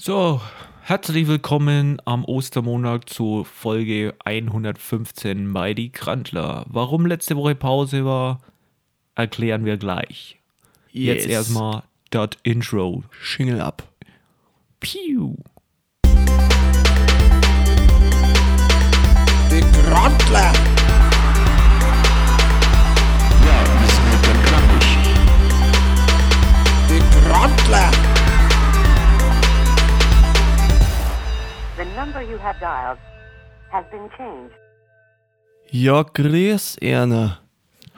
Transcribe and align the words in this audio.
So, 0.00 0.40
herzlich 0.82 1.26
willkommen 1.26 2.00
am 2.04 2.24
Ostermontag 2.24 3.08
zu 3.10 3.42
Folge 3.42 4.14
115 4.24 5.52
bei 5.52 5.74
die 5.74 5.90
Krantler. 5.90 6.64
Warum 6.68 7.04
letzte 7.04 7.34
Woche 7.36 7.56
Pause 7.56 8.04
war, 8.04 8.38
erklären 9.16 9.64
wir 9.64 9.76
gleich. 9.76 10.38
Jetzt 10.92 11.24
Yes. 11.26 11.32
erstmal 11.32 11.82
das 12.10 12.28
Intro. 12.44 13.02
Schingel 13.10 13.60
ab. 13.60 13.82
Piu. 14.78 15.34
Die 19.50 19.64
Grandler. 19.82 20.52
Ja, 23.44 23.64
das 23.80 23.94
wird 24.04 24.24
dann. 24.52 24.68
Die 26.88 27.02
Grandler. 27.28 28.07
Number 32.08 32.22
you 32.22 32.38
have 32.38 32.58
dialed 32.60 32.98
has 33.70 33.84
been 33.90 34.08
changed. 34.16 34.54
Ja, 35.70 36.02
grüß 36.02 36.78
Erna. 36.80 37.40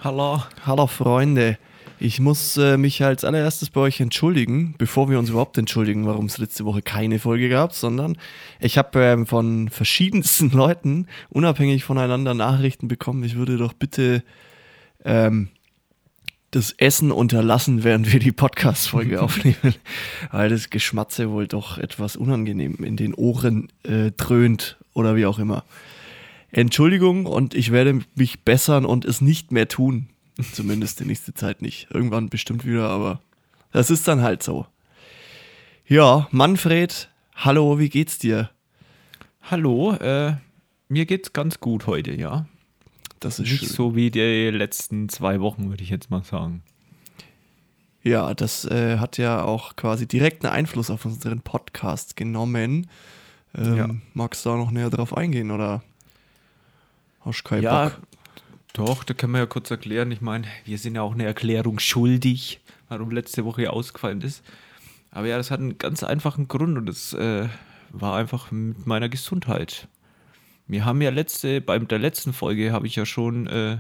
Hallo. 0.03 0.43
Hallo 0.67 0.87
Freunde. 0.87 1.59
Ich 2.01 2.19
muss 2.19 2.57
äh, 2.57 2.77
mich 2.77 3.05
als 3.05 3.25
allererstes 3.25 3.71
bei 3.71 3.83
euch 3.83 4.01
entschuldigen, 4.01 4.75
bevor 4.79 5.11
wir 5.11 5.19
uns 5.19 5.29
überhaupt 5.29 5.59
entschuldigen, 5.59 6.07
warum 6.07 6.27
es 6.27 6.39
letzte 6.39 6.65
Woche 6.65 6.83
keine 6.83 7.19
Folge 7.19 7.49
gab, 7.49 7.73
sondern 7.75 8.17
ich 8.59 8.79
habe 8.79 9.01
ähm, 9.01 9.27
von 9.27 9.69
verschiedensten 9.69 10.51
Leuten 10.57 11.07
unabhängig 11.29 11.85
voneinander 11.85 12.35
Nachrichten 12.35 12.89
bekommen. 12.89 13.23
Ich 13.23 13.37
würde 13.37 13.59
doch 13.59 13.75
bitte 13.75 14.25
ähm, 15.05 15.51
das 16.51 16.73
Essen 16.73 17.13
unterlassen, 17.13 17.85
während 17.85 18.13
wir 18.13 18.21
die 18.21 18.33
Podcast-Folge 18.33 19.23
aufnehmen, 19.23 19.75
weil 20.31 20.49
das 20.49 20.71
Geschmatze 20.71 21.31
wohl 21.31 21.47
doch 21.47 21.79
etwas 21.79 22.17
unangenehm 22.17 22.77
in 22.83 22.97
den 22.97 23.15
Ohren 23.15 23.69
äh, 23.85 24.11
dröhnt 24.13 24.77
oder 24.93 25.17
wie 25.17 25.27
auch 25.27 25.39
immer. 25.39 25.65
Entschuldigung 26.51 27.27
und 27.27 27.55
ich 27.55 27.71
werde 27.71 28.01
mich 28.17 28.41
bessern 28.41 28.85
und 28.85 29.05
es 29.05 29.21
nicht 29.21 29.53
mehr 29.53 29.69
tun. 29.69 30.09
Zumindest 30.53 31.01
die 31.01 31.05
nächste 31.05 31.35
Zeit 31.35 31.63
nicht. 31.63 31.89
Irgendwann 31.91 32.29
bestimmt 32.29 32.65
wieder, 32.65 32.89
aber 32.89 33.21
das 33.73 33.91
ist 33.91 34.09
dann 34.09 34.23
halt 34.23 34.43
so. 34.43 34.67
Ja, 35.87 36.29
Manfred, 36.31 37.09
hallo, 37.37 37.79
wie 37.79 37.89
geht's 37.89 38.19
dir? 38.19 38.51
Hallo, 39.43 39.93
äh, 39.95 40.35
mir 40.89 41.07
geht's 41.07 41.33
ganz 41.33 41.61
gut 41.61 41.87
heute, 41.87 42.13
ja. 42.13 42.47
Das 43.21 43.39
ist 43.39 43.51
Nicht 43.51 43.59
schön. 43.61 43.69
so 43.69 43.95
wie 43.97 44.11
die 44.11 44.51
letzten 44.51 45.09
zwei 45.09 45.41
Wochen, 45.41 45.69
würde 45.69 45.83
ich 45.83 45.91
jetzt 45.91 46.11
mal 46.11 46.25
sagen. 46.25 46.63
Ja, 48.03 48.33
das 48.33 48.65
äh, 48.65 48.97
hat 48.99 49.19
ja 49.19 49.43
auch 49.43 49.77
quasi 49.77 50.07
direkten 50.09 50.47
Einfluss 50.47 50.91
auf 50.91 51.05
unseren 51.05 51.41
Podcast 51.43 52.17
genommen. 52.17 52.87
Ähm, 53.55 53.77
Ja. 53.77 53.89
Magst 54.15 54.45
du 54.47 54.51
da 54.51 54.57
noch 54.57 54.71
näher 54.71 54.89
drauf 54.89 55.15
eingehen 55.17 55.51
oder 55.51 55.83
hast 57.21 57.41
du 57.41 57.49
keinen 57.49 57.63
Ja, 57.63 57.89
Bock? 57.91 57.99
doch, 58.73 59.05
da 59.05 59.13
können 59.13 59.33
wir 59.33 59.41
ja 59.41 59.47
kurz 59.47 59.71
erklären. 59.71 60.11
Ich 60.13 60.23
meine, 60.23 60.47
wir 60.65 60.79
sind 60.79 60.95
ja 60.95 61.03
auch 61.03 61.13
eine 61.13 61.25
Erklärung 61.27 61.79
schuldig, 61.79 62.61
warum 62.89 63.11
letzte 63.11 63.45
Woche 63.45 63.71
ausgefallen 63.71 64.23
ist. 64.23 64.43
Aber 65.11 65.27
ja, 65.27 65.37
das 65.37 65.51
hat 65.51 65.61
einen 65.61 65.77
ganz 65.77 66.03
einfachen 66.03 66.49
Grund 66.49 66.79
und 66.79 66.87
das 66.87 67.13
äh, 67.13 67.49
war 67.91 68.17
einfach 68.17 68.51
mit 68.51 68.87
meiner 68.87 69.11
Gesundheit. 69.11 69.89
Wir 70.71 70.85
haben 70.85 71.03
ja 71.03 71.11
letzte, 71.11 71.61
bei 71.61 71.77
der 71.81 71.99
letzten 71.99 72.33
Folge 72.33 72.71
habe 72.71 72.87
ich 72.87 72.95
ja 72.95 73.05
schon 73.05 73.49
äh, 73.49 73.79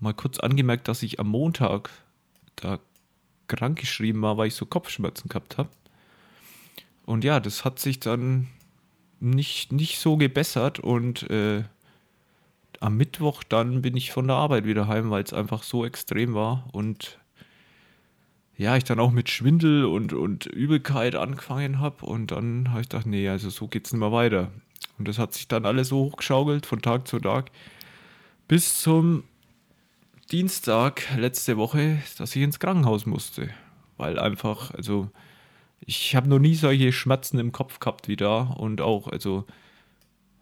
mal 0.00 0.12
kurz 0.12 0.40
angemerkt, 0.40 0.88
dass 0.88 1.04
ich 1.04 1.20
am 1.20 1.28
Montag 1.28 1.90
da 2.56 2.80
krank 3.46 3.78
geschrieben 3.78 4.22
war, 4.22 4.36
weil 4.36 4.48
ich 4.48 4.56
so 4.56 4.66
Kopfschmerzen 4.66 5.28
gehabt 5.28 5.56
habe. 5.56 5.68
Und 7.04 7.22
ja, 7.22 7.38
das 7.38 7.64
hat 7.64 7.78
sich 7.78 8.00
dann 8.00 8.48
nicht, 9.20 9.70
nicht 9.70 10.00
so 10.00 10.16
gebessert 10.16 10.80
und 10.80 11.30
äh, 11.30 11.62
am 12.80 12.96
Mittwoch 12.96 13.44
dann 13.44 13.80
bin 13.80 13.96
ich 13.96 14.10
von 14.10 14.26
der 14.26 14.34
Arbeit 14.36 14.66
wieder 14.66 14.88
heim, 14.88 15.10
weil 15.10 15.22
es 15.22 15.32
einfach 15.32 15.62
so 15.62 15.86
extrem 15.86 16.34
war 16.34 16.68
und 16.72 17.20
ja, 18.56 18.76
ich 18.76 18.82
dann 18.82 18.98
auch 18.98 19.12
mit 19.12 19.30
Schwindel 19.30 19.84
und, 19.84 20.12
und 20.12 20.46
Übelkeit 20.46 21.14
angefangen 21.14 21.78
habe 21.78 22.04
und 22.04 22.32
dann 22.32 22.70
habe 22.70 22.80
ich 22.80 22.88
gedacht, 22.88 23.06
nee, 23.06 23.28
also 23.28 23.48
so 23.48 23.68
geht's 23.68 23.92
nicht 23.92 24.00
mehr 24.00 24.10
weiter. 24.10 24.50
Und 24.98 25.08
das 25.08 25.18
hat 25.18 25.34
sich 25.34 25.48
dann 25.48 25.66
alles 25.66 25.88
so 25.88 25.98
hochgeschaukelt 25.98 26.66
von 26.66 26.82
Tag 26.82 27.06
zu 27.06 27.18
Tag. 27.18 27.50
Bis 28.48 28.80
zum 28.80 29.24
Dienstag 30.30 31.02
letzte 31.16 31.56
Woche, 31.56 32.02
dass 32.18 32.34
ich 32.34 32.42
ins 32.42 32.58
Krankenhaus 32.58 33.06
musste, 33.06 33.50
weil 33.96 34.18
einfach, 34.18 34.72
also 34.72 35.10
ich 35.80 36.16
habe 36.16 36.28
noch 36.28 36.38
nie 36.38 36.54
solche 36.54 36.92
Schmerzen 36.92 37.38
im 37.38 37.52
Kopf 37.52 37.78
gehabt 37.78 38.08
wie 38.08 38.16
da. 38.16 38.40
Und 38.40 38.80
auch, 38.80 39.08
also 39.08 39.44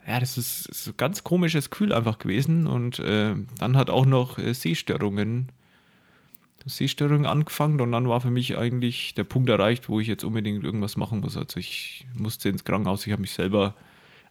ja, 0.06 0.20
das 0.20 0.38
ist, 0.38 0.66
ist 0.66 0.88
ein 0.88 0.96
ganz 0.96 1.24
komisches 1.24 1.70
Gefühl 1.70 1.92
einfach 1.92 2.18
gewesen. 2.18 2.66
Und 2.66 2.98
äh, 2.98 3.34
dann 3.58 3.76
hat 3.76 3.90
auch 3.90 4.06
noch 4.06 4.38
äh, 4.38 4.54
Sehstörungen, 4.54 5.50
Sehstörungen 6.64 7.26
angefangen. 7.26 7.80
Und 7.80 7.92
dann 7.92 8.08
war 8.08 8.20
für 8.20 8.30
mich 8.30 8.56
eigentlich 8.56 9.14
der 9.14 9.24
Punkt 9.24 9.50
erreicht, 9.50 9.88
wo 9.88 10.00
ich 10.00 10.06
jetzt 10.06 10.24
unbedingt 10.24 10.64
irgendwas 10.64 10.96
machen 10.96 11.20
muss. 11.20 11.36
Also 11.36 11.58
ich 11.58 12.06
musste 12.14 12.48
ins 12.48 12.64
Krankenhaus, 12.64 13.06
ich 13.06 13.12
habe 13.12 13.22
mich 13.22 13.32
selber 13.32 13.74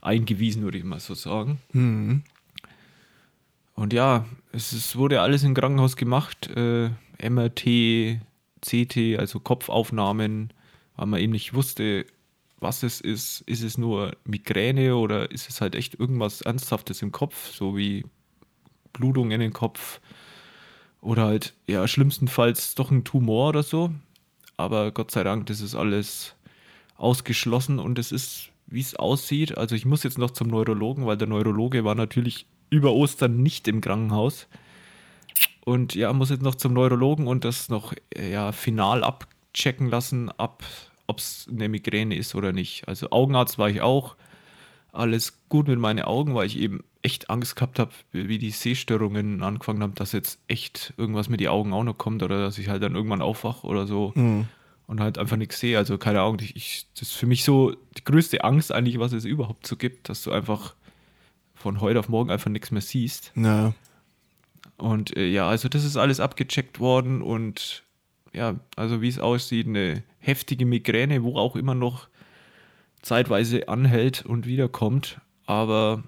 eingewiesen, 0.03 0.63
würde 0.63 0.77
ich 0.77 0.83
mal 0.83 0.99
so 0.99 1.13
sagen. 1.13 1.59
Mhm. 1.71 2.23
Und 3.75 3.93
ja, 3.93 4.25
es 4.51 4.73
ist, 4.73 4.95
wurde 4.95 5.21
alles 5.21 5.43
im 5.43 5.55
Krankenhaus 5.55 5.95
gemacht. 5.95 6.49
Äh, 6.55 6.89
MRT, 7.21 8.19
CT, 8.61 9.17
also 9.17 9.39
Kopfaufnahmen, 9.39 10.53
weil 10.95 11.07
man 11.07 11.19
eben 11.19 11.31
nicht 11.31 11.53
wusste, 11.53 12.05
was 12.59 12.83
es 12.83 13.01
ist. 13.01 13.41
Ist 13.41 13.63
es 13.63 13.77
nur 13.77 14.15
Migräne 14.25 14.95
oder 14.95 15.31
ist 15.31 15.49
es 15.49 15.61
halt 15.61 15.75
echt 15.75 15.99
irgendwas 15.99 16.41
Ernsthaftes 16.41 17.01
im 17.01 17.11
Kopf, 17.11 17.51
so 17.51 17.75
wie 17.75 18.05
Blutung 18.93 19.31
in 19.31 19.39
den 19.39 19.53
Kopf 19.53 19.99
oder 21.03 21.25
halt, 21.25 21.53
ja, 21.67 21.87
schlimmstenfalls 21.87 22.75
doch 22.75 22.89
ein 22.89 23.03
Tumor 23.03 23.49
oder 23.49 23.63
so. 23.63 23.93
Aber 24.55 24.91
Gott 24.91 25.11
sei 25.11 25.23
Dank, 25.23 25.47
das 25.47 25.59
ist 25.59 25.75
alles 25.75 26.35
ausgeschlossen 26.95 27.79
und 27.79 27.99
es 27.99 28.11
ist, 28.11 28.49
wie 28.73 28.81
es 28.81 28.95
aussieht. 28.95 29.57
Also 29.57 29.75
ich 29.75 29.85
muss 29.85 30.03
jetzt 30.03 30.17
noch 30.17 30.31
zum 30.31 30.47
Neurologen, 30.47 31.05
weil 31.05 31.17
der 31.17 31.27
Neurologe 31.27 31.83
war 31.83 31.95
natürlich 31.95 32.47
über 32.69 32.93
Ostern 32.93 33.43
nicht 33.43 33.67
im 33.67 33.81
Krankenhaus. 33.81 34.47
Und 35.63 35.95
ja, 35.95 36.11
muss 36.11 36.31
jetzt 36.31 36.41
noch 36.41 36.55
zum 36.55 36.73
Neurologen 36.73 37.27
und 37.27 37.45
das 37.45 37.69
noch 37.69 37.93
äh, 38.15 38.31
ja, 38.31 38.51
final 38.51 39.03
abchecken 39.03 39.89
lassen, 39.89 40.29
ab, 40.31 40.63
ob 41.07 41.19
es 41.19 41.47
eine 41.49 41.69
Migräne 41.69 42.15
ist 42.15 42.35
oder 42.35 42.51
nicht. 42.51 42.87
Also 42.87 43.11
Augenarzt 43.11 43.57
war 43.57 43.69
ich 43.69 43.81
auch. 43.81 44.15
Alles 44.91 45.39
gut 45.49 45.67
mit 45.67 45.79
meinen 45.79 46.03
Augen, 46.03 46.35
weil 46.35 46.45
ich 46.45 46.59
eben 46.59 46.83
echt 47.01 47.29
Angst 47.29 47.55
gehabt 47.55 47.79
habe, 47.79 47.91
wie 48.11 48.37
die 48.37 48.51
Sehstörungen 48.51 49.41
angefangen 49.41 49.81
haben, 49.81 49.95
dass 49.95 50.11
jetzt 50.11 50.39
echt 50.47 50.93
irgendwas 50.97 51.29
mit 51.29 51.39
den 51.39 51.47
Augen 51.47 51.73
auch 51.73 51.83
noch 51.83 51.97
kommt 51.97 52.23
oder 52.23 52.39
dass 52.39 52.57
ich 52.57 52.69
halt 52.69 52.83
dann 52.83 52.95
irgendwann 52.95 53.21
aufwache 53.21 53.65
oder 53.65 53.87
so 53.87 54.13
und 54.87 54.99
halt 54.99 55.17
einfach 55.17 55.37
nichts 55.37 55.59
sehe. 55.59 55.77
Also 55.77 55.97
keine 55.97 56.21
Ahnung, 56.21 56.39
ich, 56.41 56.55
ich, 56.55 56.87
das 56.93 57.09
ist 57.09 57.13
für 57.13 57.25
mich 57.25 57.43
so 57.43 57.75
die 57.97 58.03
größte 58.03 58.43
Angst 58.43 58.71
eigentlich, 58.71 58.99
was 58.99 59.13
es 59.13 59.25
überhaupt 59.25 59.65
so 59.67 59.75
gibt, 59.75 60.09
dass 60.09 60.23
du 60.23 60.31
einfach 60.31 60.75
von 61.55 61.81
heute 61.81 61.99
auf 61.99 62.09
morgen 62.09 62.31
einfach 62.31 62.49
nichts 62.49 62.71
mehr 62.71 62.81
siehst. 62.81 63.31
Ja. 63.35 63.73
Und 64.77 65.15
äh, 65.15 65.27
ja, 65.27 65.47
also 65.47 65.69
das 65.69 65.83
ist 65.83 65.97
alles 65.97 66.19
abgecheckt 66.19 66.79
worden 66.79 67.21
und 67.21 67.83
ja, 68.33 68.55
also 68.75 69.01
wie 69.01 69.07
es 69.07 69.19
aussieht, 69.19 69.67
eine 69.67 70.03
heftige 70.19 70.65
Migräne, 70.65 71.23
wo 71.23 71.37
auch 71.37 71.55
immer 71.55 71.75
noch 71.75 72.07
zeitweise 73.01 73.67
anhält 73.69 74.25
und 74.25 74.47
wiederkommt. 74.47 75.21
Aber 75.45 76.03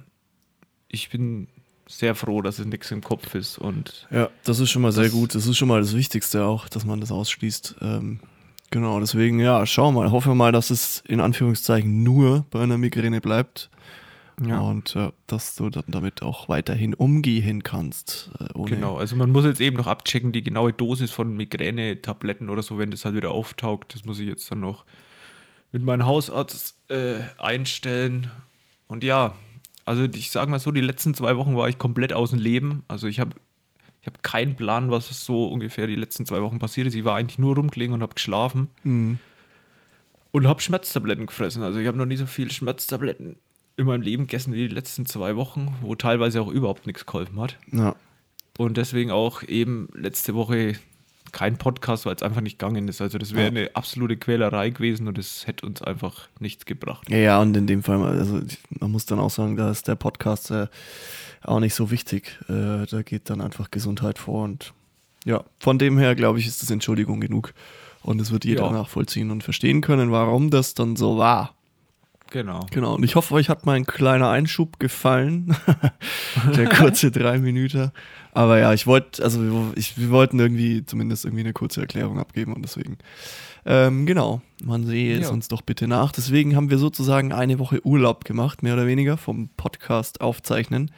ich 0.87 1.09
bin 1.09 1.47
sehr 1.87 2.15
froh, 2.15 2.41
dass 2.41 2.57
es 2.57 2.65
nichts 2.65 2.89
im 2.91 3.01
Kopf 3.01 3.35
ist 3.35 3.57
und 3.57 4.07
Ja, 4.09 4.29
das 4.43 4.59
ist 4.59 4.71
schon 4.71 4.81
mal 4.81 4.91
sehr 4.91 5.09
gut. 5.09 5.35
Das 5.35 5.45
ist 5.45 5.57
schon 5.57 5.67
mal 5.67 5.81
das 5.81 5.95
Wichtigste 5.95 6.45
auch, 6.45 6.67
dass 6.67 6.85
man 6.85 6.99
das 6.99 7.11
ausschließt. 7.11 7.75
Ähm, 7.81 8.19
genau, 8.75 8.99
deswegen, 8.99 9.39
ja, 9.39 9.65
schauen 9.65 9.95
wir 9.95 10.01
mal. 10.01 10.11
Hoffen 10.11 10.31
wir 10.31 10.35
mal, 10.35 10.51
dass 10.51 10.69
es 10.69 11.01
in 11.07 11.21
Anführungszeichen 11.21 12.03
nur 12.03 12.45
bei 12.51 12.61
einer 12.61 12.77
Migräne 12.77 13.21
bleibt. 13.21 13.69
ja. 14.45 14.59
Und 14.59 14.97
äh, 14.97 15.11
dass 15.27 15.55
du 15.55 15.69
dann 15.69 15.85
damit 15.87 16.21
auch 16.21 16.49
weiterhin 16.49 16.93
umgehen 16.93 17.63
kannst. 17.63 18.31
Äh, 18.37 18.63
Genau, 18.65 18.97
also 18.97 19.15
man 19.15 19.31
muss 19.31 19.45
jetzt 19.45 19.61
eben 19.61 19.77
noch 19.77 19.87
abchecken, 19.87 20.33
die 20.33 20.43
genaue 20.43 20.73
Dosis 20.73 21.11
von 21.11 21.37
Migräne-Tabletten 21.37 22.49
oder 22.49 22.61
so, 22.63 22.77
wenn 22.77 22.91
das 22.91 23.05
halt 23.05 23.15
wieder 23.15 23.31
auftaucht. 23.31 23.95
Das 23.95 24.03
muss 24.03 24.19
ich 24.19 24.27
jetzt 24.27 24.51
dann 24.51 24.59
noch 24.59 24.83
mit 25.71 25.81
meinem 25.81 26.05
Hausarzt 26.05 26.75
äh, 26.89 27.19
einstellen. 27.37 28.29
Und 28.87 29.05
ja, 29.05 29.35
also 29.85 30.03
ich 30.03 30.31
sage 30.31 30.51
mal 30.51 30.59
so, 30.59 30.71
die 30.71 30.81
letzten 30.81 31.13
zwei 31.13 31.37
Wochen 31.37 31.55
war 31.55 31.69
ich 31.69 31.77
komplett 31.77 32.11
aus 32.11 32.31
dem 32.31 32.39
Leben. 32.39 32.83
Also 32.89 33.07
ich 33.07 33.21
habe 33.21 33.31
ich 34.05 34.13
hab 34.13 34.21
keinen 34.21 34.55
Plan, 34.55 34.91
was 34.91 35.07
so 35.25 35.47
ungefähr 35.47 35.87
die 35.87 35.95
letzten 35.95 36.27
zwei 36.27 36.39
Wochen 36.43 36.59
passiert 36.59 36.85
ist. 36.85 36.93
Ich 36.93 37.05
war 37.05 37.15
eigentlich 37.15 37.39
nur 37.39 37.55
rumgelegen 37.55 37.95
und 37.95 38.03
habe 38.03 38.13
geschlafen. 38.13 38.69
Mhm. 38.83 39.17
Und 40.31 40.47
habe 40.47 40.61
Schmerztabletten 40.61 41.25
gefressen. 41.25 41.63
Also 41.63 41.79
ich 41.79 41.87
habe 41.87 41.97
noch 41.97 42.05
nie 42.05 42.15
so 42.15 42.27
viel 42.27 42.51
Schmerztabletten 42.51 43.37
in 43.77 43.85
meinem 43.87 44.03
Leben 44.03 44.27
gegessen 44.27 44.53
wie 44.53 44.67
die 44.67 44.75
letzten 44.75 45.07
zwei 45.07 45.35
Wochen, 45.35 45.75
wo 45.81 45.95
teilweise 45.95 46.39
auch 46.39 46.49
überhaupt 46.49 46.85
nichts 46.85 47.07
geholfen 47.07 47.39
hat. 47.39 47.57
Ja. 47.71 47.95
Und 48.59 48.77
deswegen 48.77 49.09
auch 49.09 49.41
eben 49.41 49.89
letzte 49.95 50.35
Woche 50.35 50.75
kein 51.35 51.57
Podcast, 51.57 52.05
weil 52.05 52.15
es 52.15 52.23
einfach 52.23 52.39
nicht 52.39 52.57
gegangen 52.57 52.87
ist. 52.87 53.01
Also 53.01 53.17
das 53.17 53.35
wäre 53.35 53.47
eine 53.47 53.69
absolute 53.75 54.15
Quälerei 54.15 54.69
gewesen 54.69 55.09
und 55.09 55.17
es 55.17 55.45
hätte 55.45 55.65
uns 55.65 55.81
einfach 55.81 56.29
nichts 56.39 56.65
gebracht. 56.65 57.09
Ja, 57.09 57.17
ja, 57.17 57.41
und 57.41 57.57
in 57.57 57.67
dem 57.67 57.83
Fall, 57.83 58.01
also 58.03 58.39
man 58.69 58.89
muss 58.91 59.05
dann 59.05 59.19
auch 59.19 59.29
sagen, 59.29 59.57
da 59.57 59.69
ist 59.69 59.89
der 59.89 59.95
Podcast 59.95 60.49
äh, 60.51 60.67
auch 61.43 61.59
nicht 61.59 61.75
so 61.75 61.91
wichtig. 61.91 62.39
Äh, 62.47 62.85
da 62.89 63.01
geht 63.03 63.29
dann 63.29 63.41
einfach 63.41 63.69
Gesundheit 63.69 64.17
vor 64.17 64.45
und 64.45 64.73
ja, 65.25 65.43
von 65.59 65.77
dem 65.77 65.97
her, 65.97 66.15
glaube 66.15 66.39
ich, 66.39 66.47
ist 66.47 66.61
das 66.61 66.71
Entschuldigung 66.71 67.19
genug. 67.19 67.53
Und 68.01 68.21
es 68.21 68.31
wird 68.31 68.45
jeder 68.45 68.67
Ja. 68.67 68.71
nachvollziehen 68.71 69.29
und 69.29 69.43
verstehen 69.43 69.81
können, 69.81 70.11
warum 70.11 70.51
das 70.51 70.73
dann 70.73 70.95
so 70.95 71.17
war. 71.17 71.53
Genau. 72.31 72.65
Genau, 72.71 72.95
und 72.95 73.03
ich 73.03 73.15
hoffe, 73.15 73.33
euch 73.33 73.49
hat 73.49 73.65
mein 73.65 73.85
kleiner 73.85 74.29
Einschub 74.29 74.79
gefallen. 74.79 75.55
Der 76.55 76.69
kurze 76.69 77.11
drei 77.11 77.39
Minuten. 77.39 77.91
Aber 78.35 78.59
ja, 78.59 78.73
ich 78.73 78.85
wollte, 78.85 79.23
also 79.23 79.41
wir, 79.41 79.73
ich, 79.77 79.97
wir 79.97 80.09
wollten 80.09 80.37
irgendwie 80.39 80.85
zumindest 80.85 81.23
irgendwie 81.23 81.43
eine 81.43 81.53
kurze 81.53 81.79
Erklärung 81.79 82.19
abgeben 82.19 82.51
und 82.53 82.61
deswegen, 82.63 82.97
ähm, 83.65 84.05
genau, 84.05 84.41
man 84.63 84.85
sehe 84.85 85.17
es 85.17 85.23
Ja. 85.27 85.29
uns 85.31 85.47
doch 85.47 85.61
bitte 85.61 85.87
nach. 85.87 86.11
Deswegen 86.11 86.55
haben 86.55 86.69
wir 86.69 86.77
sozusagen 86.77 87.31
eine 87.31 87.59
Woche 87.59 87.83
Urlaub 87.85 88.25
gemacht, 88.25 88.61
mehr 88.61 88.73
oder 88.73 88.87
weniger, 88.87 89.15
vom 89.15 89.47
Podcast 89.55 90.19
aufzeichnen, 90.19 90.91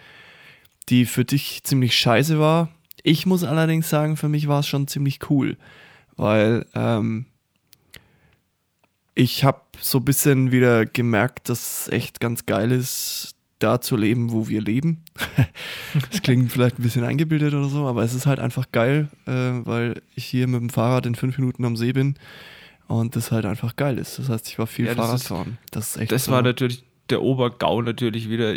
die 0.89 1.05
für 1.05 1.25
dich 1.25 1.63
ziemlich 1.63 1.95
scheiße 1.95 2.39
war. 2.39 2.69
Ich 3.03 3.27
muss 3.27 3.43
allerdings 3.43 3.87
sagen, 3.87 4.17
für 4.17 4.29
mich 4.29 4.47
war 4.47 4.61
es 4.61 4.67
schon 4.67 4.87
ziemlich 4.87 5.29
cool, 5.29 5.57
weil, 6.15 6.65
ähm, 6.73 7.27
ich 9.13 9.43
habe 9.43 9.61
so 9.79 9.99
ein 9.99 10.05
bisschen 10.05 10.51
wieder 10.51 10.85
gemerkt, 10.85 11.49
dass 11.49 11.81
es 11.87 11.93
echt 11.93 12.19
ganz 12.19 12.45
geil 12.47 12.71
ist, 12.71 13.35
da 13.59 13.81
zu 13.81 13.95
leben, 13.97 14.31
wo 14.31 14.47
wir 14.47 14.61
leben. 14.61 15.03
das 16.11 16.21
klingt 16.21 16.51
vielleicht 16.51 16.79
ein 16.79 16.83
bisschen 16.83 17.03
eingebildet 17.03 17.53
oder 17.53 17.69
so, 17.69 17.85
aber 17.87 18.03
es 18.03 18.13
ist 18.13 18.25
halt 18.25 18.39
einfach 18.39 18.71
geil, 18.71 19.09
äh, 19.25 19.31
weil 19.31 20.01
ich 20.15 20.25
hier 20.25 20.47
mit 20.47 20.61
dem 20.61 20.69
Fahrrad 20.69 21.05
in 21.05 21.15
fünf 21.15 21.37
Minuten 21.37 21.65
am 21.65 21.75
See 21.75 21.91
bin 21.93 22.15
und 22.87 23.15
das 23.15 23.31
halt 23.31 23.45
einfach 23.45 23.75
geil 23.75 23.97
ist. 23.97 24.19
Das 24.19 24.29
heißt, 24.29 24.47
ich 24.47 24.59
war 24.59 24.67
viel 24.67 24.85
Ja, 24.85 24.93
das 24.95 25.05
Fahrrad 25.05 25.19
ist- 25.21 25.27
fahren. 25.27 25.57
Das 25.71 25.89
ist 25.95 25.97
echt 26.01 26.11
Das 26.11 26.25
so. 26.25 26.31
war 26.31 26.41
natürlich 26.41 26.83
der 27.09 27.21
Obergau 27.21 27.81
natürlich 27.81 28.29
wieder. 28.29 28.55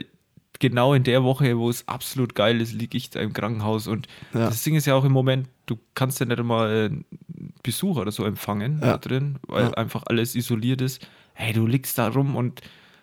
Genau 0.59 0.93
in 0.93 1.05
der 1.05 1.23
Woche, 1.25 1.57
wo 1.57 1.71
es 1.71 1.89
absolut 1.89 2.35
geil 2.35 2.61
ist, 2.61 2.75
liege 2.75 2.99
ich 2.99 3.09
da 3.09 3.21
im 3.21 3.33
Krankenhaus. 3.33 3.87
Und 3.87 4.09
Ja. 4.35 4.41
das 4.41 4.63
Ding 4.63 4.75
ist 4.75 4.85
ja 4.87 4.95
auch 4.95 5.05
im 5.07 5.13
Moment, 5.13 5.49
du 5.65 5.79
kannst 5.95 6.21
ja 6.21 6.27
nicht 6.27 6.39
einmal 6.39 6.91
äh, 6.93 7.21
Besuch 7.63 7.97
oder 7.97 8.13
so 8.13 8.27
empfangen 8.27 8.79
Ja. 8.83 8.89
da 8.93 8.99
drin, 8.99 9.37
weil 9.47 9.75
einfach 9.77 10.03
alles 10.07 10.35
isoliert 10.35 10.83
ist. 10.83 11.07
Hey, 11.33 11.55
du 11.55 11.67
liegst 11.67 11.97
da 11.97 12.09
rum 12.09 12.37
und 12.37 12.61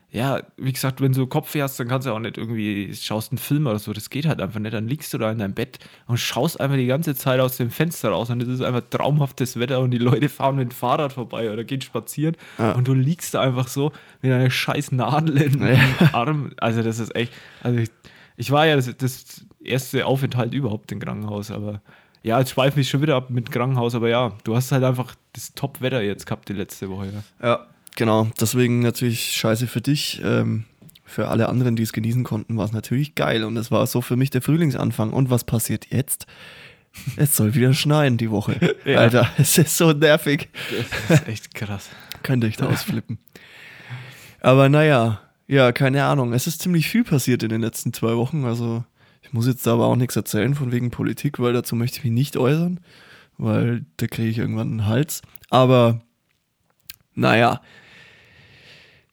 ja, 0.10 0.42
wie 0.56 0.72
gesagt, 0.72 1.02
wenn 1.02 1.12
du 1.12 1.28
Kopfweh 1.28 1.62
hast, 1.62 1.78
dann 1.80 1.90
kannst 1.90 2.08
du 2.08 2.12
auch 2.14 2.20
nicht 2.20 2.38
irgendwie, 2.38 2.94
schaust 2.96 3.32
einen 3.34 3.38
Film 3.40 3.68
oder 3.68 3.78
so, 3.78 3.92
das 3.92 4.10
geht 4.10 4.26
halt 4.26 4.40
einfach 4.42 4.60
nicht. 4.60 4.74
Dann 4.74 4.88
liegst 4.88 5.14
du 5.14 5.18
da 5.18 5.30
in 5.32 5.40
deinem 5.40 5.54
Bett 5.54 5.80
und 6.08 6.18
schaust 6.18 6.62
einfach 6.62 6.78
die 6.78 6.86
ganze 6.88 7.14
Zeit 7.14 7.40
aus 7.42 7.58
dem 7.58 7.70
Fenster 7.70 8.10
raus 8.12 8.30
und 8.30 8.42
es 8.42 8.48
ist 8.48 8.62
einfach 8.62 8.82
traumhaftes 8.90 9.60
Wetter 9.60 9.82
und 9.82 9.92
die 9.92 9.98
Leute 9.98 10.30
fahren 10.30 10.56
mit 10.56 10.70
dem 10.70 10.76
Fahrrad 10.76 11.12
vorbei 11.14 11.52
oder 11.52 11.64
gehen 11.66 11.82
spazieren 11.82 12.38
Ja. 12.58 12.72
und 12.72 12.88
du 12.88 12.94
liegst 12.94 13.34
da 13.34 13.42
einfach 13.42 13.68
so 13.68 13.92
mit 14.22 14.32
einer 14.32 14.50
scheiß 14.50 14.94
Nadel 14.94 15.38
im 15.42 15.62
Ja. 15.68 15.78
Arm. 16.14 16.52
Also 16.58 16.84
das 16.84 17.00
ist 17.00 17.14
echt, 17.14 17.34
also 17.62 17.78
ich, 17.80 17.90
ich 18.38 18.50
war 18.50 18.66
ja 18.66 18.78
das, 18.78 18.96
das 18.98 19.46
erste 19.62 20.06
Aufenthalt 20.06 20.54
überhaupt 20.54 20.90
im 20.94 21.00
Krankenhaus, 21.00 21.52
aber 21.52 21.82
ja, 22.24 22.40
jetzt 22.40 22.52
schweife 22.52 22.80
ich 22.80 22.90
schon 22.90 23.02
wieder 23.02 23.16
ab 23.16 23.30
mit 23.30 23.52
Krankenhaus, 23.52 23.94
aber 23.94 24.08
ja, 24.10 24.32
du 24.46 24.56
hast 24.56 24.72
halt 24.72 24.84
einfach 24.86 25.16
das 25.34 25.54
Top-Wetter 25.54 26.02
jetzt 26.02 26.26
gehabt 26.26 26.48
die 26.50 26.54
letzte 26.54 26.90
Woche. 26.90 27.12
Ja. 27.42 27.48
Ja, 27.48 27.68
genau. 27.98 28.30
Deswegen 28.40 28.80
natürlich 28.80 29.34
scheiße 29.34 29.68
für 29.68 29.82
dich. 29.82 30.22
Ähm, 30.24 30.64
für 31.04 31.30
alle 31.30 31.48
anderen, 31.48 31.78
die 31.78 31.84
es 31.84 31.94
genießen 31.94 32.24
konnten, 32.24 32.58
war 32.58 32.66
es 32.66 32.74
natürlich 32.74 33.16
geil. 33.16 33.44
Und 33.46 33.56
es 33.58 33.72
war 33.72 33.88
so 33.88 34.02
für 34.02 34.16
mich 34.16 34.30
der 34.30 34.42
Frühlingsanfang. 34.42 35.12
Und 35.12 35.30
was 35.30 35.44
passiert 35.44 35.88
jetzt? 35.92 36.28
Es 37.16 37.36
soll 37.36 37.54
wieder 37.54 37.76
schneien 37.76 38.18
die 38.18 38.32
Woche. 38.32 38.76
Ja. 38.84 39.00
Alter, 39.02 39.30
es 39.38 39.56
ist 39.60 39.78
so 39.78 39.92
nervig. 39.92 40.50
Das 41.08 41.20
ist 41.20 41.28
echt 41.28 41.54
krass. 41.54 41.90
Könnt 42.24 42.44
ihr 42.44 42.48
euch 42.48 42.58
da 42.58 42.68
ausflippen. 42.68 43.20
Aber 44.42 44.68
naja, 44.68 45.22
ja, 45.46 45.72
keine 45.74 46.06
Ahnung. 46.06 46.34
Es 46.34 46.48
ist 46.48 46.62
ziemlich 46.62 46.90
viel 46.90 47.04
passiert 47.04 47.44
in 47.44 47.50
den 47.50 47.62
letzten 47.62 47.94
zwei 47.94 48.16
Wochen. 48.16 48.46
Also 48.46 48.84
ich 49.22 49.32
muss 49.32 49.46
jetzt 49.46 49.68
da 49.68 49.74
aber 49.74 49.86
auch 49.86 49.96
nichts 49.96 50.16
erzählen 50.16 50.56
von 50.56 50.72
wegen 50.72 50.90
Politik, 50.90 51.38
weil 51.38 51.54
dazu 51.54 51.76
möchte 51.76 52.00
ich 52.00 52.04
mich 52.04 52.14
nicht 52.14 52.36
äußern, 52.36 52.80
weil 53.38 53.86
da 53.98 54.08
kriege 54.08 54.30
ich 54.30 54.40
irgendwann 54.40 54.72
einen 54.72 54.86
Hals. 54.88 55.22
Aber 55.52 56.02
naja, 57.14 57.62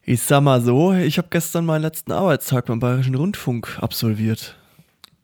ich 0.06 0.22
sag 0.22 0.42
mal 0.42 0.60
so, 0.60 0.92
ich 0.92 1.18
habe 1.18 1.28
gestern 1.30 1.64
meinen 1.64 1.82
letzten 1.82 2.12
Arbeitstag 2.12 2.66
beim 2.66 2.78
Bayerischen 2.78 3.14
Rundfunk 3.14 3.78
absolviert. 3.80 4.56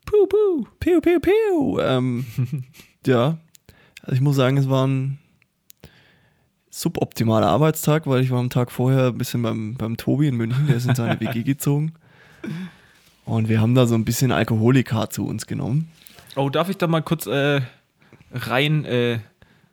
Puh, 0.05 0.27
puh, 0.27 0.65
piu, 0.79 1.01
piu, 1.01 1.19
piu. 1.19 1.79
Ähm, 1.79 2.25
ja, 3.05 3.37
also 4.01 4.13
ich 4.13 4.21
muss 4.21 4.35
sagen, 4.35 4.57
es 4.57 4.69
war 4.69 4.87
ein 4.87 5.19
suboptimaler 6.71 7.47
Arbeitstag, 7.47 8.07
weil 8.07 8.23
ich 8.23 8.31
war 8.31 8.39
am 8.39 8.49
Tag 8.49 8.71
vorher 8.71 9.07
ein 9.07 9.17
bisschen 9.17 9.41
beim, 9.43 9.75
beim 9.75 9.97
Tobi 9.97 10.27
in 10.27 10.35
München, 10.35 10.67
der 10.67 10.77
ist 10.77 10.87
in 10.87 10.95
seine 10.95 11.19
WG 11.19 11.43
gezogen. 11.43 11.93
Und 13.25 13.49
wir 13.49 13.61
haben 13.61 13.75
da 13.75 13.85
so 13.85 13.93
ein 13.93 14.05
bisschen 14.05 14.31
Alkoholika 14.31 15.09
zu 15.09 15.27
uns 15.27 15.45
genommen. 15.45 15.91
Oh, 16.35 16.49
darf 16.49 16.69
ich 16.69 16.77
da 16.77 16.87
mal 16.87 17.01
kurz 17.01 17.27
äh, 17.27 17.61
rein 18.31 18.85
äh, 18.85 19.19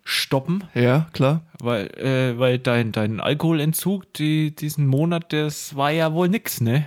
stoppen? 0.08 0.64
Ja, 0.74 1.06
klar. 1.12 1.42
Weil, 1.60 1.86
äh, 1.98 2.38
weil 2.38 2.58
dein, 2.58 2.92
dein 2.92 3.20
Alkoholentzug 3.20 4.10
die, 4.14 4.56
diesen 4.56 4.86
Monat, 4.86 5.32
das 5.34 5.76
war 5.76 5.90
ja 5.90 6.14
wohl 6.14 6.30
nix, 6.30 6.62
ne? 6.62 6.86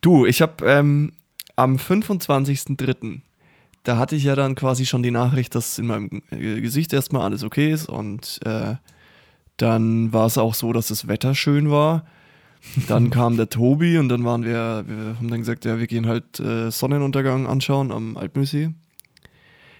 Du, 0.00 0.26
ich 0.26 0.42
habe 0.42 0.66
ähm, 0.66 1.12
am 1.54 1.76
25.03., 1.76 3.20
da 3.84 3.98
hatte 3.98 4.16
ich 4.16 4.24
ja 4.24 4.34
dann 4.34 4.56
quasi 4.56 4.84
schon 4.84 5.04
die 5.04 5.12
Nachricht, 5.12 5.54
dass 5.54 5.78
in 5.78 5.86
meinem 5.86 6.22
Gesicht 6.30 6.92
erstmal 6.92 7.22
alles 7.22 7.44
okay 7.44 7.70
ist 7.70 7.88
und 7.88 8.40
äh, 8.44 8.74
dann 9.58 10.12
war 10.12 10.26
es 10.26 10.36
auch 10.36 10.54
so, 10.54 10.72
dass 10.72 10.88
das 10.88 11.06
Wetter 11.06 11.36
schön 11.36 11.70
war. 11.70 12.04
Dann 12.88 13.10
kam 13.10 13.36
der 13.36 13.48
Tobi 13.48 13.96
und 13.98 14.08
dann 14.08 14.24
waren 14.24 14.42
wir, 14.42 14.84
wir 14.88 15.16
haben 15.16 15.28
dann 15.30 15.38
gesagt, 15.38 15.64
ja, 15.64 15.78
wir 15.78 15.86
gehen 15.86 16.08
halt 16.08 16.40
äh, 16.40 16.72
Sonnenuntergang 16.72 17.46
anschauen 17.46 17.92
am 17.92 18.16
Alpensee. 18.16 18.70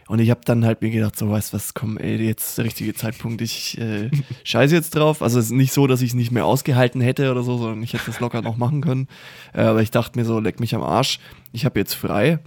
Und 0.09 0.21
ich 0.21 0.31
habe 0.31 0.41
dann 0.45 0.65
halt 0.65 0.83
mir 0.83 0.91
gedacht, 0.91 1.17
so, 1.17 1.31
weißt 1.31 1.53
was, 1.53 1.75
komm, 1.75 1.99
ey, 1.99 2.17
jetzt 2.17 2.59
der 2.59 2.65
richtige 2.65 2.95
Zeitpunkt, 2.95 3.43
ich 3.43 3.77
äh, 3.79 4.11
scheiße 4.45 4.75
jetzt 4.75 4.95
drauf. 4.95 5.21
Also 5.21 5.39
es 5.39 5.47
ist 5.47 5.53
nicht 5.53 5.73
so, 5.73 5.87
dass 5.87 6.01
ich 6.01 6.11
es 6.11 6.15
nicht 6.15 6.31
mehr 6.31 6.47
ausgehalten 6.47 7.01
hätte 7.01 7.31
oder 7.31 7.43
so, 7.43 7.59
sondern 7.59 7.83
ich 7.83 7.93
hätte 7.93 8.07
das 8.07 8.21
locker 8.21 8.41
noch 8.41 8.57
machen 8.57 8.83
können. 8.83 9.09
Äh, 9.53 9.63
aber 9.63 9.83
ich 9.83 9.91
dachte 9.91 10.19
mir 10.19 10.25
so, 10.25 10.39
leck 10.39 10.61
mich 10.61 10.75
am 10.75 10.83
Arsch, 10.83 11.19
ich 11.53 11.65
habe 11.65 11.79
jetzt 11.81 11.95
frei. 11.95 12.39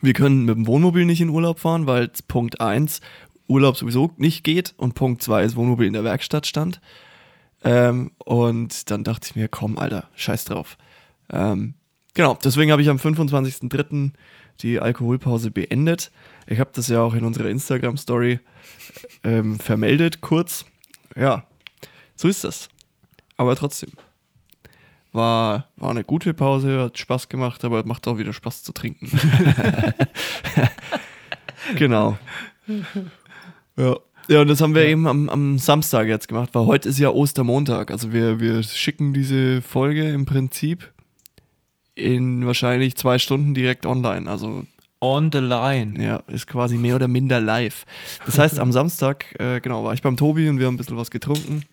Wir 0.00 0.14
können 0.14 0.46
mit 0.46 0.56
dem 0.56 0.66
Wohnmobil 0.66 1.04
nicht 1.04 1.20
in 1.20 1.28
Urlaub 1.28 1.60
fahren, 1.60 1.86
weil 1.86 2.10
Punkt 2.26 2.60
1 2.60 3.00
Urlaub 3.48 3.76
sowieso 3.76 4.10
nicht 4.16 4.42
geht 4.42 4.74
und 4.78 4.94
Punkt 4.94 5.22
2 5.22 5.44
ist 5.44 5.56
Wohnmobil 5.56 5.86
in 5.86 5.92
der 5.92 6.04
Werkstatt 6.04 6.46
stand. 6.46 6.80
Ähm, 7.64 8.12
und 8.18 8.90
dann 8.90 9.04
dachte 9.04 9.28
ich 9.28 9.36
mir, 9.36 9.48
komm, 9.48 9.78
Alter, 9.78 10.08
scheiß 10.14 10.46
drauf. 10.46 10.78
Ähm, 11.30 11.74
genau, 12.14 12.36
deswegen 12.42 12.72
habe 12.72 12.82
ich 12.82 12.88
am 12.88 12.96
25.03. 12.96 14.12
die 14.62 14.80
Alkoholpause 14.80 15.50
beendet. 15.50 16.10
Ich 16.46 16.60
habe 16.60 16.70
das 16.74 16.88
ja 16.88 17.00
auch 17.00 17.14
in 17.14 17.24
unserer 17.24 17.48
Instagram-Story 17.48 18.40
ähm, 19.24 19.58
vermeldet, 19.58 20.20
kurz. 20.20 20.64
Ja, 21.16 21.44
so 22.16 22.28
ist 22.28 22.44
das. 22.44 22.68
Aber 23.36 23.56
trotzdem. 23.56 23.90
War, 25.12 25.68
war 25.76 25.90
eine 25.90 26.04
gute 26.04 26.32
Pause, 26.32 26.80
hat 26.80 26.96
Spaß 26.96 27.28
gemacht, 27.28 27.64
aber 27.64 27.84
macht 27.84 28.08
auch 28.08 28.16
wieder 28.16 28.32
Spaß 28.32 28.62
zu 28.62 28.72
trinken. 28.72 29.10
genau. 31.76 32.18
Ja. 33.76 33.96
Ja, 34.28 34.40
und 34.40 34.48
das 34.48 34.60
haben 34.60 34.74
wir 34.74 34.84
eben 34.84 35.08
am, 35.08 35.28
am 35.28 35.58
Samstag 35.58 36.06
jetzt 36.06 36.28
gemacht, 36.28 36.50
weil 36.52 36.66
heute 36.66 36.88
ist 36.88 36.98
ja 36.98 37.10
Ostermontag. 37.10 37.90
Also 37.90 38.12
wir, 38.12 38.38
wir 38.38 38.62
schicken 38.62 39.12
diese 39.12 39.60
Folge 39.62 40.08
im 40.10 40.26
Prinzip 40.26 40.92
in 41.94 42.46
wahrscheinlich 42.46 42.96
zwei 42.96 43.18
Stunden 43.18 43.54
direkt 43.54 43.86
online. 43.86 44.30
Also 44.30 44.64
On 45.00 45.30
the 45.32 45.38
line. 45.38 46.00
ja, 46.00 46.22
ist 46.28 46.46
quasi 46.46 46.76
mehr 46.76 46.94
oder 46.94 47.08
minder 47.08 47.40
live. 47.40 47.84
Das 48.24 48.38
heißt, 48.38 48.60
am 48.60 48.70
Samstag, 48.70 49.34
äh, 49.40 49.60
genau, 49.60 49.82
war 49.82 49.94
ich 49.94 50.02
beim 50.02 50.16
Tobi 50.16 50.48
und 50.48 50.60
wir 50.60 50.66
haben 50.66 50.74
ein 50.74 50.78
bisschen 50.78 50.96
was 50.96 51.10
getrunken. 51.10 51.64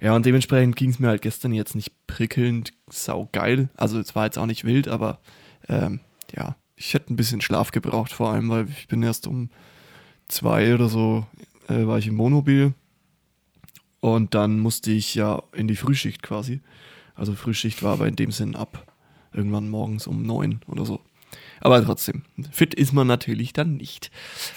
Ja, 0.00 0.14
und 0.14 0.24
dementsprechend 0.24 0.76
ging 0.76 0.90
es 0.90 1.00
mir 1.00 1.08
halt 1.08 1.20
gestern 1.20 1.52
jetzt 1.52 1.74
nicht 1.74 1.90
prickelnd 2.06 2.72
saugeil. 2.88 3.70
Also 3.76 3.98
es 3.98 4.14
war 4.14 4.26
jetzt 4.26 4.38
auch 4.38 4.46
nicht 4.46 4.62
wild, 4.62 4.86
aber 4.86 5.18
ähm, 5.68 5.98
ja, 6.32 6.54
ich 6.76 6.94
hätte 6.94 7.12
ein 7.12 7.16
bisschen 7.16 7.40
Schlaf 7.40 7.72
gebraucht, 7.72 8.12
vor 8.12 8.32
allem, 8.32 8.48
weil 8.50 8.68
ich 8.68 8.86
bin 8.86 9.02
erst 9.02 9.26
um 9.26 9.50
zwei 10.28 10.72
oder 10.72 10.88
so, 10.88 11.26
äh, 11.68 11.86
war 11.88 11.98
ich 11.98 12.06
im 12.06 12.18
Wohnmobil. 12.18 12.72
Und 13.98 14.34
dann 14.34 14.60
musste 14.60 14.92
ich 14.92 15.16
ja 15.16 15.42
in 15.52 15.66
die 15.66 15.76
Frühschicht 15.76 16.22
quasi. 16.22 16.60
Also 17.16 17.34
Frühschicht 17.34 17.82
war 17.82 17.94
aber 17.94 18.06
in 18.06 18.14
dem 18.14 18.30
Sinn 18.30 18.54
ab 18.54 18.86
irgendwann 19.32 19.68
morgens 19.68 20.06
um 20.06 20.22
neun 20.22 20.60
oder 20.66 20.84
so. 20.84 21.00
Aber 21.60 21.84
trotzdem, 21.84 22.22
fit 22.50 22.74
ist 22.74 22.92
man 22.92 23.06
natürlich 23.06 23.52
dann 23.52 23.76
nicht. 23.76 24.10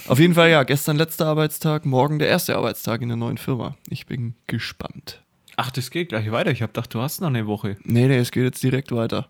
Auf 0.08 0.20
jeden 0.20 0.34
Fall, 0.34 0.50
ja, 0.50 0.64
gestern 0.64 0.98
letzter 0.98 1.28
Arbeitstag, 1.28 1.86
morgen 1.86 2.18
der 2.18 2.30
erste 2.30 2.56
Arbeitstag 2.56 3.02
in 3.02 3.10
der 3.10 3.18
neuen 3.18 3.38
Firma. 3.38 3.76
Ich 3.90 4.06
bin 4.06 4.36
gespannt. 4.48 5.22
Ach, 5.58 5.70
das 5.70 5.92
geht 5.92 6.10
gleich 6.10 6.32
weiter. 6.32 6.52
Ich 6.52 6.62
hab 6.62 6.74
gedacht, 6.74 6.94
du 6.94 7.02
hast 7.02 7.22
noch 7.22 7.28
eine 7.28 7.46
Woche. 7.46 7.78
Nee, 7.84 8.08
nee, 8.08 8.18
es 8.18 8.32
geht 8.32 8.44
jetzt 8.44 8.64
direkt 8.64 8.92
weiter. 8.92 9.28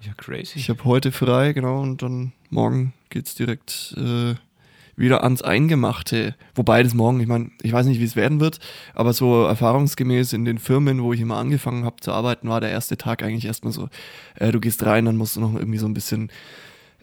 Ja, 0.00 0.12
crazy. 0.16 0.58
Ich 0.58 0.68
habe 0.68 0.84
heute 0.84 1.12
frei, 1.12 1.52
genau, 1.52 1.80
und 1.80 2.02
dann 2.02 2.32
morgen 2.50 2.92
geht's 3.10 3.34
direkt 3.34 3.94
äh, 3.96 4.34
wieder 4.96 5.24
ans 5.24 5.42
Eingemachte. 5.42 6.34
Wobei 6.54 6.82
das 6.82 6.94
morgen, 6.94 7.20
ich 7.20 7.26
meine, 7.26 7.50
ich 7.62 7.72
weiß 7.72 7.86
nicht, 7.86 8.00
wie 8.00 8.04
es 8.04 8.16
werden 8.16 8.40
wird, 8.40 8.58
aber 8.94 9.12
so 9.12 9.44
erfahrungsgemäß 9.44 10.32
in 10.32 10.44
den 10.44 10.58
Firmen, 10.58 11.02
wo 11.02 11.12
ich 11.12 11.20
immer 11.20 11.36
angefangen 11.36 11.84
habe 11.84 11.96
zu 12.00 12.12
arbeiten, 12.12 12.48
war 12.48 12.60
der 12.60 12.70
erste 12.70 12.96
Tag 12.96 13.22
eigentlich 13.22 13.46
erstmal 13.46 13.72
so, 13.72 13.88
äh, 14.36 14.52
du 14.52 14.60
gehst 14.60 14.84
rein, 14.84 15.04
dann 15.04 15.16
musst 15.16 15.36
du 15.36 15.40
noch 15.40 15.54
irgendwie 15.54 15.78
so 15.78 15.86
ein 15.86 15.94
bisschen 15.94 16.30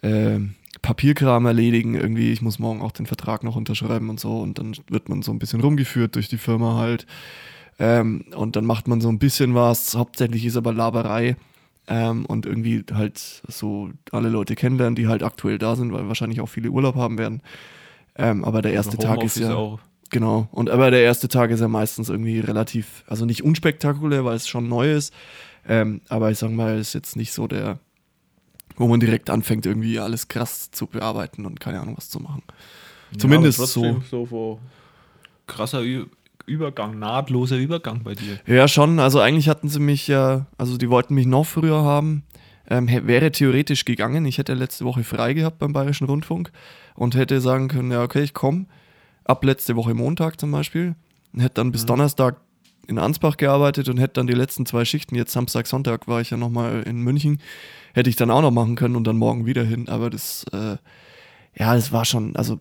äh, 0.02 0.40
Papierkram 0.82 1.46
erledigen, 1.46 1.96
irgendwie, 1.96 2.32
ich 2.32 2.42
muss 2.42 2.60
morgen 2.60 2.82
auch 2.82 2.92
den 2.92 3.06
Vertrag 3.06 3.44
noch 3.44 3.56
unterschreiben 3.56 4.10
und 4.10 4.20
so 4.20 4.40
und 4.40 4.58
dann 4.58 4.74
wird 4.90 5.10
man 5.10 5.22
so 5.22 5.32
ein 5.32 5.40
bisschen 5.40 5.62
rumgeführt 5.62 6.16
durch 6.16 6.30
die 6.30 6.38
Firma 6.38 6.78
halt. 6.78 7.06
Ähm, 7.80 8.26
und 8.36 8.56
dann 8.56 8.66
macht 8.66 8.88
man 8.88 9.02
so 9.02 9.10
ein 9.10 9.20
bisschen 9.20 9.56
was, 9.56 9.96
hauptsächlich 9.96 10.46
ist 10.46 10.58
aber 10.58 10.74
Laberei 10.74 11.36
ähm, 11.88 12.26
und 12.26 12.46
irgendwie 12.46 12.84
halt 12.94 13.18
so 13.48 13.90
alle 14.12 14.30
Leute 14.30 14.56
kennenlernen, 14.56 14.96
die 14.96 15.08
halt 15.08 15.24
aktuell 15.24 15.58
da 15.58 15.76
sind, 15.76 15.92
weil 15.92 16.08
wahrscheinlich 16.08 16.42
auch 16.42 16.50
viele 16.50 16.70
Urlaub 16.70 16.96
haben 16.96 17.18
werden. 17.18 17.42
Ähm, 18.22 18.46
aber 18.46 18.62
der 18.62 18.74
erste 18.74 18.98
Tag 18.98 19.24
ist 19.24 19.38
ja. 19.38 19.56
auch. 19.56 19.80
Genau. 20.12 20.48
Und 20.52 20.70
aber 20.70 20.92
der 20.92 21.02
erste 21.02 21.28
Tag 21.28 21.50
ist 21.50 21.62
ja 21.62 21.68
meistens 21.68 22.10
irgendwie 22.10 22.40
relativ, 22.40 23.04
also 23.08 23.26
nicht 23.26 23.44
unspektakulär, 23.44 24.24
weil 24.26 24.36
es 24.36 24.48
schon 24.48 24.68
neu 24.70 24.94
ist. 24.94 25.14
Ähm, 25.68 26.02
aber 26.08 26.30
ich 26.30 26.38
sag 26.38 26.52
mal, 26.52 26.78
ist 26.78 26.94
jetzt 26.94 27.16
nicht 27.16 27.34
so 27.34 27.48
der, 27.48 27.80
wo 28.76 28.88
man 28.88 29.00
direkt 29.00 29.30
anfängt, 29.30 29.66
irgendwie 29.66 30.00
alles 30.00 30.28
krass 30.28 30.70
zu 30.70 30.86
bearbeiten 30.86 31.46
und 31.46 31.60
keine 31.60 31.80
Ahnung 31.80 31.98
was 31.98 32.10
zu 32.10 32.20
machen. 32.20 32.44
Zumindest 33.18 33.60
Ja, 33.60 33.66
so. 33.66 34.02
so 34.10 34.60
krasser 35.48 35.82
Ü 35.82 36.06
Übergang, 36.48 37.00
nahtloser 37.00 37.58
Übergang 37.58 38.04
bei 38.04 38.16
dir. 38.16 38.40
Ja, 38.46 38.68
schon. 38.68 39.00
Also 39.00 39.20
eigentlich 39.20 39.48
hatten 39.48 39.70
sie 39.70 39.80
mich 39.80 40.08
ja, 40.08 40.48
also 40.58 40.78
die 40.78 40.90
wollten 40.90 41.14
mich 41.14 41.28
noch 41.28 41.46
früher 41.46 41.84
haben. 41.84 42.24
Ähm, 42.72 42.88
wäre 42.88 43.32
theoretisch 43.34 43.84
gegangen. 43.84 44.26
Ich 44.26 44.38
hätte 44.38 44.54
letzte 44.54 44.86
Woche 44.86 45.04
frei 45.04 45.34
gehabt 45.34 45.60
beim 45.60 45.74
Bayerischen 45.74 46.08
Rundfunk 46.08 46.52
und 46.96 47.16
hätte 47.16 47.42
sagen 47.42 47.68
können, 47.68 47.92
ja, 47.92 48.02
okay, 48.02 48.22
ich 48.24 48.34
komme. 48.34 48.66
Ab 49.26 49.44
letzte 49.44 49.76
Woche 49.76 49.94
Montag 49.94 50.40
zum 50.40 50.52
Beispiel. 50.52 50.96
Und 51.34 51.42
hätte 51.42 51.56
dann 51.56 51.74
bis 51.74 51.86
Donnerstag 51.86 52.40
in 52.88 52.98
Ansbach 52.98 53.36
gearbeitet 53.36 53.90
und 53.90 53.98
hätte 53.98 54.14
dann 54.14 54.28
die 54.28 54.34
letzten 54.34 54.66
zwei 54.66 54.86
Schichten, 54.86 55.16
jetzt 55.16 55.34
Samstag, 55.34 55.68
Sonntag 55.68 56.08
war 56.08 56.22
ich 56.22 56.30
ja 56.30 56.38
nochmal 56.38 56.84
in 56.84 57.02
München, 57.02 57.42
hätte 57.94 58.10
ich 58.10 58.16
dann 58.16 58.32
auch 58.32 58.42
noch 58.42 58.52
machen 58.52 58.76
können 58.76 58.96
und 58.96 59.06
dann 59.06 59.18
morgen 59.18 59.46
wieder 59.46 59.64
hin. 59.66 59.90
Aber 59.90 60.10
das, 60.10 60.46
äh, 60.54 60.78
ja, 61.58 61.76
das 61.76 61.92
war 61.92 62.06
schon, 62.06 62.38
also 62.38 62.58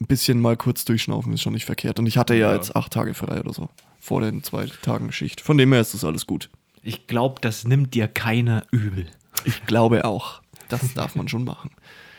ein 0.00 0.06
bisschen 0.08 0.40
mal 0.40 0.56
kurz 0.56 0.84
durchschnaufen 0.84 1.32
ist 1.32 1.42
schon 1.42 1.52
nicht 1.52 1.66
verkehrt. 1.66 2.00
Und 2.00 2.06
ich 2.06 2.18
hatte 2.18 2.34
ja, 2.34 2.48
Ja. 2.50 2.54
jetzt 2.56 2.74
acht 2.74 2.92
Tage 2.92 3.14
frei 3.14 3.38
oder 3.38 3.52
so 3.52 3.68
vor 4.00 4.20
den 4.20 4.42
zwei 4.42 4.66
Tagen 4.82 5.12
Schicht. 5.12 5.40
Von 5.40 5.56
dem 5.56 5.72
her 5.72 5.80
ist 5.80 5.94
das 5.94 6.04
alles 6.04 6.26
gut. 6.26 6.50
Ich 6.82 7.06
glaube, 7.06 7.40
das 7.40 7.64
nimmt 7.64 7.94
dir 7.94 8.08
keiner 8.08 8.64
übel. 8.72 9.06
Ich 9.44 9.64
glaube 9.66 10.04
auch. 10.04 10.40
Das 10.68 10.94
darf 10.94 11.14
man 11.16 11.28
schon 11.28 11.44
machen. 11.44 11.70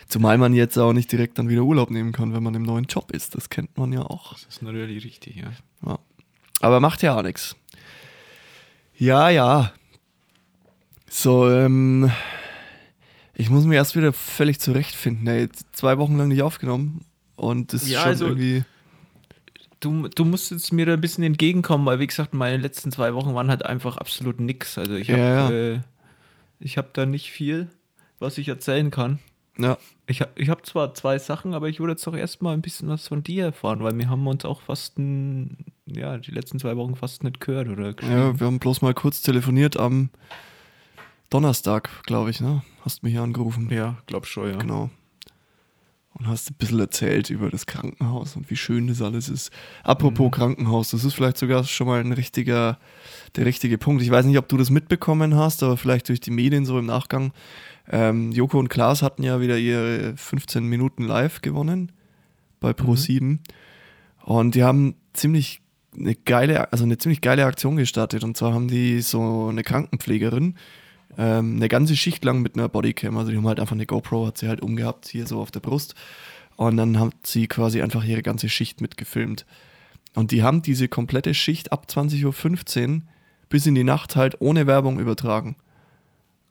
Zumal 0.08 0.38
man 0.38 0.54
jetzt 0.54 0.78
auch 0.78 0.94
nicht 0.94 1.12
direkt 1.12 1.40
dann 1.40 1.50
wieder 1.50 1.64
Urlaub 1.64 1.90
nehmen 1.90 2.12
kann, 2.12 2.34
wenn 2.34 2.44
man 2.44 2.54
im 2.54 2.64
neuen 2.64 2.86
Job 2.86 3.12
ist. 3.12 3.34
Das 3.36 3.50
kennt 3.50 3.78
man 3.78 3.92
ja 3.94 4.02
auch. 4.04 4.34
Das 4.34 4.46
ist 4.46 4.62
natürlich 4.62 5.04
richtig, 5.04 5.38
ja. 5.38 5.52
Ja. 5.86 5.98
Aber 6.62 6.80
macht 6.80 7.02
ja 7.02 7.18
auch 7.18 7.24
nichts. 7.24 7.56
Ja, 8.96 9.30
ja. 9.30 9.72
So, 11.10 11.50
ähm, 11.50 12.12
ich 13.34 13.50
muss 13.50 13.66
mich 13.66 13.76
erst 13.76 13.96
wieder 13.96 14.14
völlig 14.14 14.60
zurechtfinden. 14.60 15.28
Ey, 15.28 15.50
zwei 15.72 15.98
Wochen 15.98 16.18
lang 16.18 16.28
nicht 16.28 16.42
aufgenommen 16.44 17.06
und 17.36 17.74
das 17.74 17.84
ist 17.84 17.90
Ja, 17.90 18.02
schon 18.02 18.10
also- 18.10 18.26
irgendwie. 18.28 18.64
Du, 19.80 20.08
du 20.08 20.24
musst 20.24 20.50
jetzt 20.52 20.72
mir 20.72 20.86
da 20.86 20.94
ein 20.94 21.02
bisschen 21.02 21.26
entgegenkommen, 21.26 21.86
weil 21.86 22.00
wie 22.00 22.08
gesagt, 22.08 22.34
meine 22.34 22.56
letzten 22.56 22.94
zwei 22.94 23.14
Wochen 23.16 23.34
waren 23.36 23.50
halt 23.50 23.66
einfach 23.66 23.98
absolut 23.98 24.40
nix. 24.40 24.78
Also 24.78 24.94
ich 24.96 25.10
habe 25.10 25.20
Ja, 25.20 25.50
ja. 25.50 25.74
äh, 25.74 25.80
ich 26.64 26.78
hab 26.78 26.94
da 26.94 27.06
nicht 27.06 27.32
viel, 27.32 27.68
was 28.20 28.38
ich 28.38 28.48
erzählen 28.48 28.90
kann. 28.92 29.20
Ja, 29.58 29.78
Ich 30.08 30.22
habe 30.22 30.32
ich 30.36 30.50
hab 30.50 30.66
zwar 30.66 30.96
zwei 30.96 31.20
Sachen, 31.20 31.54
aber 31.54 31.70
ich 31.70 31.80
würde 31.80 31.94
jetzt 31.94 32.08
doch 32.08 32.16
erstmal 32.16 32.56
ein 32.56 32.62
bisschen 32.64 32.90
was 32.90 33.08
von 33.08 33.22
dir 33.24 33.46
erfahren, 33.46 33.84
weil 33.84 33.96
wir 33.98 34.10
haben 34.10 34.26
uns 34.26 34.46
auch 34.46 34.62
fast 34.62 34.98
ein, 34.98 35.58
ja, 35.86 36.18
die 36.18 36.32
letzten 36.32 36.58
zwei 36.60 36.76
Wochen 36.76 36.96
fast 36.96 37.24
nicht 37.24 37.40
gehört 37.40 37.68
oder 37.70 37.94
ja, 38.02 38.40
wir 38.40 38.48
haben 38.48 38.58
bloß 38.60 38.82
mal 38.82 38.96
kurz 38.96 39.22
telefoniert 39.22 39.78
am 39.78 40.10
Donnerstag, 41.30 41.90
glaube 42.04 42.32
ich, 42.32 42.42
ne? 42.42 42.64
Hast 42.82 43.04
mich 43.04 43.18
angerufen. 43.20 43.70
Ja, 43.72 43.98
glaub 44.08 44.26
schon, 44.26 44.50
ja. 44.50 44.58
Genau. 44.58 44.90
Und 46.16 46.28
hast 46.28 46.52
ein 46.52 46.56
bisschen 46.56 46.80
erzählt 46.80 47.32
über 47.32 47.50
das 47.50 47.66
Krankenhaus 47.66 48.36
und 48.36 48.50
wie 48.52 48.56
schön 48.56 48.88
das 48.88 49.02
alles 49.02 49.30
ist. 49.30 49.52
Apropos 49.84 50.32
Krankenhaus, 50.32 50.92
das 50.92 51.04
ist 51.04 51.16
vielleicht 51.16 51.40
sogar 51.40 51.64
schon 51.64 51.88
mal 51.88 52.00
ein 52.00 52.12
richtiger, 52.12 52.78
der 53.36 53.48
richtige 53.48 53.80
Punkt. 53.80 54.04
Ich 54.04 54.12
weiß 54.12 54.26
nicht, 54.26 54.38
ob 54.38 54.48
du 54.48 54.58
das 54.58 54.70
mitbekommen 54.70 55.36
hast, 55.36 55.64
aber 55.64 55.76
vielleicht 55.76 56.10
durch 56.10 56.20
die 56.20 56.30
Medien 56.30 56.66
so 56.66 56.78
im 56.78 56.86
Nachgang. 56.86 57.34
Ähm, 57.92 58.32
Joko 58.32 58.60
und 58.60 58.70
Klaas 58.70 59.02
hatten 59.02 59.24
ja 59.24 59.42
wieder 59.42 59.58
ihre 59.58 60.16
15 60.16 60.64
Minuten 60.64 61.04
live 61.04 61.42
gewonnen 61.42 61.92
bei 62.60 62.72
Pro7. 62.72 63.40
Und 64.24 64.56
die 64.56 64.64
haben 64.64 64.96
ziemlich 65.14 65.62
eine 65.98 66.16
geile, 66.16 66.72
also 66.72 66.84
eine 66.84 66.98
ziemlich 66.98 67.22
geile 67.22 67.46
Aktion 67.46 67.76
gestartet. 67.76 68.24
Und 68.24 68.38
zwar 68.38 68.54
haben 68.54 68.68
die 68.68 69.02
so 69.02 69.48
eine 69.50 69.64
Krankenpflegerin, 69.64 70.56
ähm, 71.18 71.58
eine 71.58 71.70
ganze 71.70 71.96
Schicht 71.96 72.24
lang 72.24 72.42
mit 72.42 72.58
einer 72.58 72.70
Bodycam. 72.70 73.18
Also 73.18 73.32
die 73.32 73.38
haben 73.38 73.48
halt 73.48 73.60
einfach 73.60 73.76
eine 73.76 73.86
GoPro, 73.86 74.28
hat 74.28 74.38
sie 74.38 74.48
halt 74.48 74.62
umgehabt, 74.62 75.08
hier 75.08 75.28
so 75.28 75.40
auf 75.40 75.52
der 75.52 75.60
Brust. 75.60 75.96
Und 76.56 76.78
dann 76.78 77.00
hat 77.00 77.14
sie 77.24 77.48
quasi 77.48 77.82
einfach 77.82 78.04
ihre 78.04 78.22
ganze 78.22 78.50
Schicht 78.50 78.82
mitgefilmt. 78.82 79.46
Und 80.16 80.32
die 80.32 80.44
haben 80.44 80.62
diese 80.62 80.88
komplette 80.88 81.34
Schicht 81.34 81.72
ab 81.72 81.88
20.15 81.90 82.96
Uhr 82.96 83.02
bis 83.50 83.66
in 83.66 83.76
die 83.76 83.84
Nacht 83.84 84.16
halt 84.16 84.40
ohne 84.40 84.68
Werbung 84.68 85.00
übertragen. 85.00 85.56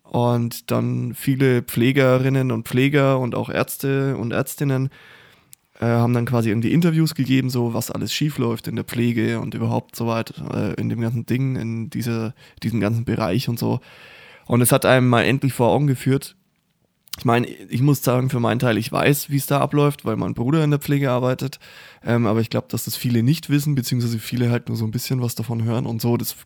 Und 0.05 0.71
dann 0.71 1.15
viele 1.15 1.63
Pflegerinnen 1.63 2.53
und 2.53 2.69
Pfleger 2.69 3.19
und 3.19 3.35
auch 3.35 3.49
Ärzte 3.49 4.17
und 4.17 4.33
Ärztinnen 4.33 4.91
äh, 5.81 5.87
haben 5.87 6.13
dann 6.13 6.27
quasi 6.27 6.51
irgendwie 6.51 6.73
Interviews 6.73 7.15
gegeben, 7.15 7.51
so 7.51 7.75
was 7.75 7.91
alles 7.91 8.13
schief 8.13 8.39
läuft 8.39 8.69
in 8.69 8.77
der 8.77 8.85
Pflege 8.85 9.41
und 9.41 9.55
überhaupt 9.55 9.97
so 9.97 10.07
weit 10.07 10.35
äh, 10.53 10.75
in 10.75 10.89
dem 10.91 11.01
ganzen 11.01 11.27
Ding, 11.27 11.57
in 11.57 11.91
dieser, 11.91 12.35
diesem 12.63 12.79
ganzen 12.79 13.05
Bereich 13.05 13.49
und 13.49 13.59
so. 13.59 13.81
Und 14.47 14.61
es 14.61 14.73
hat 14.73 14.85
einem 14.85 15.09
mal 15.09 15.23
endlich 15.23 15.53
vor 15.53 15.71
Augen 15.71 15.87
geführt. 15.87 16.37
Ich 17.19 17.25
meine, 17.25 17.47
ich 17.47 17.83
muss 17.83 18.03
sagen, 18.03 18.31
für 18.31 18.41
meinen 18.41 18.59
Teil, 18.59 18.79
ich 18.79 18.91
weiß, 18.91 19.29
wie 19.31 19.37
es 19.37 19.47
da 19.47 19.61
abläuft, 19.61 20.05
weil 20.05 20.17
mein 20.17 20.35
Bruder 20.35 20.65
in 20.65 20.71
der 20.71 20.81
Pflege 20.81 21.11
arbeitet. 21.11 21.59
Ähm, 22.05 22.27
aber 22.27 22.41
ich 22.41 22.49
glaube, 22.49 22.69
dass 22.71 22.85
das 22.85 22.97
viele 22.97 23.23
nicht 23.23 23.51
wissen, 23.51 23.75
beziehungsweise 23.75 24.19
viele 24.19 24.51
halt 24.51 24.69
nur 24.69 24.77
so 24.77 24.87
ein 24.87 24.91
bisschen 24.91 25.21
was 25.21 25.35
davon 25.35 25.63
hören 25.63 25.85
und 25.87 26.01
so. 26.01 26.17
Das 26.17 26.37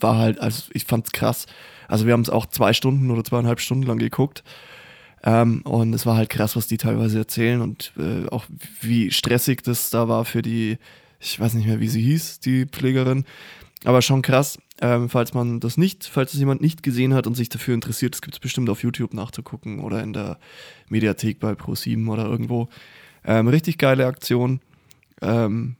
war 0.00 0.16
halt, 0.16 0.40
also 0.40 0.64
ich 0.72 0.84
fand's 0.84 1.12
krass. 1.12 1.46
Also 1.88 2.06
wir 2.06 2.14
haben 2.14 2.22
es 2.22 2.30
auch 2.30 2.46
zwei 2.46 2.72
Stunden 2.72 3.10
oder 3.10 3.22
zweieinhalb 3.22 3.60
Stunden 3.60 3.84
lang 3.84 3.98
geguckt. 3.98 4.42
Ähm, 5.22 5.62
und 5.62 5.94
es 5.94 6.06
war 6.06 6.16
halt 6.16 6.30
krass, 6.30 6.56
was 6.56 6.66
die 6.66 6.78
teilweise 6.78 7.18
erzählen 7.18 7.60
und 7.60 7.92
äh, 7.98 8.28
auch 8.28 8.44
wie 8.80 9.10
stressig 9.10 9.62
das 9.62 9.90
da 9.90 10.08
war 10.08 10.24
für 10.24 10.42
die, 10.42 10.78
ich 11.18 11.40
weiß 11.40 11.54
nicht 11.54 11.66
mehr, 11.66 11.80
wie 11.80 11.88
sie 11.88 12.02
hieß, 12.02 12.40
die 12.40 12.66
Pflegerin. 12.66 13.24
Aber 13.84 14.00
schon 14.00 14.22
krass, 14.22 14.58
ähm, 14.80 15.08
falls 15.08 15.34
man 15.34 15.60
das 15.60 15.76
nicht, 15.76 16.06
falls 16.06 16.32
es 16.32 16.40
jemand 16.40 16.62
nicht 16.62 16.82
gesehen 16.82 17.14
hat 17.14 17.26
und 17.26 17.34
sich 17.34 17.50
dafür 17.50 17.74
interessiert, 17.74 18.14
das 18.14 18.22
gibt 18.22 18.34
es 18.34 18.40
bestimmt 18.40 18.70
auf 18.70 18.82
YouTube 18.82 19.12
nachzugucken 19.12 19.80
oder 19.80 20.02
in 20.02 20.12
der 20.14 20.38
Mediathek 20.88 21.38
bei 21.38 21.52
Pro7 21.52 22.08
oder 22.08 22.24
irgendwo. 22.24 22.68
Ähm, 23.24 23.46
richtig 23.46 23.78
geile 23.78 24.06
Aktion. 24.06 24.60
Ähm, 25.20 25.76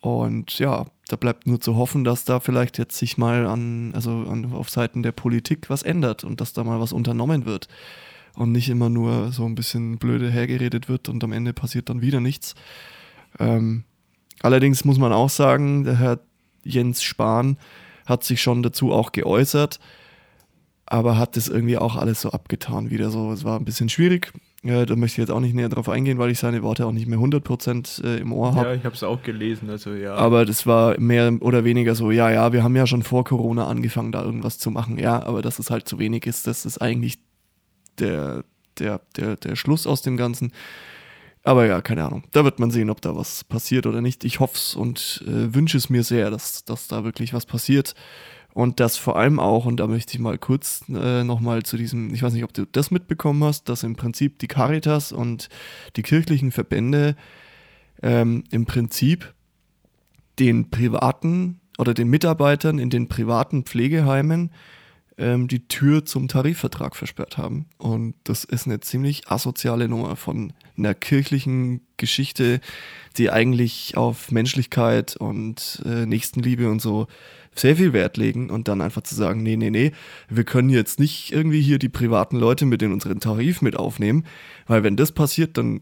und 0.00 0.58
ja, 0.58 0.86
da 1.08 1.16
bleibt 1.16 1.46
nur 1.46 1.60
zu 1.60 1.76
hoffen, 1.76 2.04
dass 2.04 2.24
da 2.24 2.40
vielleicht 2.40 2.78
jetzt 2.78 2.98
sich 2.98 3.16
mal 3.16 3.46
an, 3.46 3.92
also 3.94 4.10
an, 4.10 4.52
auf 4.52 4.68
Seiten 4.68 5.02
der 5.02 5.12
Politik 5.12 5.70
was 5.70 5.82
ändert 5.82 6.24
und 6.24 6.40
dass 6.40 6.52
da 6.52 6.64
mal 6.64 6.80
was 6.80 6.92
unternommen 6.92 7.46
wird. 7.46 7.68
Und 8.34 8.52
nicht 8.52 8.68
immer 8.68 8.90
nur 8.90 9.32
so 9.32 9.46
ein 9.46 9.54
bisschen 9.54 9.98
blöde 9.98 10.30
hergeredet 10.30 10.88
wird 10.88 11.08
und 11.08 11.24
am 11.24 11.32
Ende 11.32 11.54
passiert 11.54 11.88
dann 11.88 12.02
wieder 12.02 12.20
nichts. 12.20 12.54
Ähm, 13.38 13.84
allerdings 14.42 14.84
muss 14.84 14.98
man 14.98 15.12
auch 15.12 15.30
sagen, 15.30 15.84
der 15.84 15.98
Herr 15.98 16.20
Jens 16.66 17.02
Spahn 17.02 17.56
hat 18.06 18.24
sich 18.24 18.40
schon 18.40 18.62
dazu 18.62 18.92
auch 18.92 19.12
geäußert, 19.12 19.80
aber 20.86 21.18
hat 21.18 21.36
das 21.36 21.48
irgendwie 21.48 21.78
auch 21.78 21.96
alles 21.96 22.20
so 22.20 22.30
abgetan 22.30 22.90
wieder 22.90 23.10
so. 23.10 23.32
Es 23.32 23.44
war 23.44 23.58
ein 23.58 23.64
bisschen 23.64 23.88
schwierig. 23.88 24.32
Ja, 24.62 24.84
da 24.84 24.96
möchte 24.96 25.20
ich 25.20 25.28
jetzt 25.28 25.30
auch 25.30 25.40
nicht 25.40 25.54
näher 25.54 25.68
drauf 25.68 25.88
eingehen, 25.88 26.18
weil 26.18 26.30
ich 26.30 26.38
seine 26.38 26.62
Worte 26.62 26.86
auch 26.86 26.92
nicht 26.92 27.06
mehr 27.06 27.18
100% 27.18 28.04
äh, 28.04 28.18
im 28.18 28.32
Ohr 28.32 28.54
habe. 28.54 28.68
Ja, 28.68 28.74
ich 28.74 28.84
habe 28.84 28.94
es 28.96 29.02
auch 29.04 29.22
gelesen, 29.22 29.70
also 29.70 29.92
ja. 29.92 30.14
Aber 30.14 30.44
das 30.44 30.66
war 30.66 30.98
mehr 30.98 31.36
oder 31.40 31.64
weniger 31.64 31.94
so, 31.94 32.10
ja, 32.10 32.30
ja, 32.30 32.52
wir 32.52 32.64
haben 32.64 32.74
ja 32.74 32.86
schon 32.86 33.04
vor 33.04 33.24
Corona 33.24 33.68
angefangen, 33.68 34.10
da 34.10 34.24
irgendwas 34.24 34.58
zu 34.58 34.70
machen. 34.72 34.98
Ja, 34.98 35.22
aber 35.22 35.42
dass 35.42 35.60
es 35.60 35.70
halt 35.70 35.88
zu 35.88 36.00
wenig 36.00 36.26
ist, 36.26 36.48
das 36.48 36.66
ist 36.66 36.78
eigentlich 36.78 37.18
der, 37.98 38.44
der, 38.78 39.00
der, 39.16 39.36
der 39.36 39.54
Schluss 39.54 39.86
aus 39.86 40.02
dem 40.02 40.16
Ganzen. 40.16 40.52
Aber 41.46 41.64
ja, 41.64 41.80
keine 41.80 42.04
Ahnung. 42.04 42.24
Da 42.32 42.42
wird 42.42 42.58
man 42.58 42.72
sehen, 42.72 42.90
ob 42.90 43.00
da 43.00 43.14
was 43.14 43.44
passiert 43.44 43.86
oder 43.86 44.00
nicht. 44.00 44.24
Ich 44.24 44.40
hoffe 44.40 44.56
es 44.56 44.74
und 44.74 45.22
äh, 45.28 45.54
wünsche 45.54 45.76
es 45.76 45.88
mir 45.88 46.02
sehr, 46.02 46.28
dass, 46.28 46.64
dass 46.64 46.88
da 46.88 47.04
wirklich 47.04 47.32
was 47.34 47.46
passiert. 47.46 47.94
Und 48.52 48.80
das 48.80 48.96
vor 48.96 49.16
allem 49.16 49.38
auch, 49.38 49.64
und 49.64 49.76
da 49.76 49.86
möchte 49.86 50.14
ich 50.14 50.18
mal 50.18 50.38
kurz 50.38 50.82
äh, 50.88 51.22
nochmal 51.22 51.62
zu 51.62 51.76
diesem, 51.76 52.12
ich 52.12 52.24
weiß 52.24 52.32
nicht, 52.32 52.42
ob 52.42 52.52
du 52.52 52.66
das 52.66 52.90
mitbekommen 52.90 53.44
hast, 53.44 53.68
dass 53.68 53.84
im 53.84 53.94
Prinzip 53.94 54.40
die 54.40 54.48
Caritas 54.48 55.12
und 55.12 55.48
die 55.94 56.02
kirchlichen 56.02 56.50
Verbände 56.50 57.14
ähm, 58.02 58.42
im 58.50 58.66
Prinzip 58.66 59.32
den 60.40 60.68
privaten 60.70 61.60
oder 61.78 61.94
den 61.94 62.08
Mitarbeitern 62.08 62.80
in 62.80 62.90
den 62.90 63.06
privaten 63.06 63.62
Pflegeheimen 63.62 64.50
ähm, 65.18 65.48
die 65.48 65.66
Tür 65.68 66.04
zum 66.04 66.28
Tarifvertrag 66.28 66.96
versperrt 66.96 67.38
haben. 67.38 67.66
Und 67.78 68.14
das 68.24 68.44
ist 68.44 68.66
eine 68.66 68.80
ziemlich 68.80 69.28
asoziale 69.28 69.88
Nummer 69.88 70.16
von 70.16 70.52
einer 70.76 70.94
kirchlichen 70.94 71.80
Geschichte, 71.96 72.60
die 73.16 73.30
eigentlich 73.30 73.96
auf 73.96 74.30
Menschlichkeit 74.30 75.16
und 75.16 75.82
äh, 75.86 76.06
Nächstenliebe 76.06 76.68
und 76.68 76.82
so 76.82 77.06
sehr 77.54 77.76
viel 77.76 77.94
Wert 77.94 78.18
legen 78.18 78.50
und 78.50 78.68
dann 78.68 78.82
einfach 78.82 79.02
zu 79.02 79.14
sagen, 79.14 79.42
nee, 79.42 79.56
nee, 79.56 79.70
nee, 79.70 79.92
wir 80.28 80.44
können 80.44 80.68
jetzt 80.68 81.00
nicht 81.00 81.32
irgendwie 81.32 81.62
hier 81.62 81.78
die 81.78 81.88
privaten 81.88 82.36
Leute 82.36 82.66
mit 82.66 82.82
in 82.82 82.92
unseren 82.92 83.20
Tarif 83.20 83.62
mit 83.62 83.76
aufnehmen, 83.76 84.24
weil 84.66 84.82
wenn 84.82 84.96
das 84.96 85.12
passiert, 85.12 85.56
dann 85.56 85.80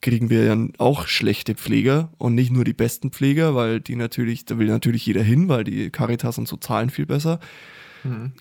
kriegen 0.00 0.30
wir 0.30 0.44
ja 0.44 0.56
auch 0.78 1.06
schlechte 1.06 1.54
Pfleger 1.54 2.12
und 2.18 2.34
nicht 2.34 2.50
nur 2.50 2.64
die 2.64 2.72
besten 2.72 3.12
Pfleger, 3.12 3.54
weil 3.54 3.80
die 3.80 3.94
natürlich, 3.94 4.44
da 4.44 4.58
will 4.58 4.66
natürlich 4.66 5.06
jeder 5.06 5.22
hin, 5.22 5.48
weil 5.48 5.62
die 5.62 5.90
Caritas 5.90 6.38
und 6.38 6.48
so 6.48 6.56
zahlen 6.56 6.90
viel 6.90 7.06
besser. 7.06 7.38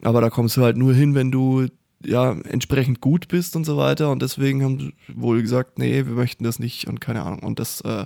Aber 0.02 0.22
da 0.22 0.30
kommst 0.30 0.58
du 0.58 0.62
halt 0.62 0.78
nur 0.78 0.94
hin, 0.94 1.16
wenn 1.16 1.32
du 1.32 1.68
ja 2.04 2.32
entsprechend 2.32 3.02
gut 3.02 3.28
bist 3.28 3.56
und 3.56 3.66
so 3.66 3.78
weiter. 3.78 4.12
Und 4.12 4.22
deswegen 4.22 4.64
haben 4.64 4.94
wohl 5.08 5.42
gesagt, 5.42 5.78
nee, 5.80 6.06
wir 6.06 6.14
möchten 6.14 6.44
das 6.44 6.60
nicht 6.60 6.88
und 6.88 7.00
keine 7.00 7.24
Ahnung. 7.24 7.40
Und 7.44 7.60
das 7.60 7.82
äh, 7.82 8.06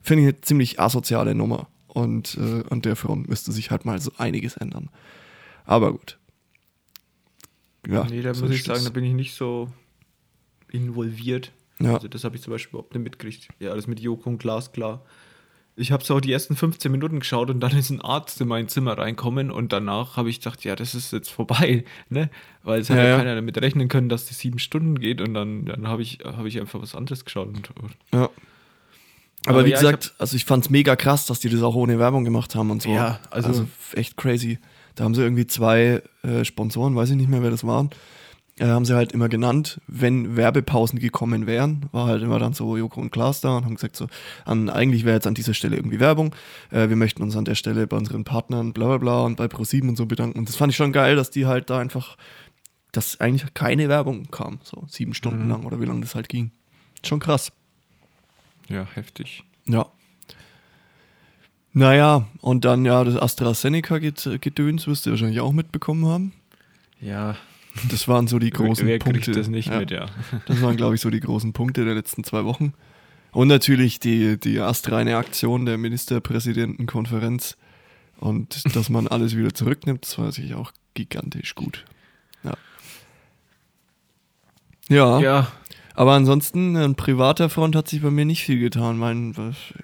finde 0.00 0.22
ich 0.22 0.28
eine 0.28 0.40
ziemlich 0.40 0.80
asoziale 0.80 1.34
Nummer. 1.34 1.68
Und 1.88 2.38
äh, 2.38 2.62
an 2.70 2.82
der 2.82 2.96
Front 2.96 3.28
müsste 3.28 3.52
sich 3.52 3.70
halt 3.70 3.84
mal 3.84 4.00
so 4.00 4.12
einiges 4.16 4.56
ändern. 4.56 4.88
Aber 5.64 5.92
gut. 5.92 6.18
Ja, 7.86 8.04
Nee, 8.04 8.22
da 8.22 8.32
so 8.32 8.44
muss 8.44 8.54
ich 8.54 8.64
sagen, 8.64 8.84
da 8.84 8.90
bin 8.90 9.04
ich 9.04 9.12
nicht 9.12 9.34
so 9.34 9.68
involviert. 10.70 11.52
Ja. 11.80 11.94
Also 11.94 12.08
das 12.08 12.24
habe 12.24 12.36
ich 12.36 12.42
zum 12.42 12.52
Beispiel 12.52 12.70
überhaupt 12.70 12.94
nicht 12.94 13.02
mitgekriegt. 13.02 13.48
Ja, 13.58 13.72
alles 13.72 13.86
mit 13.86 14.00
Joko 14.00 14.30
und 14.30 14.38
Glas 14.38 14.72
klar. 14.72 15.04
Ich 15.82 15.92
habe 15.92 16.04
so 16.04 16.18
die 16.20 16.32
ersten 16.32 16.56
15 16.56 16.90
Minuten 16.90 17.18
geschaut 17.20 17.50
und 17.50 17.60
dann 17.60 17.76
ist 17.76 17.90
ein 17.90 18.00
Arzt 18.00 18.40
in 18.40 18.48
mein 18.48 18.68
Zimmer 18.68 18.96
reinkommen 18.96 19.50
und 19.50 19.72
danach 19.72 20.16
habe 20.16 20.30
ich 20.30 20.40
gedacht, 20.40 20.64
ja, 20.64 20.74
das 20.76 20.94
ist 20.94 21.12
jetzt 21.12 21.30
vorbei, 21.30 21.84
ne? 22.08 22.30
Weil 22.62 22.80
es 22.80 22.88
hat 22.88 22.96
Ja, 22.96 23.02
ja, 23.02 23.08
ja. 23.10 23.16
keiner 23.18 23.34
damit 23.34 23.60
rechnen 23.60 23.88
können, 23.88 24.08
dass 24.08 24.26
die 24.26 24.34
sieben 24.34 24.58
Stunden 24.58 24.98
geht 24.98 25.20
und 25.20 25.34
dann, 25.34 25.64
dann 25.66 25.88
habe 25.88 26.02
ich, 26.02 26.20
hab 26.24 26.46
ich 26.46 26.58
einfach 26.60 26.80
was 26.80 26.94
anderes 26.94 27.24
geschaut. 27.24 27.48
Und, 27.48 27.68
Ja. 28.14 28.30
Aber, 29.44 29.58
Aber 29.58 29.64
wie 29.66 29.70
ja, 29.70 29.76
ich 29.76 29.80
gesagt, 29.82 30.14
also 30.18 30.36
ich 30.36 30.44
fand's 30.44 30.70
mega 30.70 30.94
krass, 30.94 31.26
dass 31.26 31.40
die 31.40 31.48
das 31.48 31.62
auch 31.62 31.74
ohne 31.74 31.98
Werbung 31.98 32.24
gemacht 32.24 32.54
haben 32.54 32.70
und 32.70 32.80
so. 32.80 32.90
Ja, 32.90 33.18
also- 33.30 33.66
echt 33.94 34.16
crazy. 34.16 34.58
Da 34.94 35.04
haben 35.04 35.14
sie 35.16 35.22
irgendwie 35.22 35.46
zwei 35.46 36.00
äh, 36.22 36.44
Sponsoren, 36.44 36.94
weiß 36.94 37.10
ich 37.10 37.16
nicht 37.16 37.28
mehr, 37.28 37.42
wer 37.42 37.50
das 37.50 37.64
waren, 37.64 37.90
äh, 38.58 38.66
haben 38.66 38.84
sie 38.84 38.94
halt 38.94 39.12
immer 39.12 39.28
genannt, 39.28 39.80
wenn 39.86 40.36
Werbepausen 40.36 40.98
gekommen 40.98 41.46
wären, 41.46 41.86
war 41.92 42.06
halt 42.06 42.22
immer 42.22 42.38
dann 42.38 42.52
so 42.52 42.76
Joko 42.76 43.00
und 43.00 43.10
Klaas 43.10 43.40
da 43.40 43.56
und 43.56 43.64
haben 43.64 43.74
gesagt 43.76 43.96
so, 43.96 44.08
an, 44.44 44.68
eigentlich 44.68 45.04
wäre 45.04 45.14
jetzt 45.16 45.26
an 45.26 45.34
dieser 45.34 45.54
Stelle 45.54 45.76
irgendwie 45.76 46.00
Werbung, 46.00 46.34
äh, 46.70 46.88
wir 46.88 46.96
möchten 46.96 47.22
uns 47.22 47.36
an 47.36 47.46
der 47.46 47.54
Stelle 47.54 47.86
bei 47.86 47.96
unseren 47.96 48.24
Partnern 48.24 48.72
bla 48.72 48.88
bla 48.88 48.98
bla 48.98 49.20
und 49.22 49.36
bei 49.36 49.48
ProSieben 49.48 49.88
und 49.88 49.96
so 49.96 50.06
bedanken. 50.06 50.38
Und 50.38 50.48
das 50.48 50.56
fand 50.56 50.70
ich 50.70 50.76
schon 50.76 50.92
geil, 50.92 51.16
dass 51.16 51.30
die 51.30 51.46
halt 51.46 51.70
da 51.70 51.78
einfach, 51.78 52.16
dass 52.92 53.20
eigentlich 53.20 53.54
keine 53.54 53.88
Werbung 53.88 54.30
kam, 54.30 54.58
so 54.62 54.84
sieben 54.86 55.14
Stunden 55.14 55.48
lang 55.48 55.64
oder 55.64 55.80
wie 55.80 55.86
lange 55.86 56.02
das 56.02 56.14
halt 56.14 56.28
ging. 56.28 56.50
Schon 57.04 57.20
krass. 57.20 57.52
ja, 58.68 58.86
heftig. 58.94 59.44
Ja. 59.66 59.86
Naja, 61.72 62.28
und 62.42 62.66
dann 62.66 62.84
ja, 62.84 63.02
das 63.02 63.16
AstraZeneca-Gedöns 63.16 64.86
wirst 64.86 65.06
du 65.06 65.10
wahrscheinlich 65.10 65.40
auch 65.40 65.52
mitbekommen 65.52 66.04
haben. 66.04 66.32
Ja, 67.00 67.36
Das 67.90 68.06
waren 68.08 68.26
so 68.26 68.38
die 68.38 68.50
großen 68.50 68.86
wer 68.86 68.98
Punkte. 68.98 69.20
kriegt 69.20 69.36
das 69.36 69.48
nicht 69.48 69.68
ja. 69.68 69.78
mit, 69.78 69.90
ja. 69.90 70.06
Das 70.46 70.60
waren, 70.60 70.76
glaube 70.76 70.94
ich, 70.94 71.00
so 71.00 71.10
die 71.10 71.20
großen 71.20 71.52
Punkte 71.52 71.84
der 71.84 71.94
letzten 71.94 72.24
zwei 72.24 72.44
Wochen. 72.44 72.74
Und 73.32 73.48
natürlich 73.48 73.98
die, 73.98 74.38
die 74.38 74.60
astreine 74.60 75.16
Aktion 75.16 75.64
der 75.64 75.78
Ministerpräsidentenkonferenz. 75.78 77.56
Und 78.18 78.76
dass 78.76 78.88
man 78.90 79.08
alles 79.08 79.36
wieder 79.36 79.54
zurücknimmt, 79.54 80.04
das 80.04 80.18
war 80.18 80.30
sich 80.32 80.54
auch 80.54 80.72
gigantisch 80.94 81.54
gut. 81.54 81.84
Ja. 82.44 82.54
Ja, 84.88 85.20
Ja, 85.20 85.52
aber 85.94 86.12
ansonsten, 86.12 86.76
an 86.76 86.94
privater 86.94 87.48
Front 87.48 87.76
hat 87.76 87.88
sich 87.88 88.02
bei 88.02 88.10
mir 88.10 88.24
nicht 88.24 88.44
viel 88.44 88.58
getan. 88.58 88.98
Mein, 88.98 89.34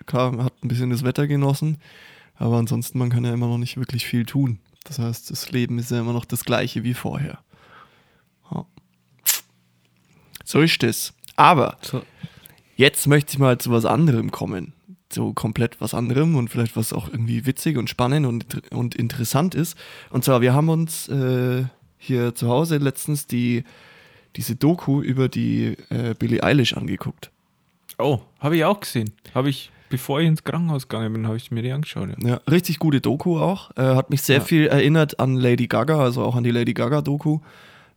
klar, 0.07 0.37
hat 0.43 0.55
ein 0.63 0.69
bisschen 0.69 0.91
das 0.91 1.05
Wetter 1.05 1.27
genossen, 1.27 1.79
aber 2.37 2.57
ansonsten, 2.57 2.99
man 2.99 3.11
kann 3.11 3.25
ja 3.25 3.33
immer 3.33 3.49
noch 3.49 3.59
nicht 3.59 3.77
wirklich 3.77 4.07
viel 4.07 4.25
tun. 4.25 4.59
Das 4.85 4.99
heißt, 4.99 5.31
das 5.31 5.51
Leben 5.51 5.79
ist 5.79 5.91
ja 5.91 6.01
immer 6.01 6.13
noch 6.13 6.25
das 6.25 6.45
gleiche 6.45 6.83
wie 6.83 6.95
vorher. 6.95 7.41
Ja. 8.51 8.65
So 10.51 10.61
ist 10.63 10.83
es. 10.83 11.13
Aber 11.37 11.77
so, 11.83 12.01
jetzt 12.77 13.07
möchte 13.07 13.33
ich 13.33 13.39
mal 13.39 13.59
zu 13.59 13.71
was 13.71 13.85
anderem 13.85 14.31
kommen. 14.31 14.73
So 15.13 15.35
komplett 15.35 15.79
was 15.79 15.93
anderem 15.93 16.37
und 16.37 16.49
vielleicht 16.49 16.75
was 16.75 16.95
auch 16.95 17.09
irgendwie 17.09 17.45
witzig 17.45 17.77
und 17.77 17.91
spannend 17.91 18.25
und, 18.27 18.73
und 18.73 18.95
interessant 18.95 19.55
ist. 19.55 19.77
Und 20.09 20.25
zwar, 20.25 20.41
wir 20.41 20.55
haben 20.55 20.71
uns 20.71 21.07
äh, 21.09 21.65
hier 21.99 22.35
zu 22.35 22.49
Hause 22.49 22.79
letztens 22.79 23.27
die, 23.27 23.65
diese 24.37 24.57
Doku 24.57 25.03
über 25.03 25.29
die 25.29 25.77
äh, 25.91 26.15
Billie 26.19 26.43
Eilish 26.43 26.73
angeguckt. 26.75 27.31
oh, 27.99 28.21
habe 28.41 28.57
ich 28.57 28.65
auch 28.65 28.81
gesehen. 28.81 29.13
Habe 29.35 29.51
ich, 29.51 29.71
bevor 29.91 30.21
ich 30.23 30.29
ins 30.29 30.45
Krankenhaus 30.45 30.89
gegangen 30.89 31.13
bin, 31.13 31.27
habe 31.27 31.37
ich 31.37 31.51
mir 31.51 31.63
die 31.63 31.73
angeschaut. 31.73 32.09
Ja. 32.23 32.29
Ja, 32.29 32.41
richtig 32.51 32.79
gute 32.79 33.03
Doku 33.03 33.39
auch. 33.39 33.71
Äh, 33.77 33.83
hat 33.83 34.09
mich 34.09 34.23
sehr 34.23 34.39
Ja. 34.39 34.45
viel 34.45 34.67
erinnert 34.67 35.21
an 35.21 35.35
Lady 35.37 35.67
Gaga, 35.67 36.01
also 36.01 36.23
auch 36.23 36.37
an 36.37 36.45
die 36.45 36.53
Lady 36.53 36.73
Gaga 36.73 37.03
Doku, 37.03 37.41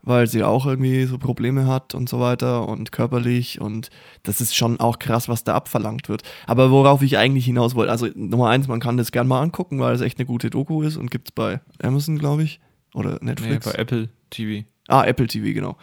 weil 0.03 0.27
sie 0.27 0.43
auch 0.43 0.65
irgendwie 0.65 1.05
so 1.05 1.17
Probleme 1.17 1.67
hat 1.67 1.93
und 1.95 2.09
so 2.09 2.19
weiter 2.19 2.67
und 2.67 2.91
körperlich 2.91 3.61
und 3.61 3.89
das 4.23 4.41
ist 4.41 4.55
schon 4.55 4.79
auch 4.79 4.99
krass, 4.99 5.29
was 5.29 5.43
da 5.43 5.53
abverlangt 5.55 6.09
wird. 6.09 6.23
Aber 6.47 6.71
worauf 6.71 7.01
ich 7.01 7.17
eigentlich 7.17 7.45
hinaus 7.45 7.75
wollte, 7.75 7.91
also 7.91 8.07
Nummer 8.15 8.49
eins, 8.49 8.67
man 8.67 8.79
kann 8.79 8.97
das 8.97 9.11
gern 9.11 9.27
mal 9.27 9.41
angucken, 9.41 9.79
weil 9.79 9.93
es 9.93 10.01
echt 10.01 10.17
eine 10.17 10.25
gute 10.25 10.49
Doku 10.49 10.81
ist 10.81 10.97
und 10.97 11.11
gibt's 11.11 11.31
bei 11.31 11.61
Amazon, 11.81 12.17
glaube 12.17 12.43
ich, 12.43 12.59
oder 12.93 13.19
Nee, 13.21 13.31
Netflix. 13.31 13.65
bei 13.65 13.73
Apple 13.73 14.09
TV. 14.29 14.65
Ah, 14.87 15.03
Apple 15.05 15.27
TV, 15.27 15.53
genau. 15.53 15.77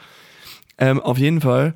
Ähm, 0.79 1.01
auf 1.01 1.19
jeden 1.19 1.41
Fall 1.41 1.75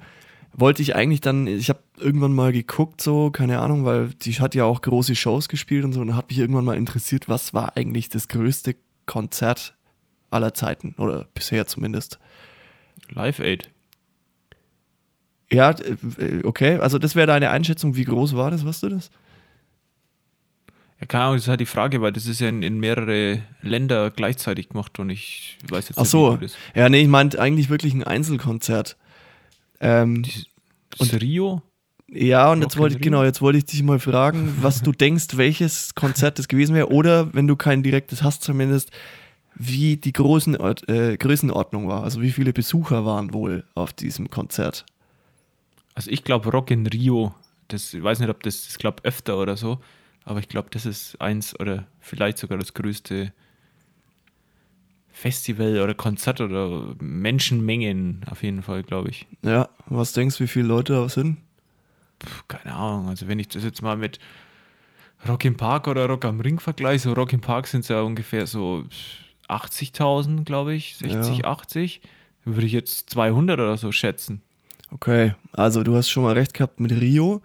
wollte 0.55 0.83
ich 0.83 0.95
eigentlich 0.95 1.21
dann, 1.21 1.47
ich 1.47 1.69
habe 1.71 1.81
irgendwann 1.99 2.35
mal 2.35 2.53
geguckt, 2.53 3.01
so, 3.01 3.31
keine 3.31 3.61
Ahnung, 3.61 3.85
weil 3.85 4.11
die 4.11 4.33
hat 4.35 4.55
ja 4.55 4.65
auch 4.65 4.83
große 4.83 5.15
Shows 5.15 5.49
gespielt 5.49 5.85
und 5.85 5.93
so, 5.93 6.01
und 6.01 6.09
da 6.09 6.17
hat 6.17 6.29
mich 6.29 6.39
irgendwann 6.39 6.65
mal 6.65 6.77
interessiert, 6.77 7.29
was 7.29 7.55
war 7.55 7.77
eigentlich 7.77 8.09
das 8.11 8.29
größte 8.29 8.77
Konzert 9.07 9.75
aller 10.33 10.55
Zeiten, 10.55 10.95
oder 10.99 11.27
bisher 11.35 11.67
zumindest. 11.67 12.19
Live 13.11 13.41
Aid. 13.41 13.69
Ja, 15.51 15.71
äh, 15.71 16.45
okay, 16.45 16.79
also 16.79 16.99
das 16.99 17.15
wäre 17.15 17.27
deine 17.27 17.51
Einschätzung, 17.51 17.95
wie 17.97 18.05
groß 18.05 18.35
war 18.37 18.51
das, 18.51 18.65
weißt 18.65 18.85
du 18.85 18.89
das? 18.89 19.11
Ja, 20.99 21.07
keine 21.07 21.25
Ahnung, 21.25 21.37
das 21.37 21.45
ist 21.45 21.49
halt 21.49 21.61
die 21.61 21.67
Frage, 21.67 22.01
weil 22.01 22.13
das 22.13 22.27
ist 22.27 22.41
ja 22.41 22.49
in, 22.49 22.63
in 22.63 22.79
mehrere 22.81 23.43
Länder 23.61 24.11
gleichzeitig 24.11 24.71
gemacht 24.71 24.99
und 24.99 25.11
ich 25.11 25.59
weiß 25.69 25.91
jetzt 25.91 25.99
Ach 25.99 26.03
nicht, 26.03 26.11
so, 26.11 26.29
wie 26.29 26.31
gut 26.37 26.45
das 26.45 26.57
ja, 26.75 26.89
nee, 26.89 27.03
ich 27.03 27.09
meinte 27.09 27.41
eigentlich 27.41 27.69
wirklich 27.69 27.93
ein 27.93 28.05
Einzelkonzert. 28.05 28.97
Ähm, 29.81 30.25
Und 30.99 31.21
Rio? 31.21 31.63
Ja, 32.09 32.53
und 32.53 32.63
jetzt 32.63 32.77
wollte 32.77 32.97
ich, 32.97 33.03
genau, 33.03 33.25
jetzt 33.25 33.41
wollte 33.41 33.59
ich 33.59 33.65
dich 33.65 33.83
mal 33.83 33.99
fragen, 33.99 34.59
was 34.61 34.83
du 34.83 34.93
denkst, 34.93 35.37
welches 35.37 35.95
Konzert 35.95 36.39
das 36.39 36.47
gewesen 36.47 36.75
wäre, 36.75 36.91
oder 36.91 37.33
wenn 37.35 37.47
du 37.47 37.57
kein 37.57 37.83
direktes 37.83 38.23
hast, 38.23 38.43
zumindest, 38.43 38.91
wie 39.55 39.97
die 39.97 40.13
großen, 40.13 40.57
äh, 40.89 41.17
Größenordnung 41.17 41.89
war. 41.89 42.03
Also 42.03 42.21
wie 42.23 42.31
viele 42.31 42.53
Besucher 42.53 43.05
waren 43.05 43.33
wohl 43.33 43.65
auf 43.75 43.93
diesem 43.93 44.31
Konzert. 44.31 44.87
Also 45.95 46.11
ich 46.11 46.25
glaube 46.25 46.51
Rock 46.51 46.71
in 46.71 46.87
Rio, 46.87 47.35
das, 47.69 47.93
ich 47.93 48.03
weiß 48.03 48.21
nicht, 48.21 48.31
ob 48.31 48.43
das, 48.43 48.69
ich 48.69 48.79
glaube 48.79 49.05
öfter 49.05 49.39
oder 49.39 49.57
so, 49.57 49.81
aber 50.25 50.41
ich 50.41 50.49
glaube, 50.49 50.69
das 50.71 50.87
ist 50.87 51.21
eins 51.21 51.59
oder 51.59 51.87
vielleicht 52.01 52.39
sogar 52.39 52.59
das 52.59 52.75
größte 52.75 53.33
Festival 55.13 55.81
oder 55.81 55.95
Konzert 55.95 56.41
oder 56.41 56.95
Menschenmengen 57.01 58.23
auf 58.31 58.43
jeden 58.43 58.63
Fall, 58.63 58.83
glaube 58.83 59.11
ich. 59.11 59.27
Ja, 59.43 59.69
was 59.87 60.13
denkst 60.13 60.39
du, 60.39 60.45
wie 60.45 60.49
viele 60.49 60.67
Leute 60.67 60.95
da 60.95 61.09
sind? 61.09 61.37
Puh, 62.19 62.31
keine 62.49 62.75
Ahnung, 62.75 63.09
also 63.09 63.29
wenn 63.29 63.39
ich 63.39 63.49
das 63.49 63.65
jetzt 63.65 63.83
mal 63.83 63.97
mit 63.97 64.19
Rock 65.29 65.45
im 65.45 65.57
Park 65.57 65.87
oder 65.87 66.07
Rock 66.07 66.25
am 66.25 66.41
Ring 66.41 66.59
vergleiche, 66.59 67.01
so 67.01 67.13
Rock 67.13 67.33
im 67.33 67.41
Park 67.41 67.67
sind 67.67 67.81
es 67.81 67.89
ja 67.89 68.01
ungefähr 68.01 68.47
so 68.47 68.85
80.000, 69.55 70.45
glaube 70.45 70.75
ich, 70.75 70.97
60, 70.97 71.39
Ja. 71.39 71.45
80, 71.45 72.01
würde 72.45 72.67
ich 72.67 72.73
jetzt 72.73 73.11
200 73.11 73.59
oder 73.61 73.77
so 73.77 73.93
schätzen. 73.93 74.43
Okay, 74.91 75.35
also 75.53 75.83
du 75.83 75.95
hast 75.97 76.11
schon 76.11 76.23
mal 76.25 76.35
recht 76.35 76.55
gehabt 76.55 76.81
mit 76.81 76.93
Rio. 76.93 77.41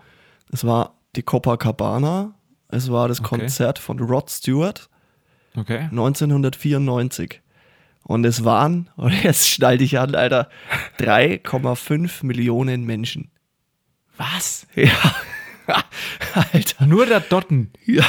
Es 0.51 0.65
war 0.65 0.95
die 1.15 1.23
Copacabana. 1.23 2.33
Es 2.69 2.91
war 2.91 3.07
das 3.07 3.19
Okay. 3.21 3.29
Konzert 3.39 3.79
von 3.79 3.99
Rod 3.99 4.29
Stewart 4.29 4.89
Okay. 5.55 5.87
1994. 5.91 7.41
Und 8.03 8.25
es 8.25 8.43
waren, 8.43 8.89
und 8.95 9.13
jetzt 9.23 9.49
schnall 9.49 9.77
dich 9.77 9.97
an, 9.99 10.15
Alter, 10.15 10.49
3,5 10.99 12.25
Millionen 12.25 12.83
Menschen. 12.85 13.31
Was? 14.17 14.67
Ja. 14.75 15.15
Alter. 16.53 16.85
Nur 16.85 17.05
der 17.05 17.19
Dotten. 17.21 17.71
Ja. 17.85 18.05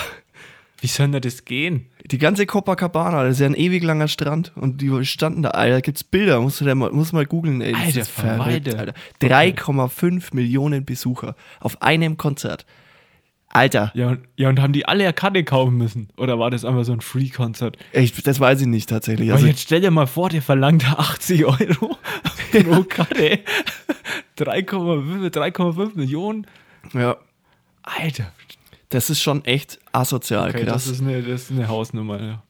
Wie 0.81 0.87
soll 0.87 1.09
denn 1.09 1.21
das 1.21 1.45
gehen? 1.45 1.87
Die 2.07 2.19
ganze 2.19 2.47
Copacabana, 2.47 3.25
das 3.25 3.35
ist 3.35 3.41
ja 3.41 3.47
ein 3.47 3.55
ewig 3.55 3.83
langer 3.83 4.07
Strand 4.09 4.53
und 4.55 4.81
die 4.81 5.05
standen 5.05 5.43
da, 5.43 5.51
Alter, 5.51 5.81
gibt's 5.81 6.05
Bilder, 6.05 6.41
musst 6.41 6.61
du 6.61 6.65
da 6.65 6.75
mal, 6.75 6.91
musst 6.93 7.13
mal 7.13 7.27
googeln, 7.27 7.61
ey. 7.61 7.75
Alter. 7.75 8.41
Alter. 8.41 8.95
3,5 9.21 10.35
Millionen 10.35 10.85
Besucher 10.85 11.35
auf 11.61 11.83
einem 11.83 12.17
Konzert. 12.17 12.65
Alter, 13.51 13.91
Ja 13.95 14.09
und, 14.11 14.21
ja, 14.37 14.51
und 14.51 14.61
haben 14.61 14.75
die 14.75 14.87
alle 14.87 15.05
eine 15.05 15.13
Karte 15.15 15.43
kaufen 15.43 15.77
müssen? 15.79 16.11
Oder 16.19 16.39
war 16.39 16.51
das 16.51 16.65
einfach 16.67 16.85
so 16.85 16.93
ein 16.93 17.01
Free-Konzert? 17.01 17.79
ich, 17.93 18.13
das 18.23 18.39
weiß 18.41 18.61
ich 18.61 18.67
nicht 18.67 18.91
tatsächlich. 18.91 19.33
Also 19.33 19.47
jetzt 19.47 19.63
stell 19.63 19.81
dir 19.81 19.91
mal 19.91 20.07
vor, 20.07 20.29
der 20.29 20.43
verlangt 20.43 20.85
80 20.87 21.47
Euro 21.47 21.97
pro 22.53 22.83
Karte. 22.85 23.41
3,5 24.39 25.31
3,5 25.31 25.97
Millionen. 25.97 26.47
ja, 26.93 27.17
Alter. 27.83 28.33
Das 28.91 29.11
ist 29.11 29.21
schon 29.21 29.45
echt 29.45 29.79
asozial, 29.93 30.51
Okay, 30.51 30.65
krass. 30.65 30.85
das, 30.85 30.95
ist 30.95 31.01
eine, 31.01 31.23
das 31.23 31.43
ist 31.43 31.51
eine 31.51 31.69
Hausnummer. 31.69 32.21
Ja. 32.21 32.43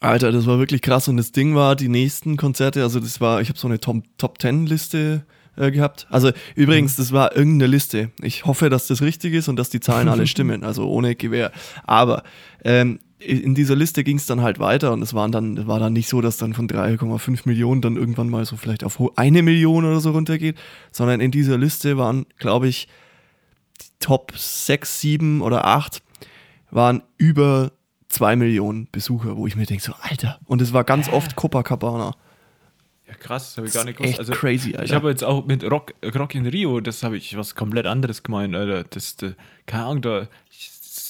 Alter, 0.00 0.32
das 0.32 0.46
war 0.46 0.58
wirklich 0.58 0.82
krass. 0.82 1.08
Und 1.08 1.16
das 1.16 1.32
Ding 1.32 1.54
war, 1.54 1.76
die 1.76 1.88
nächsten 1.88 2.36
Konzerte, 2.36 2.82
also 2.82 3.00
das 3.00 3.20
war, 3.20 3.40
ich 3.40 3.48
habe 3.48 3.58
so 3.58 3.68
eine 3.68 3.80
Top, 3.80 4.02
Top 4.18 4.40
10 4.40 4.66
Liste 4.66 5.24
äh, 5.56 5.70
gehabt. 5.70 6.06
Also 6.10 6.32
übrigens, 6.54 6.96
das 6.96 7.12
war 7.12 7.34
irgendeine 7.34 7.70
Liste. 7.70 8.10
Ich 8.22 8.44
hoffe, 8.44 8.68
dass 8.68 8.86
das 8.86 9.02
richtig 9.02 9.34
ist 9.34 9.48
und 9.48 9.56
dass 9.56 9.70
die 9.70 9.80
Zahlen 9.80 10.08
alle 10.08 10.26
stimmen, 10.26 10.64
also 10.64 10.88
ohne 10.88 11.14
Gewehr. 11.14 11.50
Aber 11.84 12.22
ähm, 12.64 13.00
in 13.18 13.54
dieser 13.54 13.74
Liste 13.74 14.04
ging 14.04 14.18
es 14.18 14.26
dann 14.26 14.42
halt 14.42 14.58
weiter 14.58 14.92
und 14.92 15.00
es 15.00 15.14
waren 15.14 15.32
dann, 15.32 15.66
war 15.66 15.80
dann 15.80 15.94
nicht 15.94 16.08
so, 16.08 16.20
dass 16.20 16.36
dann 16.36 16.52
von 16.52 16.68
3,5 16.68 17.40
Millionen 17.46 17.80
dann 17.80 17.96
irgendwann 17.96 18.28
mal 18.28 18.44
so 18.44 18.56
vielleicht 18.56 18.84
auf 18.84 19.00
eine 19.16 19.42
Million 19.42 19.86
oder 19.86 20.00
so 20.00 20.10
runtergeht, 20.10 20.56
sondern 20.92 21.20
in 21.20 21.30
dieser 21.30 21.56
Liste 21.56 21.96
waren, 21.96 22.26
glaube 22.38 22.68
ich, 22.68 22.88
Top 24.00 24.32
6, 24.36 25.00
7 25.00 25.42
oder 25.42 25.66
8 25.66 26.02
waren 26.70 27.02
über 27.16 27.72
2 28.08 28.36
Millionen 28.36 28.88
Besucher, 28.92 29.36
wo 29.36 29.46
ich 29.46 29.56
mir 29.56 29.66
denke, 29.66 29.82
so, 29.82 29.92
Alter. 30.00 30.38
Und 30.46 30.62
es 30.62 30.72
war 30.72 30.84
ganz 30.84 31.08
oft 31.08 31.36
Copacabana. 31.36 32.14
Ja, 33.08 33.14
krass, 33.14 33.50
das 33.50 33.56
habe 33.58 33.68
ich 33.68 33.74
gar 33.74 33.84
nicht 33.84 33.98
gewusst. 33.98 34.18
Also, 34.18 34.32
crazy, 34.32 34.72
Alter. 34.72 34.84
Ich 34.84 34.92
habe 34.92 35.08
jetzt 35.10 35.22
auch 35.22 35.46
mit 35.46 35.68
Rock, 35.70 35.94
Rock 36.14 36.34
in 36.34 36.46
Rio, 36.46 36.80
das 36.80 37.02
habe 37.02 37.16
ich 37.16 37.36
was 37.36 37.54
komplett 37.54 37.86
anderes 37.86 38.22
gemeint, 38.22 38.54
Alter. 38.54 38.84
Das, 38.84 39.16
das 39.16 39.34
keine 39.66 39.84
Ahnung, 39.84 40.02
da 40.02 40.28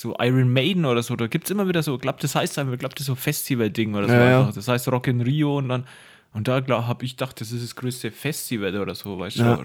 so 0.07 0.15
Iron 0.21 0.53
Maiden 0.53 0.85
oder 0.85 1.03
so, 1.03 1.17
da 1.17 1.27
gibt 1.27 1.47
es 1.47 1.51
immer 1.51 1.69
wieder 1.69 1.83
so, 1.83 1.95
ich 1.95 2.01
glaube, 2.01 2.19
das 2.21 2.35
heißt 2.35 2.59
einfach, 2.59 2.77
glaube, 2.79 2.95
das 2.95 3.01
ist 3.03 3.07
so 3.07 3.15
Festival-Ding 3.15 3.95
oder 3.95 4.07
so 4.07 4.13
Ja, 4.15 4.31
ja. 4.31 4.53
Das 4.53 4.69
heißt 4.69 4.89
Rock 4.89 5.07
in 5.09 5.21
Rio 5.23 5.57
und 5.59 5.69
dann, 5.69 5.87
und 6.33 6.49
da 6.49 6.63
habe 6.69 7.05
ich 7.05 7.17
gedacht, 7.17 7.41
das 7.41 7.51
ist 7.51 7.63
das 7.65 7.75
größte 7.77 8.11
Festival 8.11 8.77
oder 8.79 8.95
so, 8.95 9.19
weißt 9.19 9.37
Ja. 9.39 9.57
du. 9.57 9.65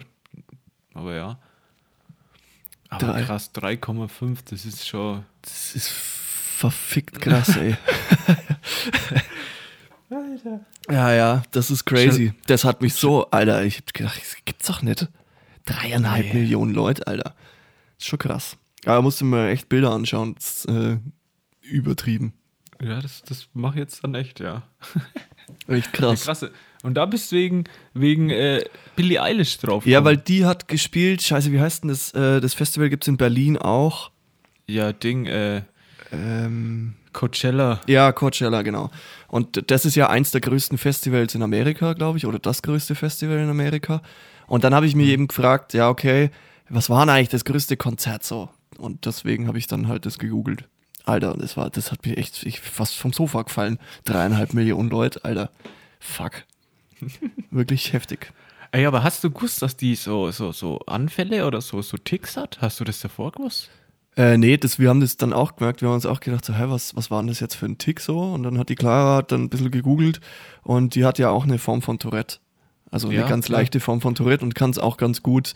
Aber 0.94 1.14
ja. 1.14 1.38
Aber 2.92 3.08
Drei. 3.14 3.24
krass, 3.24 3.52
3,5, 3.56 4.38
das 4.50 4.66
ist 4.66 4.88
schon. 4.88 5.26
Das 5.42 5.76
ist 5.76 5.90
verfickt 5.90 7.20
krass, 7.20 7.58
ey. 7.58 7.76
Ja, 10.90 11.14
ja, 11.14 11.44
das 11.52 11.72
ist 11.72 11.86
crazy. 11.86 12.34
Das 12.46 12.66
hat 12.66 12.82
mich 12.82 12.96
so, 12.96 13.30
Alter, 13.32 13.64
ich 13.64 13.78
hab 13.78 13.94
gedacht, 13.94 14.20
das 14.20 14.36
gibt's 14.44 14.68
doch 14.68 14.82
nicht. 14.82 15.08
Dreieinhalb 15.66 16.26
Nee. 16.26 16.34
Millionen 16.42 16.74
Leute, 16.74 17.08
Alter. 17.08 17.34
ist 17.98 18.08
schon 18.08 18.20
krass. 18.20 18.58
Aber 18.86 19.02
musste 19.02 19.24
mir 19.24 19.50
echt 19.50 19.70
Bilder 19.70 19.92
anschauen. 19.92 20.36
Das 20.36 20.66
ist 20.66 20.66
äh, 20.66 20.98
übertrieben. 21.62 22.34
Ja, 22.82 23.00
das, 23.00 23.22
das 23.22 23.48
mache 23.54 23.76
ich 23.76 23.80
jetzt 23.80 24.04
dann 24.04 24.16
echt, 24.16 24.40
ja. 24.42 24.64
Echt 25.68 25.94
krass. 25.94 26.24
Krasse. 26.26 26.52
Und 26.84 26.96
da 26.96 27.06
bist 27.06 27.32
du 27.32 27.36
wegen, 27.36 27.66
wegen 27.94 28.30
äh, 28.30 28.64
Billie 28.96 29.22
Eilish 29.22 29.58
drauf. 29.60 29.86
Ja, 29.86 30.04
weil 30.04 30.18
die 30.18 30.46
hat 30.46 30.68
gespielt, 30.68 31.22
scheiße, 31.22 31.52
wie 31.52 31.60
heißt 31.60 31.84
denn 31.84 31.90
das? 31.90 32.12
Äh, 32.14 32.42
das 32.42 32.54
Festival 32.54 32.90
gibt's 32.90 33.08
in 33.08 33.18
Berlin 33.18 33.58
auch. 33.58 34.12
Ja, 34.68 34.92
Ding, 34.94 35.26
äh, 35.26 35.62
Ähm, 36.12 36.96
Coachella. 37.14 37.82
Ja, 37.88 38.12
Coachella, 38.12 38.62
genau. 38.64 38.90
Und 39.28 39.70
das 39.72 39.86
ist 39.86 39.96
ja 39.96 40.10
eins 40.10 40.32
der 40.32 40.42
größten 40.42 40.78
Festivals 40.78 41.36
in 41.36 41.44
Amerika, 41.44 41.94
glaube 41.94 42.18
ich, 42.18 42.26
oder 42.26 42.40
das 42.40 42.62
größte 42.62 42.96
Festival 42.96 43.38
in 43.38 43.50
Amerika. 43.50 44.02
Und 44.48 44.64
dann 44.64 44.74
habe 44.74 44.86
ich 44.86 44.96
mich 44.96 45.08
eben 45.08 45.28
gefragt, 45.28 45.74
ja, 45.74 45.88
okay, 45.90 46.32
was 46.70 46.90
war 46.90 47.06
denn 47.06 47.16
eigentlich 47.16 47.30
das 47.30 47.46
größte 47.46 47.78
Konzert 47.78 48.24
so? 48.24 48.50
Und 48.78 49.06
deswegen 49.06 49.48
habe 49.48 49.58
ich 49.58 49.68
dann 49.68 49.88
halt 49.88 50.06
das 50.06 50.20
gegoogelt. 50.20 50.66
Alter, 51.06 51.36
das 51.38 51.58
war, 51.58 51.70
das 51.70 51.92
hat 51.92 52.06
mir 52.06 52.18
echt 52.18 52.44
ich, 52.44 52.60
fast 52.60 52.96
vom 52.96 53.14
Sofa 53.14 53.42
gefallen. 53.44 53.78
Dreieinhalb 54.06 54.54
Millionen 54.54 54.90
Leute, 54.90 55.24
Alter. 55.24 55.50
Fuck. 56.00 56.44
Wirklich 57.52 57.94
heftig. 57.94 58.32
Ey, 58.72 58.86
aber 58.86 59.04
hast 59.04 59.24
du 59.24 59.32
gewusst, 59.32 59.62
dass 59.62 59.76
die 59.76 59.96
so, 59.96 60.32
so, 60.32 60.52
so 60.52 60.80
Anfälle 60.88 61.46
oder 61.46 61.60
so, 61.62 61.82
so 61.82 61.98
Ticks 61.98 62.38
hat? 62.38 62.60
Hast 62.62 62.80
du 62.80 62.84
das 62.84 63.02
davor 63.02 63.32
gewusst? 63.32 63.70
Äh, 64.18 64.38
nee, 64.38 64.58
das, 64.58 64.80
wir 64.80 64.90
haben 64.90 65.00
das 65.02 65.18
dann 65.18 65.34
auch 65.34 65.56
gemerkt. 65.56 65.82
Wir 65.82 65.88
haben 65.90 65.96
uns 65.96 66.06
auch 66.06 66.20
gedacht, 66.20 66.46
so, 66.46 66.54
hä, 66.54 66.64
was, 66.68 66.96
was 66.96 67.12
war 67.12 67.22
denn 67.22 67.28
das 67.28 67.40
jetzt 67.40 67.56
für 67.56 67.66
ein 67.66 67.78
Tick 67.78 68.00
so? 68.00 68.20
Und 68.20 68.44
dann 68.44 68.58
hat 68.58 68.70
die 68.70 68.76
Clara 68.76 69.22
dann 69.22 69.44
ein 69.44 69.50
bisschen 69.50 69.72
gegoogelt 69.72 70.22
und 70.64 70.96
die 70.96 71.06
hat 71.06 71.20
ja 71.20 71.30
auch 71.30 71.44
eine 71.44 71.60
Form 71.60 71.82
von 71.82 72.00
Tourette. 72.00 72.38
Also 72.92 73.08
eine 73.08 73.20
Ja, 73.20 73.28
ganz 73.28 73.46
klar. 73.46 73.60
leichte 73.60 73.80
Form 73.80 74.02
von 74.02 74.16
Tourette 74.16 74.44
und 74.44 74.54
kann 74.56 74.70
es 74.70 74.80
auch 74.80 74.98
ganz 74.98 75.24
gut, 75.24 75.54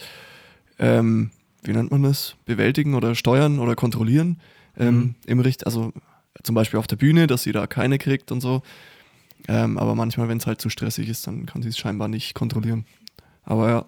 ähm, 0.80 1.32
wie 1.64 1.74
nennt 1.74 1.92
man 1.92 2.04
das? 2.04 2.36
Bewältigen 2.46 2.96
oder 2.96 3.16
steuern 3.16 3.60
oder 3.60 3.76
kontrollieren. 3.76 4.40
Ähm, 4.78 5.16
Im 5.26 5.40
Richt, 5.40 5.66
also 5.66 5.92
zum 6.44 6.56
Beispiel 6.56 6.80
auf 6.80 6.88
der 6.88 6.98
Bühne, 6.98 7.28
dass 7.28 7.44
sie 7.44 7.52
da 7.52 7.66
keine 7.68 7.98
kriegt 7.98 8.32
und 8.32 8.42
so. 8.42 8.62
Ähm, 9.48 9.78
aber 9.78 9.96
manchmal, 9.96 10.28
wenn 10.28 10.38
es 10.38 10.48
halt 10.48 10.60
zu 10.62 10.70
stressig 10.70 11.08
ist, 11.10 11.28
dann 11.28 11.46
kann 11.46 11.62
sie 11.62 11.70
es 11.70 11.78
scheinbar 11.78 12.08
nicht 12.08 12.34
kontrollieren. 12.34 12.86
Aber 13.44 13.70
ja. 13.70 13.86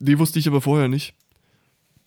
Die 0.00 0.18
wusste 0.18 0.38
ich 0.38 0.48
aber 0.48 0.60
vorher 0.60 0.88
nicht. 0.88 1.14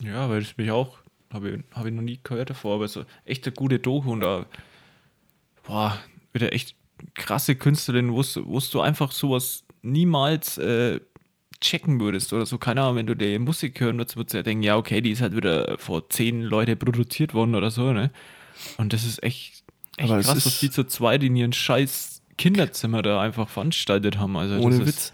Ja, 0.03 0.29
weil 0.29 0.41
das 0.41 0.57
mich 0.57 0.69
auch, 0.71 0.97
habe 1.31 1.49
ich, 1.49 1.63
hab 1.73 1.85
ich 1.85 1.93
noch 1.93 2.01
nie 2.01 2.19
gehört 2.21 2.49
davor, 2.49 2.75
aber 2.75 2.87
so 2.89 3.05
echt 3.23 3.45
eine 3.45 3.53
gute 3.55 3.79
Doku 3.79 4.11
und 4.11 4.19
da, 4.19 4.45
boah, 5.65 5.97
wieder 6.33 6.51
echt 6.53 6.75
krasse 7.13 7.55
Künstlerin, 7.55 8.11
wo 8.11 8.21
du- 8.21 8.45
wo 8.45 8.59
du 8.59 8.81
einfach 8.81 9.11
sowas 9.11 9.63
niemals 9.81 10.57
äh, 10.57 10.99
checken 11.61 11.99
würdest 12.01 12.33
oder 12.33 12.45
so. 12.45 12.57
Keine 12.57 12.81
Ahnung, 12.81 12.97
wenn 12.97 13.07
du 13.07 13.15
die 13.15 13.39
Musik 13.39 13.79
hören 13.79 13.97
würdest, 13.97 14.17
würdest 14.17 14.33
du 14.33 14.37
ja 14.39 14.43
denken, 14.43 14.63
ja, 14.63 14.75
okay, 14.77 14.99
die 15.01 15.11
ist 15.11 15.21
halt 15.21 15.35
wieder 15.35 15.77
vor 15.77 16.09
zehn 16.09 16.41
Leute 16.41 16.75
produziert 16.75 17.33
worden 17.33 17.55
oder 17.55 17.71
so, 17.71 17.93
ne? 17.93 18.11
Und 18.77 18.91
das 18.93 19.05
ist 19.05 19.23
echt, 19.23 19.63
echt 19.97 20.11
Aber 20.11 20.21
krass, 20.21 20.45
was 20.45 20.59
die 20.59 20.69
zu 20.69 20.85
zweit 20.85 21.23
in 21.23 21.35
ihren 21.35 21.53
scheiß 21.53 22.14
Kinderzimmer 22.37 23.01
da 23.01 23.21
einfach 23.21 23.49
veranstaltet 23.49 24.17
haben. 24.17 24.35
Also 24.37 24.57
Ohne 24.57 24.85
Witz. 24.85 25.13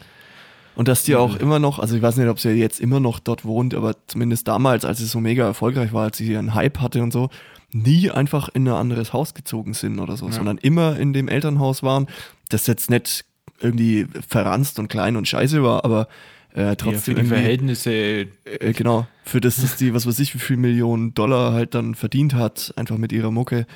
Und 0.76 0.88
dass 0.88 1.04
die 1.04 1.16
auch 1.16 1.36
immer 1.36 1.60
noch, 1.60 1.80
also 1.80 1.96
ich 1.96 2.02
weiß 2.02 2.16
nicht, 2.18 2.30
ob 2.30 2.40
sie 2.40 2.52
jetzt 2.52 2.80
immer 2.80 3.00
noch 3.00 3.20
dort 3.20 3.44
wohnt, 3.44 3.74
aber 3.74 3.96
zumindest 4.08 4.48
damals, 4.48 4.86
als 4.86 5.02
es 5.02 5.12
so 5.12 5.20
mega 5.20 5.46
erfolgreich 5.46 5.92
war, 5.92 6.06
als 6.06 6.18
sie 6.18 6.32
ihren 6.32 6.54
Hype 6.54 6.80
hatte 6.80 7.04
und 7.04 7.12
so, 7.12 7.30
nie 7.72 8.10
einfach 8.10 8.50
in 8.50 8.68
ein 8.68 8.74
anderes 8.74 9.14
Haus 9.14 9.34
gezogen 9.34 9.74
sind 9.74 10.00
oder 10.00 10.16
so, 10.18 10.30
sondern 10.32 10.58
immer 10.58 10.98
in 10.98 11.14
dem 11.14 11.28
Elternhaus 11.28 11.84
waren, 11.84 12.08
das 12.50 12.68
jetzt 12.68 12.90
nicht 12.90 13.26
irgendwie 13.60 14.08
verranzt 14.28 14.80
und 14.80 14.88
klein 14.88 15.16
und 15.16 15.28
scheiße 15.28 15.62
war, 15.64 15.86
aber 15.86 16.08
äh, 16.54 16.64
ja, 16.64 16.70
für 16.72 16.78
trotzdem 16.78 17.16
die 17.16 17.26
Verhältnisse 17.26 17.92
äh, 17.92 18.28
genau, 18.74 19.08
für 19.24 19.40
das, 19.40 19.62
dass 19.62 19.78
die, 19.78 19.94
was 19.94 20.06
weiß 20.06 20.20
ich, 20.20 20.34
wie 20.34 20.40
viel 20.40 20.58
Millionen 20.58 21.14
Dollar 21.14 21.54
halt 21.54 21.76
dann 21.76 21.96
verdient 21.96 22.34
hat, 22.34 22.74
einfach 22.76 22.98
mit 22.98 23.12
ihrer 23.12 23.32
Mucke 23.32 23.68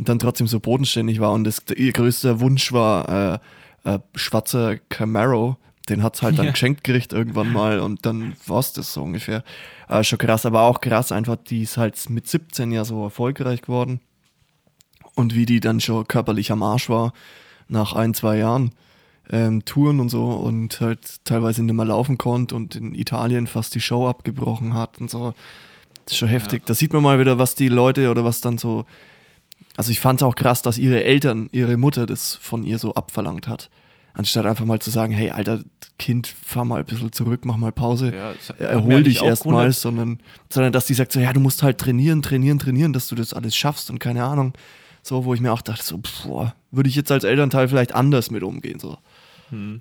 und 0.00 0.08
dann 0.08 0.18
trotzdem 0.18 0.46
so 0.48 0.58
bodenständig 0.60 1.20
war 1.20 1.32
und 1.32 1.44
das, 1.44 1.62
ihr 1.76 1.92
größter 1.92 2.40
Wunsch 2.40 2.72
war, 2.72 3.38
äh, 3.84 3.94
äh, 3.94 3.98
schwarzer 4.14 4.78
Camaro, 4.88 5.56
den 5.88 6.02
hat's 6.02 6.22
halt 6.22 6.38
dann 6.38 6.46
Ja. 6.46 6.52
geschenkt 6.52 6.82
gekriegt 6.84 7.12
irgendwann 7.12 7.52
mal 7.52 7.80
und 7.80 8.04
dann 8.06 8.34
war's 8.46 8.72
das 8.72 8.92
so 8.92 9.02
ungefähr. 9.02 9.44
Äh, 9.88 10.02
schon 10.02 10.18
krass, 10.18 10.46
aber 10.46 10.62
auch 10.62 10.80
krass 10.80 11.12
einfach, 11.12 11.36
die 11.36 11.62
ist 11.62 11.76
halt 11.76 12.10
mit 12.10 12.26
17 12.28 12.72
ja 12.72 12.84
so 12.84 13.04
erfolgreich 13.04 13.62
geworden 13.62 14.00
und 15.14 15.34
wie 15.34 15.46
die 15.46 15.60
dann 15.60 15.80
schon 15.80 16.06
körperlich 16.08 16.50
am 16.50 16.62
Arsch 16.62 16.88
war 16.88 17.12
nach 17.68 17.92
ein, 17.94 18.14
zwei 18.14 18.36
Jahren 18.38 18.72
ähm, 19.30 19.64
Touren 19.64 20.00
und 20.00 20.08
so 20.08 20.30
und 20.30 20.80
halt 20.80 21.24
teilweise 21.24 21.62
nicht 21.62 21.74
mehr 21.74 21.84
laufen 21.84 22.18
konnte 22.18 22.54
und 22.56 22.74
in 22.74 22.94
Italien 22.94 23.46
fast 23.46 23.74
die 23.74 23.80
Show 23.80 24.08
abgebrochen 24.08 24.74
hat 24.74 24.98
und 25.00 25.10
so. 25.10 25.34
Das 26.04 26.12
ist 26.14 26.18
schon 26.18 26.28
heftig. 26.28 26.66
Da 26.66 26.74
sieht 26.74 26.92
man 26.92 27.02
mal 27.02 27.20
wieder, 27.20 27.38
was 27.38 27.54
die 27.54 27.68
Leute 27.68 28.10
oder 28.10 28.24
was 28.24 28.40
dann 28.40 28.58
so. 28.58 28.86
Also 29.76 29.90
ich 29.90 30.00
fand 30.00 30.20
es 30.20 30.26
auch 30.26 30.34
krass, 30.34 30.62
dass 30.62 30.78
ihre 30.78 31.04
Eltern, 31.04 31.48
ihre 31.52 31.76
Mutter 31.76 32.06
das 32.06 32.34
von 32.34 32.64
ihr 32.64 32.78
so 32.78 32.94
abverlangt 32.94 33.48
hat. 33.48 33.70
Anstatt 34.12 34.44
einfach 34.44 34.64
mal 34.64 34.80
zu 34.80 34.90
sagen, 34.90 35.12
hey, 35.12 35.30
alter 35.30 35.60
Kind, 35.98 36.26
fahr 36.26 36.64
mal 36.64 36.80
ein 36.80 36.84
bisschen 36.84 37.12
zurück, 37.12 37.44
mach 37.44 37.56
mal 37.56 37.70
Pause, 37.70 38.12
Ja, 38.14 38.34
erhol 38.58 39.04
dich 39.04 39.22
erstmal, 39.22 39.72
sondern, 39.72 40.18
sondern 40.48 40.72
dass 40.72 40.86
die 40.86 40.94
sagt 40.94 41.12
so, 41.12 41.20
ja, 41.20 41.32
du 41.32 41.40
musst 41.40 41.62
halt 41.62 41.78
trainieren, 41.78 42.20
trainieren, 42.20 42.58
trainieren, 42.58 42.92
dass 42.92 43.06
du 43.06 43.14
das 43.14 43.32
alles 43.32 43.54
schaffst 43.54 43.88
und 43.90 44.00
keine 44.00 44.24
Ahnung. 44.24 44.52
So, 45.02 45.24
wo 45.24 45.32
ich 45.32 45.40
mir 45.40 45.52
auch 45.52 45.62
dachte, 45.62 45.84
so, 45.84 46.00
boah, 46.24 46.54
würde 46.70 46.88
ich 46.88 46.96
jetzt 46.96 47.10
als 47.10 47.24
Elternteil 47.24 47.68
vielleicht 47.68 47.94
anders 47.94 48.30
mit 48.30 48.42
umgehen, 48.42 48.78
so. 48.78 48.98
Hm. 49.50 49.80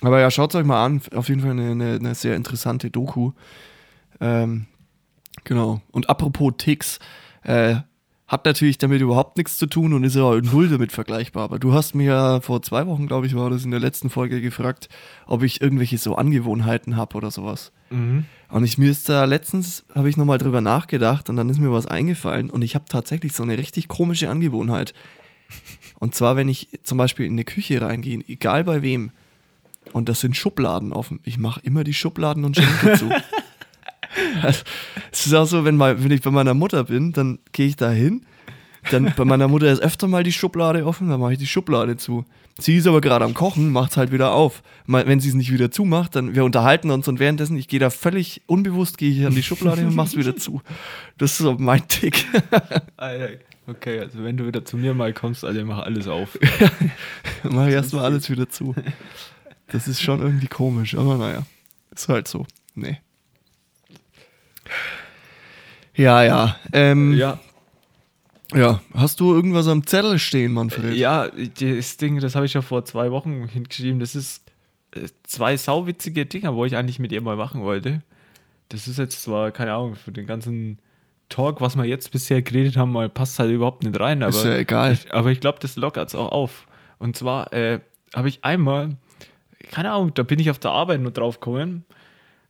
Aber 0.00 0.20
ja, 0.20 0.30
schaut 0.30 0.54
euch 0.54 0.64
mal 0.64 0.84
an. 0.84 1.02
Auf 1.14 1.28
jeden 1.28 1.40
Fall 1.40 1.50
eine, 1.50 1.72
eine, 1.72 1.94
eine 1.94 2.14
sehr 2.14 2.36
interessante 2.36 2.90
Doku. 2.90 3.32
Ähm, 4.20 4.66
genau. 5.44 5.80
Und 5.90 6.08
apropos 6.08 6.54
Ticks, 6.56 7.00
äh, 7.42 7.76
hat 8.28 8.44
natürlich 8.44 8.76
damit 8.76 9.00
überhaupt 9.00 9.38
nichts 9.38 9.56
zu 9.56 9.66
tun 9.66 9.94
und 9.94 10.04
ist 10.04 10.14
ja 10.14 10.40
null 10.40 10.68
damit 10.68 10.92
vergleichbar. 10.92 11.44
Aber 11.44 11.58
du 11.58 11.72
hast 11.72 11.94
mir 11.94 12.04
ja 12.04 12.40
vor 12.42 12.60
zwei 12.60 12.86
Wochen, 12.86 13.06
glaube 13.06 13.26
ich, 13.26 13.34
war 13.34 13.48
das 13.48 13.64
in 13.64 13.70
der 13.70 13.80
letzten 13.80 14.10
Folge 14.10 14.42
gefragt, 14.42 14.90
ob 15.26 15.42
ich 15.42 15.62
irgendwelche 15.62 15.96
so 15.96 16.14
Angewohnheiten 16.14 16.96
habe 16.96 17.16
oder 17.16 17.30
sowas. 17.30 17.72
Mhm. 17.88 18.26
Und 18.50 18.64
ich 18.64 18.76
mir 18.76 18.90
ist 18.90 19.08
da 19.08 19.24
letztens, 19.24 19.84
habe 19.94 20.10
ich 20.10 20.18
nochmal 20.18 20.38
drüber 20.38 20.60
nachgedacht 20.60 21.30
und 21.30 21.36
dann 21.36 21.48
ist 21.48 21.58
mir 21.58 21.72
was 21.72 21.86
eingefallen 21.86 22.50
und 22.50 22.62
ich 22.62 22.74
habe 22.74 22.84
tatsächlich 22.86 23.32
so 23.32 23.42
eine 23.42 23.56
richtig 23.56 23.88
komische 23.88 24.28
Angewohnheit. 24.28 24.92
Und 25.98 26.14
zwar, 26.14 26.36
wenn 26.36 26.48
ich 26.48 26.68
zum 26.82 26.98
Beispiel 26.98 27.24
in 27.24 27.32
eine 27.32 27.44
Küche 27.44 27.80
reingehe, 27.80 28.22
egal 28.28 28.64
bei 28.64 28.82
wem, 28.82 29.10
und 29.94 30.10
das 30.10 30.20
sind 30.20 30.36
Schubladen 30.36 30.92
offen. 30.92 31.20
Ich 31.24 31.38
mache 31.38 31.60
immer 31.62 31.82
die 31.82 31.94
Schubladen 31.94 32.44
und 32.44 32.56
Schränke 32.56 32.98
zu. 32.98 33.08
Also, 34.42 34.62
es 35.12 35.26
ist 35.26 35.34
auch 35.34 35.46
so, 35.46 35.64
wenn, 35.64 35.76
mal, 35.76 36.02
wenn 36.02 36.10
ich 36.10 36.22
bei 36.22 36.30
meiner 36.30 36.54
Mutter 36.54 36.84
bin, 36.84 37.12
dann 37.12 37.38
gehe 37.52 37.66
ich 37.66 37.76
da 37.76 37.90
hin. 37.90 38.24
Dann 38.90 39.12
bei 39.16 39.24
meiner 39.24 39.48
Mutter 39.48 39.70
ist 39.70 39.80
öfter 39.82 40.06
mal 40.06 40.22
die 40.22 40.32
Schublade 40.32 40.86
offen, 40.86 41.08
dann 41.10 41.20
mache 41.20 41.32
ich 41.32 41.38
die 41.38 41.46
Schublade 41.46 41.96
zu. 41.96 42.24
Sie 42.60 42.76
ist 42.76 42.86
aber 42.86 43.00
gerade 43.00 43.24
am 43.24 43.34
Kochen, 43.34 43.70
macht 43.70 43.90
es 43.92 43.96
halt 43.96 44.12
wieder 44.12 44.32
auf. 44.32 44.62
Mal- 44.86 45.06
Wenn 45.06 45.20
sie 45.20 45.28
es 45.28 45.34
nicht 45.34 45.52
wieder 45.52 45.70
zumacht, 45.70 46.14
dann 46.16 46.34
wir 46.34 46.44
unterhalten 46.44 46.90
uns 46.90 47.06
und 47.08 47.18
währenddessen, 47.18 47.56
ich 47.56 47.68
gehe 47.68 47.80
da 47.80 47.90
völlig 47.90 48.42
unbewusst, 48.46 48.96
gehe 48.98 49.10
ich 49.10 49.26
an 49.26 49.34
die 49.34 49.42
Schublade 49.42 49.82
und 49.86 49.94
mache 49.94 50.08
es 50.08 50.16
wieder 50.16 50.36
zu. 50.36 50.62
Das 51.18 51.32
ist 51.32 51.38
so 51.38 51.56
mein 51.58 51.86
Tick. 51.88 52.24
Okay, 53.66 54.00
also 54.00 54.24
wenn 54.24 54.36
du 54.36 54.46
wieder 54.46 54.64
zu 54.64 54.76
mir 54.78 54.94
mal 54.94 55.12
kommst, 55.12 55.44
Alter, 55.44 55.64
mach 55.64 55.78
alles 55.80 56.08
auf. 56.08 56.38
Ich 57.44 57.52
erstmal 57.74 58.04
alles 58.04 58.28
wieder 58.30 58.48
zu. 58.48 58.74
Das 59.68 59.86
ist 59.86 60.00
schon 60.02 60.20
irgendwie 60.20 60.48
komisch, 60.48 60.96
aber 60.96 61.16
naja, 61.18 61.42
ist 61.94 62.08
halt 62.08 62.26
so. 62.26 62.46
Nee. 62.74 62.98
Ja, 65.94 66.22
ja. 66.22 66.56
Ähm, 66.72 67.14
ja. 67.14 67.38
Ja, 68.54 68.80
Hast 68.94 69.20
du 69.20 69.34
irgendwas 69.34 69.68
am 69.68 69.86
Zettel 69.86 70.18
stehen, 70.18 70.52
Manfred? 70.52 70.94
ja, 70.94 71.28
das 71.28 71.96
Ding, 71.98 72.18
das 72.20 72.34
habe 72.34 72.46
ich 72.46 72.54
ja 72.54 72.62
vor 72.62 72.84
zwei 72.86 73.10
Wochen 73.10 73.46
hingeschrieben. 73.46 74.00
Das 74.00 74.14
ist 74.14 74.42
äh, 74.94 75.08
zwei 75.24 75.56
sauwitzige 75.58 76.24
Dinger, 76.24 76.54
wo 76.54 76.64
ich 76.64 76.74
eigentlich 76.74 76.98
mit 76.98 77.12
ihr 77.12 77.20
mal 77.20 77.36
machen 77.36 77.60
wollte. 77.62 78.02
Das 78.70 78.88
ist 78.88 78.98
jetzt 78.98 79.22
zwar, 79.22 79.50
keine 79.50 79.74
Ahnung, 79.74 79.96
für 79.96 80.12
den 80.12 80.26
ganzen 80.26 80.78
Talk, 81.28 81.60
was 81.60 81.76
wir 81.76 81.84
jetzt 81.84 82.10
bisher 82.10 82.40
geredet 82.40 82.78
haben, 82.78 82.92
mal 82.92 83.10
passt 83.10 83.38
halt 83.38 83.50
überhaupt 83.50 83.82
nicht 83.82 83.98
rein. 84.00 84.22
Aber 84.22 84.30
Ist 84.30 84.44
ja 84.44 84.56
egal. 84.56 84.92
Ich, 84.94 85.12
aber 85.12 85.30
ich 85.30 85.40
glaube, 85.40 85.58
das 85.60 85.76
lockert 85.76 86.08
es 86.08 86.14
auch 86.14 86.32
auf. 86.32 86.66
Und 86.98 87.16
zwar 87.16 87.52
äh, 87.52 87.80
habe 88.14 88.28
ich 88.28 88.44
einmal, 88.44 88.96
keine 89.70 89.92
Ahnung, 89.92 90.14
da 90.14 90.22
bin 90.22 90.38
ich 90.38 90.50
auf 90.50 90.58
der 90.58 90.70
Arbeit 90.70 91.02
nur 91.02 91.10
drauf 91.10 91.38
gekommen, 91.38 91.84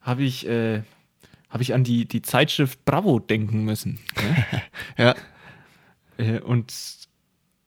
habe 0.01 0.23
ich, 0.23 0.47
äh, 0.47 0.83
habe 1.51 1.63
ich 1.63 1.75
an 1.75 1.85
die, 1.85 2.07
die 2.07 2.23
Zeitschrift 2.23 2.85
Bravo 2.85 3.19
denken 3.19 3.65
müssen. 3.65 3.99
Ne? 4.17 4.63
Ja. 4.99 5.15
Äh, 6.19 6.41
und 6.41 6.73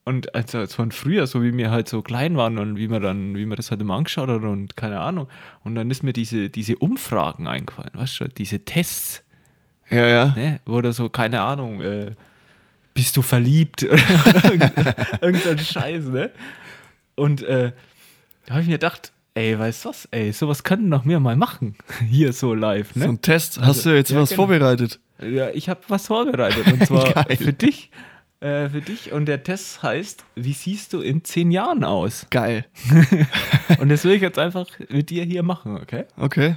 und 0.04 0.34
also 0.34 0.58
als 0.58 0.74
von 0.74 0.92
früher, 0.92 1.28
so 1.28 1.44
wie 1.44 1.56
wir 1.56 1.70
halt 1.70 1.88
so 1.88 2.02
klein 2.02 2.36
waren 2.36 2.58
und 2.58 2.76
wie 2.76 2.88
man 2.88 3.02
dann, 3.04 3.36
wie 3.36 3.46
man 3.46 3.56
das 3.56 3.70
halt 3.70 3.82
immer 3.82 3.94
angeschaut 3.96 4.30
hat 4.30 4.42
und 4.42 4.76
keine 4.76 5.00
Ahnung. 5.00 5.28
Und 5.64 5.76
dann 5.76 5.92
ist 5.92 6.02
mir 6.02 6.12
diese, 6.12 6.50
diese 6.50 6.76
Umfragen 6.78 7.48
eingefallen, 7.48 7.92
weißt 7.94 8.22
du, 8.22 8.28
diese 8.28 8.66
Tests, 8.66 9.24
Ja, 9.92 10.08
ja. 10.08 10.26
ne? 10.36 10.60
Wo 10.66 10.82
du 10.82 10.92
so, 10.92 11.08
keine 11.10 11.42
Ahnung, 11.42 11.82
äh, 11.82 12.16
bist 12.96 13.16
du 13.16 13.22
verliebt? 13.22 13.84
Irgendein 15.22 15.60
Scheiß, 15.60 16.06
ne? 16.06 16.32
Und 17.16 17.44
äh, 17.44 17.72
da 18.48 18.54
habe 18.56 18.62
ich 18.64 18.68
mir 18.68 18.74
gedacht, 18.80 19.14
ey, 19.34 19.58
weißt 19.58 19.86
du 19.86 19.90
was, 19.90 20.06
ey, 20.12 20.32
sowas 20.32 20.64
könnten 20.64 20.90
noch 20.90 21.06
wir 21.06 21.20
mal 21.20 21.36
machen. 21.36 21.76
Hier 22.10 22.34
so 22.34 22.54
live, 22.54 22.96
ne? 22.96 23.06
So 23.06 23.10
ein 23.10 23.22
Test. 23.22 23.62
Hast 23.62 23.86
du 23.86 23.96
jetzt 23.96 24.12
ja, 24.12 24.20
was 24.20 24.30
genau. 24.30 24.44
vorbereitet? 24.44 25.00
Ja, 25.22 25.50
ich 25.50 25.70
habe 25.70 25.82
was 25.88 26.08
vorbereitet 26.08 26.72
und 26.72 26.86
zwar 26.86 27.26
für 27.36 27.54
dich. 27.54 27.92
Äh, 28.40 28.70
für 28.70 28.82
dich 28.82 29.12
und 29.12 29.28
der 29.28 29.44
Test 29.44 29.84
heißt, 29.84 30.26
wie 30.36 30.54
siehst 30.54 30.94
du 30.94 31.02
in 31.02 31.24
zehn 31.24 31.52
Jahren 31.52 31.84
aus? 31.84 32.26
Geil. 32.32 32.66
Und 33.80 33.90
das 33.90 34.04
will 34.04 34.14
ich 34.14 34.22
jetzt 34.24 34.40
einfach 34.40 34.66
mit 34.90 35.12
dir 35.12 35.24
hier 35.24 35.44
machen, 35.44 35.78
okay? 35.78 36.06
Okay. 36.18 36.56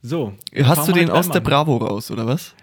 So. 0.00 0.32
Hast 0.62 0.88
du 0.88 0.92
den 0.92 1.10
aus 1.10 1.28
der. 1.28 1.40
Bravo 1.40 1.76
raus, 1.76 2.10
oder 2.10 2.26
was? 2.26 2.54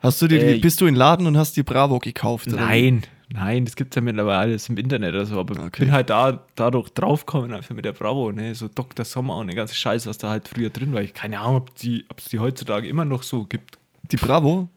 Hast 0.00 0.22
du 0.22 0.26
den, 0.26 0.40
Äh, 0.40 0.58
bist 0.58 0.80
du 0.80 0.86
in 0.86 0.94
den 0.94 0.98
Laden 0.98 1.26
und 1.26 1.36
hast 1.36 1.56
die 1.58 1.62
Bravo 1.62 1.98
gekauft? 1.98 2.46
Nein, 2.46 3.02
nein, 3.32 3.64
das 3.64 3.76
gibt 3.76 3.92
es 3.92 3.96
ja 3.96 4.02
mittlerweile 4.02 4.38
alles 4.38 4.68
im 4.68 4.76
Internet 4.76 5.14
oder 5.14 5.26
so, 5.26 5.38
aber 5.38 5.54
ich 5.54 5.60
Okay. 5.60 5.84
bin 5.84 5.92
halt 5.92 6.10
da 6.10 6.44
dadurch 6.54 6.88
draufgekommen, 6.90 7.52
einfach 7.52 7.74
mit 7.74 7.84
der 7.84 7.92
Bravo, 7.92 8.32
ne, 8.32 8.54
so 8.54 8.68
Dr. 8.68 9.04
Sommer 9.04 9.36
und 9.36 9.48
der 9.48 9.56
ganze 9.56 9.74
Scheiß, 9.74 10.06
was 10.06 10.18
da 10.18 10.30
halt 10.30 10.48
früher 10.48 10.70
drin 10.70 10.92
war. 10.92 11.02
Ich 11.02 11.14
keine 11.14 11.40
Ahnung, 11.40 11.56
ob 11.56 11.74
die, 11.76 12.04
es 12.16 12.24
die 12.26 12.38
heutzutage 12.38 12.88
immer 12.88 13.04
noch 13.04 13.22
so 13.22 13.44
gibt. 13.44 13.78
Die 14.10 14.16
Bravo? 14.16 14.68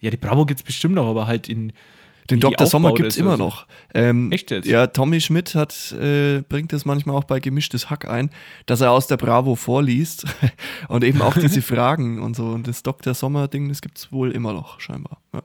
Ja, 0.00 0.10
die 0.10 0.16
Bravo 0.16 0.46
gibt 0.46 0.60
es 0.60 0.64
bestimmt 0.66 0.94
noch, 0.94 1.06
aber 1.08 1.26
halt 1.26 1.48
in. 1.48 1.72
Den 2.28 2.38
die 2.38 2.40
Dr. 2.40 2.66
Sommer 2.66 2.88
aufgebaut 2.88 2.96
gibt 2.96 3.12
es 3.12 3.18
immer 3.18 3.36
so. 3.36 3.44
noch. 3.44 3.66
Ähm, 3.94 4.32
Echt 4.32 4.50
jetzt? 4.50 4.66
Ja, 4.66 4.88
Tommy 4.88 5.20
Schmidt 5.20 5.54
hat, 5.54 5.92
äh, 5.92 6.42
bringt 6.48 6.72
das 6.72 6.84
manchmal 6.84 7.14
auch 7.14 7.22
bei 7.22 7.38
gemischtes 7.38 7.88
Hack 7.88 8.08
ein, 8.08 8.30
dass 8.66 8.80
er 8.80 8.90
aus 8.90 9.06
der 9.06 9.16
Bravo 9.16 9.54
vorliest 9.54 10.26
und 10.88 11.04
eben 11.04 11.22
auch 11.22 11.34
diese 11.34 11.62
Fragen 11.62 12.20
und 12.20 12.34
so. 12.34 12.46
Und 12.48 12.66
das 12.66 12.82
Dr. 12.82 13.14
Sommer-Ding, 13.14 13.68
das 13.68 13.80
gibt 13.80 13.98
es 13.98 14.10
wohl 14.10 14.32
immer 14.32 14.52
noch, 14.52 14.80
scheinbar. 14.80 15.20
Ja. 15.32 15.42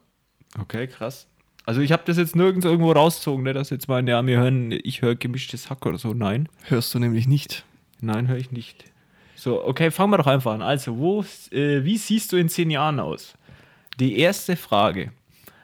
Okay, 0.59 0.87
krass. 0.87 1.27
Also 1.65 1.81
ich 1.81 1.91
habe 1.91 2.03
das 2.05 2.17
jetzt 2.17 2.35
nirgends 2.35 2.65
irgendwo 2.65 2.91
rausgezogen, 2.91 3.43
ne, 3.43 3.53
dass 3.53 3.69
jetzt 3.69 3.87
mal, 3.87 4.07
ja, 4.07 4.25
wir 4.25 4.39
hören, 4.39 4.71
ich 4.83 5.01
höre 5.01 5.15
gemischtes 5.15 5.69
Hack 5.69 5.85
oder 5.85 5.97
so. 5.97 6.13
Nein, 6.13 6.49
Hörst 6.63 6.93
du 6.93 6.99
nämlich 6.99 7.27
nicht. 7.27 7.63
nein, 7.99 8.27
höre 8.27 8.37
ich 8.37 8.51
nicht. 8.51 8.85
So, 9.35 9.63
okay, 9.65 9.89
fangen 9.91 10.11
wir 10.11 10.17
doch 10.17 10.27
einfach 10.27 10.53
an. 10.53 10.61
Also, 10.61 10.97
wo, 10.97 11.21
äh, 11.51 11.83
wie 11.83 11.97
siehst 11.97 12.31
du 12.31 12.37
in 12.37 12.49
zehn 12.49 12.69
Jahren 12.69 12.99
aus? 12.99 13.33
Die 13.99 14.17
erste 14.19 14.55
Frage. 14.55 15.11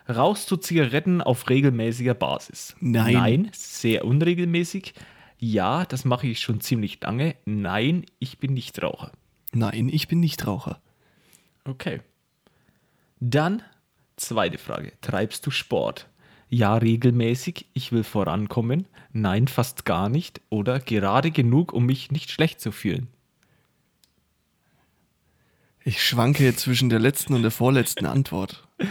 Rauchst 0.10 0.50
du 0.50 0.56
Zigaretten 0.56 1.22
auf 1.22 1.50
regelmäßiger 1.50 2.14
Basis? 2.14 2.76
Nein. 2.80 3.14
Nein, 3.14 3.50
sehr 3.54 4.06
unregelmäßig. 4.06 4.94
Ja, 5.40 5.86
das 5.86 6.06
mache 6.06 6.28
ich 6.28 6.40
schon 6.40 6.62
ziemlich 6.62 7.00
lange. 7.02 7.36
Nein, 7.46 8.06
ich 8.20 8.38
bin 8.40 8.54
nicht 8.54 8.82
Raucher. 8.82 9.12
Nein, 9.52 9.90
ich 9.90 10.08
bin 10.08 10.20
nicht 10.20 10.48
Raucher. 10.48 10.80
Okay. 11.66 12.02
Dann 13.20 13.62
zweite 14.18 14.58
Frage. 14.58 14.94
Treibst 15.02 15.46
du 15.46 15.52
Sport? 15.52 16.08
Ja, 16.50 16.76
regelmäßig. 16.76 17.68
Ich 17.74 17.92
will 17.92 18.04
vorankommen. 18.04 18.88
Nein, 19.12 19.48
fast 19.48 19.86
gar 19.86 20.10
nicht. 20.10 20.42
Oder 20.50 20.80
gerade 20.80 21.32
genug, 21.32 21.74
um 21.74 21.86
mich 21.86 22.12
nicht 22.12 22.32
schlecht 22.32 22.62
zu 22.62 22.72
fühlen. 22.72 23.08
Ich 25.84 26.04
schwanke 26.04 26.54
zwischen 26.56 26.90
der 26.90 27.00
letzten 27.00 27.34
und 27.34 27.44
der 27.44 27.52
vorletzten 27.52 28.06
Antwort. 28.06 28.68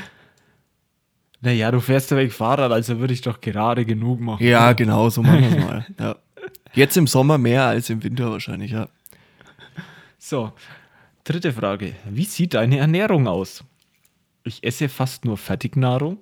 Naja, 1.42 1.70
du 1.70 1.80
fährst 1.80 2.10
ja 2.10 2.16
weg 2.16 2.32
Fahrrad, 2.32 2.72
also 2.72 2.98
würde 2.98 3.12
ich 3.12 3.20
doch 3.20 3.40
gerade 3.42 3.84
genug 3.84 4.20
machen. 4.20 4.42
Ja, 4.44 4.72
genau, 4.72 5.10
so 5.10 5.22
machen 5.22 5.42
wir 5.42 5.48
es 5.50 5.64
mal. 5.64 5.86
Ja. 6.00 6.16
Jetzt 6.72 6.96
im 6.96 7.06
Sommer 7.06 7.38
mehr 7.38 7.66
als 7.66 7.90
im 7.90 8.02
Winter 8.02 8.30
wahrscheinlich, 8.30 8.72
ja. 8.72 8.88
So, 10.18 10.52
dritte 11.24 11.52
Frage. 11.52 11.94
Wie 12.10 12.24
sieht 12.24 12.54
deine 12.54 12.78
Ernährung 12.78 13.28
aus? 13.28 13.62
Ich 14.46 14.62
esse 14.64 14.88
fast 14.88 15.24
nur 15.24 15.36
Fertignahrung. 15.36 16.18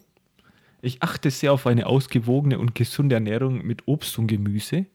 Ich 0.82 1.02
achte 1.02 1.30
sehr 1.30 1.52
auf 1.52 1.66
eine 1.66 1.86
ausgewogene 1.86 2.58
und 2.58 2.74
gesunde 2.74 3.14
Ernährung 3.14 3.64
mit 3.64 3.86
Obst 3.86 4.18
und 4.18 4.26
Gemüse. 4.26 4.86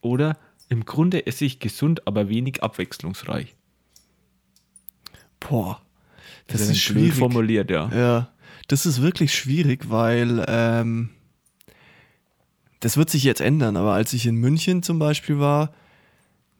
Oder 0.00 0.38
im 0.68 0.84
Grunde 0.84 1.26
esse 1.26 1.44
ich 1.44 1.58
gesund, 1.58 2.06
aber 2.06 2.28
wenig 2.28 2.62
abwechslungsreich. 2.62 3.54
Boah, 5.40 5.80
das, 6.46 6.60
Das 6.62 6.70
ist 6.70 6.80
schwierig. 6.80 7.14
formuliert, 7.14 7.70
ja. 7.70 7.90
Ja, 7.94 8.32
das 8.68 8.86
ist 8.86 9.00
wirklich 9.02 9.34
schwierig, 9.34 9.90
weil 9.90 10.44
ähm, 10.48 11.10
das 12.80 12.96
wird 12.96 13.10
sich 13.10 13.24
jetzt 13.24 13.40
ändern. 13.40 13.76
Aber 13.76 13.92
als 13.94 14.12
ich 14.12 14.26
in 14.26 14.36
München 14.36 14.82
zum 14.82 14.98
Beispiel 14.98 15.38
war, 15.38 15.72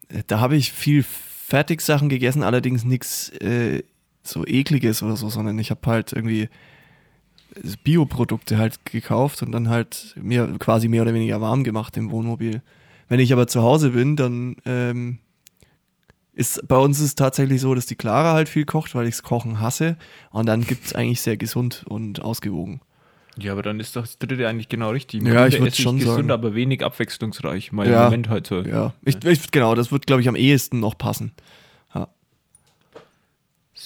äh, 0.09 0.23
da 0.27 0.41
habe 0.41 0.57
ich 0.57 0.73
viel 0.73 1.03
Fertigsachen 1.03 2.09
gegessen, 2.09 2.43
allerdings 2.43 2.85
nichts 2.85 3.31
äh, 3.41 3.83
so 4.27 4.47
ekliges 4.47 5.03
oder 5.03 5.17
so, 5.17 5.29
sondern 5.29 5.59
ich 5.59 5.71
habe 5.71 5.81
halt 5.87 6.13
irgendwie 6.13 6.49
Bioprodukte 7.85 8.59
halt 8.59 8.85
gekauft 8.85 9.43
und 9.43 9.53
dann 9.53 9.69
halt 9.69 10.15
mir 10.21 10.57
quasi 10.59 10.89
mehr 10.89 11.03
oder 11.03 11.15
weniger 11.15 11.41
warm 11.41 11.65
gemacht 11.65 11.97
im 11.97 12.11
Wohnmobil. 12.11 12.63
Wenn 13.09 13.21
ich 13.21 13.33
aber 13.33 13.47
zu 13.47 13.63
Hause 13.63 13.91
bin, 13.91 14.17
dann 14.17 14.57
ähm, 14.67 15.19
ist 16.35 16.67
bei 16.69 16.77
uns 16.77 16.99
ist 16.99 17.05
es 17.07 17.15
tatsächlich 17.15 17.61
so, 17.61 17.75
dass 17.75 17.87
die 17.87 17.95
Clara 17.95 18.35
halt 18.35 18.49
viel 18.49 18.65
kocht, 18.67 18.95
weil 18.95 19.07
ich 19.07 19.15
das 19.15 19.23
Kochen 19.23 19.61
hasse. 19.61 19.97
Und 20.31 20.47
dann 20.47 20.63
gibt 20.63 20.87
es 20.87 20.95
eigentlich 20.95 21.21
sehr 21.23 21.37
gesund 21.37 21.85
und 21.89 22.21
ausgewogen. 22.21 22.81
Ja, 23.39 23.53
aber 23.53 23.63
dann 23.63 23.81
ist 23.81 23.97
das 23.97 24.19
dritte 24.19 24.49
eigentlich 24.49 24.69
genau 24.69 24.91
richtig. 24.91 25.21
Im 25.21 25.27
Ja, 25.27 25.47
ich 25.47 25.59
würd 25.59 25.69
esse 25.73 25.83
schon 25.83 25.99
gesund, 25.99 26.17
sagen. 26.17 26.31
aber 26.31 26.55
wenig 26.55 26.85
abwechslungsreich. 26.85 27.71
Mein 27.73 27.91
Ja. 27.91 28.05
Moment 28.05 28.29
halt 28.29 28.47
so. 28.47 28.63
Ja, 28.63 28.95
ich, 29.05 29.23
ich, 29.25 29.51
genau, 29.51 29.75
das 29.75 29.93
wird, 29.93 30.07
glaube 30.07 30.23
ich, 30.23 30.29
am 30.29 30.37
ehesten 30.37 30.81
noch 30.81 30.97
passen. 30.97 31.33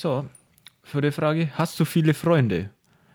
So, 0.00 0.24
für 0.82 1.02
die 1.02 1.10
Frage, 1.10 1.50
hast 1.56 1.78
du 1.78 1.84
viele 1.84 2.14
Freunde? 2.14 2.70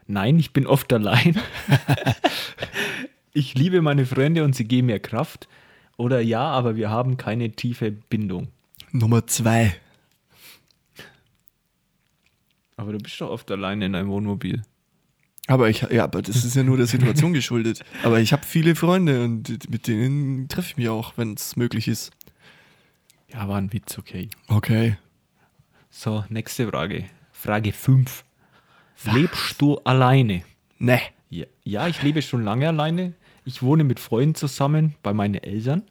Nein, 0.05 0.37
ich 0.37 0.53
bin 0.53 0.67
oft 0.67 0.93
allein. 0.93 1.35
ich 3.33 3.55
liebe 3.55 3.81
meine 3.81 4.05
Freunde 4.05 4.43
und 4.43 4.55
sie 4.55 4.65
geben 4.65 4.85
mir 4.85 4.99
Kraft. 4.99 5.47
Oder 5.97 6.21
ja, 6.21 6.43
aber 6.43 6.75
wir 6.75 6.91
haben 6.91 7.17
keine 7.17 7.49
tiefe 7.53 7.91
Bindung. 7.91 8.49
Nummer 8.91 9.25
zwei. 9.25 9.75
Aber 12.77 12.91
du 12.91 12.99
bist 12.99 13.19
doch 13.19 13.31
oft 13.31 13.49
alleine 13.49 13.87
in 13.87 13.95
einem 13.95 14.09
Wohnmobil. 14.09 14.61
Aber 15.47 15.71
ich, 15.71 15.81
ja, 15.89 16.03
aber 16.03 16.21
das 16.21 16.45
ist 16.45 16.55
ja 16.55 16.61
nur 16.61 16.77
der 16.77 16.85
Situation 16.85 17.33
geschuldet. 17.33 17.83
Aber 18.03 18.19
ich 18.19 18.31
habe 18.31 18.45
viele 18.45 18.75
Freunde 18.75 19.23
und 19.23 19.71
mit 19.71 19.87
denen 19.87 20.47
treffe 20.49 20.69
ich 20.69 20.77
mich 20.77 20.89
auch, 20.89 21.13
wenn 21.17 21.33
es 21.33 21.55
möglich 21.55 21.87
ist. 21.87 22.11
Ja, 23.31 23.47
war 23.47 23.57
ein 23.57 23.73
Witz, 23.73 23.97
okay. 23.97 24.29
Okay. 24.49 24.97
So, 25.97 26.25
nächste 26.27 26.67
Frage. 26.67 27.05
Frage 27.31 27.71
5. 27.71 28.25
Lebst 29.13 29.61
du 29.61 29.77
alleine? 29.77 30.43
Ne. 30.77 30.99
Ja, 31.29 31.45
ja, 31.63 31.87
ich 31.87 32.03
lebe 32.03 32.21
schon 32.21 32.43
lange 32.43 32.67
alleine. 32.67 33.13
Ich 33.45 33.63
wohne 33.63 33.85
mit 33.85 34.01
Freunden 34.01 34.35
zusammen 34.35 34.95
bei 35.03 35.13
meinen 35.13 35.35
Eltern. 35.35 35.83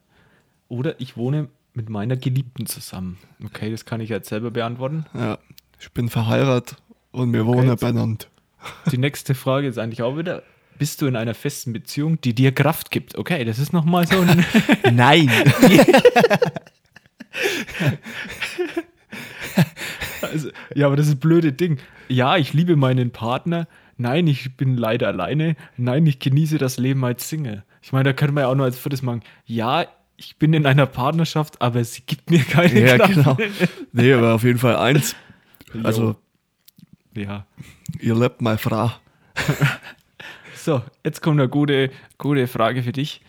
Oder 0.69 1.01
ich 1.01 1.17
wohne 1.17 1.49
mit 1.73 1.89
meiner 1.89 2.17
Geliebten 2.19 2.67
zusammen. 2.67 3.17
Okay, 3.47 3.71
das 3.71 3.87
kann 3.87 4.03
ich 4.03 4.11
jetzt 4.11 4.29
selber 4.29 4.51
beantworten. 4.51 5.07
Ja. 5.15 5.39
Ich 5.81 5.91
bin 5.93 6.11
verheiratet 6.11 6.77
und 7.11 7.33
wir 7.33 7.47
wohnen 7.47 7.71
jetzt- 7.71 7.81
beieinander. 7.81 8.27
Die 8.93 8.99
nächste 8.99 9.35
Frage 9.35 9.69
ist 9.69 9.79
eigentlich 9.79 10.03
auch 10.03 10.19
wieder: 10.19 10.43
Bist 10.79 11.01
du 11.01 11.07
in 11.07 11.17
einer 11.17 11.33
festen 11.35 11.73
Beziehung, 11.73 12.21
die 12.21 12.35
dir 12.35 12.53
Kraft 12.53 12.91
gibt? 12.91 13.17
Okay, 13.17 13.43
das 13.47 13.59
ist 13.59 13.73
nochmal 13.73 14.07
so 14.07 14.21
ein. 14.21 14.45
Nein. 14.95 15.31
Also, 20.35 20.51
ja, 20.75 20.87
aber 20.87 20.97
das 20.97 21.07
ist 21.07 21.15
ein 21.15 21.21
blöde 21.21 21.53
Ding. 21.53 21.79
Ja, 22.09 22.37
ich 22.37 22.53
liebe 22.53 22.77
meinen 22.77 23.11
Partner. 23.11 23.67
Nein, 23.97 24.27
ich 24.27 24.57
bin 24.57 24.77
leider 24.77 25.09
alleine. 25.09 25.57
Nein, 25.77 26.05
ich 26.07 26.19
genieße 26.19 26.59
das 26.59 26.77
Leben 26.79 27.05
als 27.05 27.29
Single. 27.29 27.65
Ich 27.81 27.93
meine, 27.93 28.05
da 28.05 28.13
können 28.13 28.35
wir 28.35 28.43
ja 28.43 28.49
auch 28.49 28.55
nur 28.55 28.67
als 28.67 28.79
viertes 28.79 29.03
machen. 29.03 29.23
Ja, 29.47 29.87
ich 30.17 30.37
bin 30.37 30.53
in 30.53 30.67
einer 30.67 30.87
Partnerschaft, 30.87 31.61
aber 31.63 31.83
sie 31.85 32.03
gibt 32.05 32.31
mir 32.31 32.43
keine 32.43 32.81
ja, 32.87 32.99
Kraft. 32.99 33.15
genau. 33.15 33.37
Nee, 33.93 34.13
aber 34.13 34.35
auf 34.35 34.43
jeden 34.45 34.59
Fall 34.59 34.77
eins. 34.77 35.17
Also, 35.83 36.17
Ja. 37.15 37.47
ihr 38.01 38.15
lebt 38.15 38.43
meine 38.43 38.59
Frau. 38.59 38.91
So, 40.57 40.81
jetzt 41.05 41.21
kommt 41.21 41.39
eine 41.39 41.49
gute, 41.51 41.91
gute 42.17 42.47
Frage 42.47 42.83
für 42.83 42.93
dich. 42.93 43.21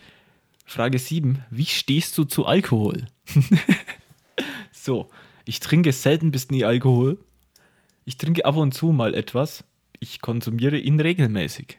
Frage 0.64 0.98
7. 0.98 1.44
Wie 1.50 1.66
stehst 1.66 2.16
du 2.16 2.24
zu 2.24 2.46
Alkohol? 2.46 3.04
so, 4.72 5.10
ich 5.46 5.60
trinke 5.60 5.92
selten 5.92 6.30
bis 6.30 6.50
nie 6.50 6.64
Alkohol. 6.64 7.18
Ich 8.04 8.18
trinke 8.18 8.44
ab 8.44 8.56
und 8.56 8.72
zu 8.72 8.92
mal 8.92 9.14
etwas. 9.14 9.64
Ich 9.98 10.20
konsumiere 10.20 10.76
ihn 10.78 11.00
regelmäßig. 11.00 11.78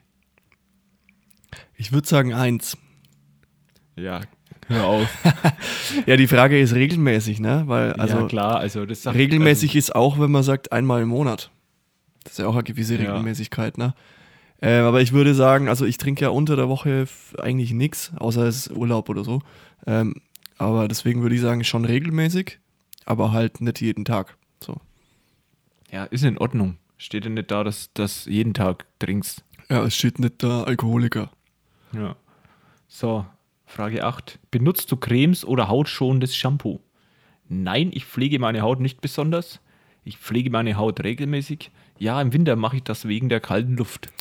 Ich 1.75 1.91
würde 1.91 2.07
sagen 2.07 2.33
eins. 2.33 2.77
Ja, 3.95 4.21
hör 4.67 4.85
auf. 4.85 5.07
Ja, 6.05 6.17
die 6.17 6.27
Frage 6.27 6.59
ist 6.59 6.73
regelmäßig, 6.75 7.39
ne? 7.39 7.63
Weil, 7.67 7.93
also 7.93 8.19
ja, 8.19 8.27
klar, 8.27 8.57
also 8.57 8.85
das 8.85 9.03
sagt, 9.03 9.17
regelmäßig 9.17 9.75
ist 9.75 9.95
auch, 9.95 10.19
wenn 10.19 10.29
man 10.31 10.43
sagt, 10.43 10.73
einmal 10.73 11.01
im 11.01 11.07
Monat. 11.09 11.49
Das 12.23 12.33
ist 12.33 12.39
ja 12.39 12.47
auch 12.47 12.55
eine 12.55 12.63
gewisse 12.63 12.95
Ja. 12.95 13.11
Regelmäßigkeit, 13.11 13.77
ne? 13.77 13.93
Äh, 14.61 14.77
aber 14.79 15.01
ich 15.01 15.13
würde 15.13 15.33
sagen, 15.33 15.69
also 15.69 15.85
ich 15.85 15.97
trinke 15.97 16.23
ja 16.25 16.29
unter 16.29 16.55
der 16.55 16.67
Woche 16.67 17.07
eigentlich 17.39 17.71
nichts, 17.71 18.11
außer 18.17 18.43
es 18.47 18.67
ist 18.67 18.71
Urlaub 18.75 19.07
oder 19.09 19.23
so. 19.23 19.41
Ähm, 19.85 20.15
aber 20.57 20.87
deswegen 20.87 21.21
würde 21.21 21.35
ich 21.35 21.41
sagen, 21.41 21.63
schon 21.63 21.85
regelmäßig, 21.85 22.59
aber 23.07 23.31
halt 23.31 23.61
nicht 23.61 23.81
jeden 23.81 24.05
Tag. 24.05 24.37
So. 24.61 24.77
Ja, 25.91 26.03
ist 26.05 26.23
in 26.23 26.37
Ordnung. 26.37 26.77
Steht 26.97 27.25
ja 27.25 27.29
nicht 27.29 27.51
da, 27.51 27.63
dass 27.63 27.93
du 27.93 28.01
das 28.01 28.25
jeden 28.25 28.53
Tag 28.53 28.85
trinkst. 28.99 29.43
Ja, 29.69 29.83
es 29.83 29.95
steht 29.95 30.19
nicht 30.19 30.43
da 30.43 30.63
Alkoholiker. 30.63 31.31
Ja. 31.93 32.15
So, 32.87 33.25
Frage 33.65 34.03
8. 34.03 34.39
Benutzt 34.51 34.91
du 34.91 34.97
Cremes 34.97 35.45
oder 35.45 35.67
hautschonendes 35.67 36.35
Shampoo? 36.35 36.79
Nein, 37.49 37.91
ich 37.93 38.05
pflege 38.05 38.39
meine 38.39 38.61
Haut 38.61 38.79
nicht 38.79 39.01
besonders. 39.01 39.61
Ich 40.03 40.17
pflege 40.17 40.49
meine 40.49 40.77
Haut 40.77 41.03
regelmäßig. 41.03 41.71
Ja, 41.99 42.21
im 42.21 42.33
Winter 42.33 42.55
mache 42.55 42.77
ich 42.77 42.83
das 42.83 43.07
wegen 43.07 43.29
der 43.29 43.39
kalten 43.39 43.75
Luft. 43.77 44.11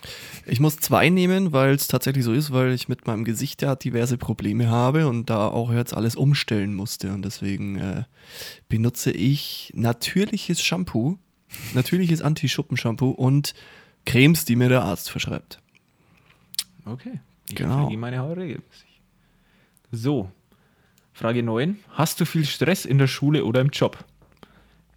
Ich 0.47 0.61
muss 0.61 0.77
zwei 0.79 1.09
nehmen, 1.11 1.53
weil 1.53 1.75
es 1.75 1.89
tatsächlich 1.89 2.25
so 2.25 2.33
ist, 2.33 2.53
weil 2.53 2.73
ich 2.73 2.89
mit 2.89 3.07
meinem 3.07 3.25
Gesicht 3.25 3.63
ja 3.63 3.75
diverse 3.77 4.17
Probleme 4.19 4.69
habe 4.69 5.09
und 5.09 5.29
da 5.29 5.49
auch 5.49 5.73
jetzt 5.73 5.95
alles 5.95 6.17
umstellen 6.17 6.75
musste. 6.75 7.13
Und 7.13 7.25
deswegen 7.25 7.77
äh, 7.79 8.05
benutze 8.69 9.11
ich 9.11 9.73
natürliches 9.75 10.63
Shampoo, 10.63 11.19
natürliches 11.75 12.23
Anti-Schuppen-Shampoo 12.23 13.11
und 13.11 13.55
Cremes, 14.05 14.45
die 14.45 14.57
mir 14.57 14.69
der 14.69 14.83
Arzt 14.83 15.11
verschreibt. 15.11 15.61
Okay. 16.85 17.21
Ich 17.49 17.57
Genau. 17.57 17.91
meine 17.91 18.19
Haut 18.21 18.39
regelmäßig. 18.39 19.01
So, 19.93 20.31
Frage 21.13 21.43
9. 21.43 21.79
Hast 21.93 22.21
du 22.21 22.27
viel 22.27 22.45
Stress 22.45 22.85
in 22.85 22.99
der 22.99 23.07
Schule 23.07 23.45
oder 23.45 23.61
im 23.61 23.71
Job? 23.71 24.05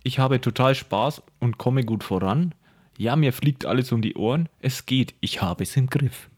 Ich 0.04 0.20
habe 0.20 0.42
total 0.42 0.76
Spaß 0.76 1.22
und 1.40 1.58
komme 1.58 1.84
gut 1.84 2.04
voran. 2.04 2.54
Ja, 3.00 3.16
mir 3.16 3.32
fliegt 3.32 3.66
alles 3.66 3.94
um 3.94 4.02
die 4.02 4.16
Ohren. 4.16 4.50
Es 4.60 4.86
geht. 4.86 5.16
Ich 5.22 5.42
habe 5.42 5.64
es 5.64 5.78
im 5.78 5.88
Griff. 5.88 6.30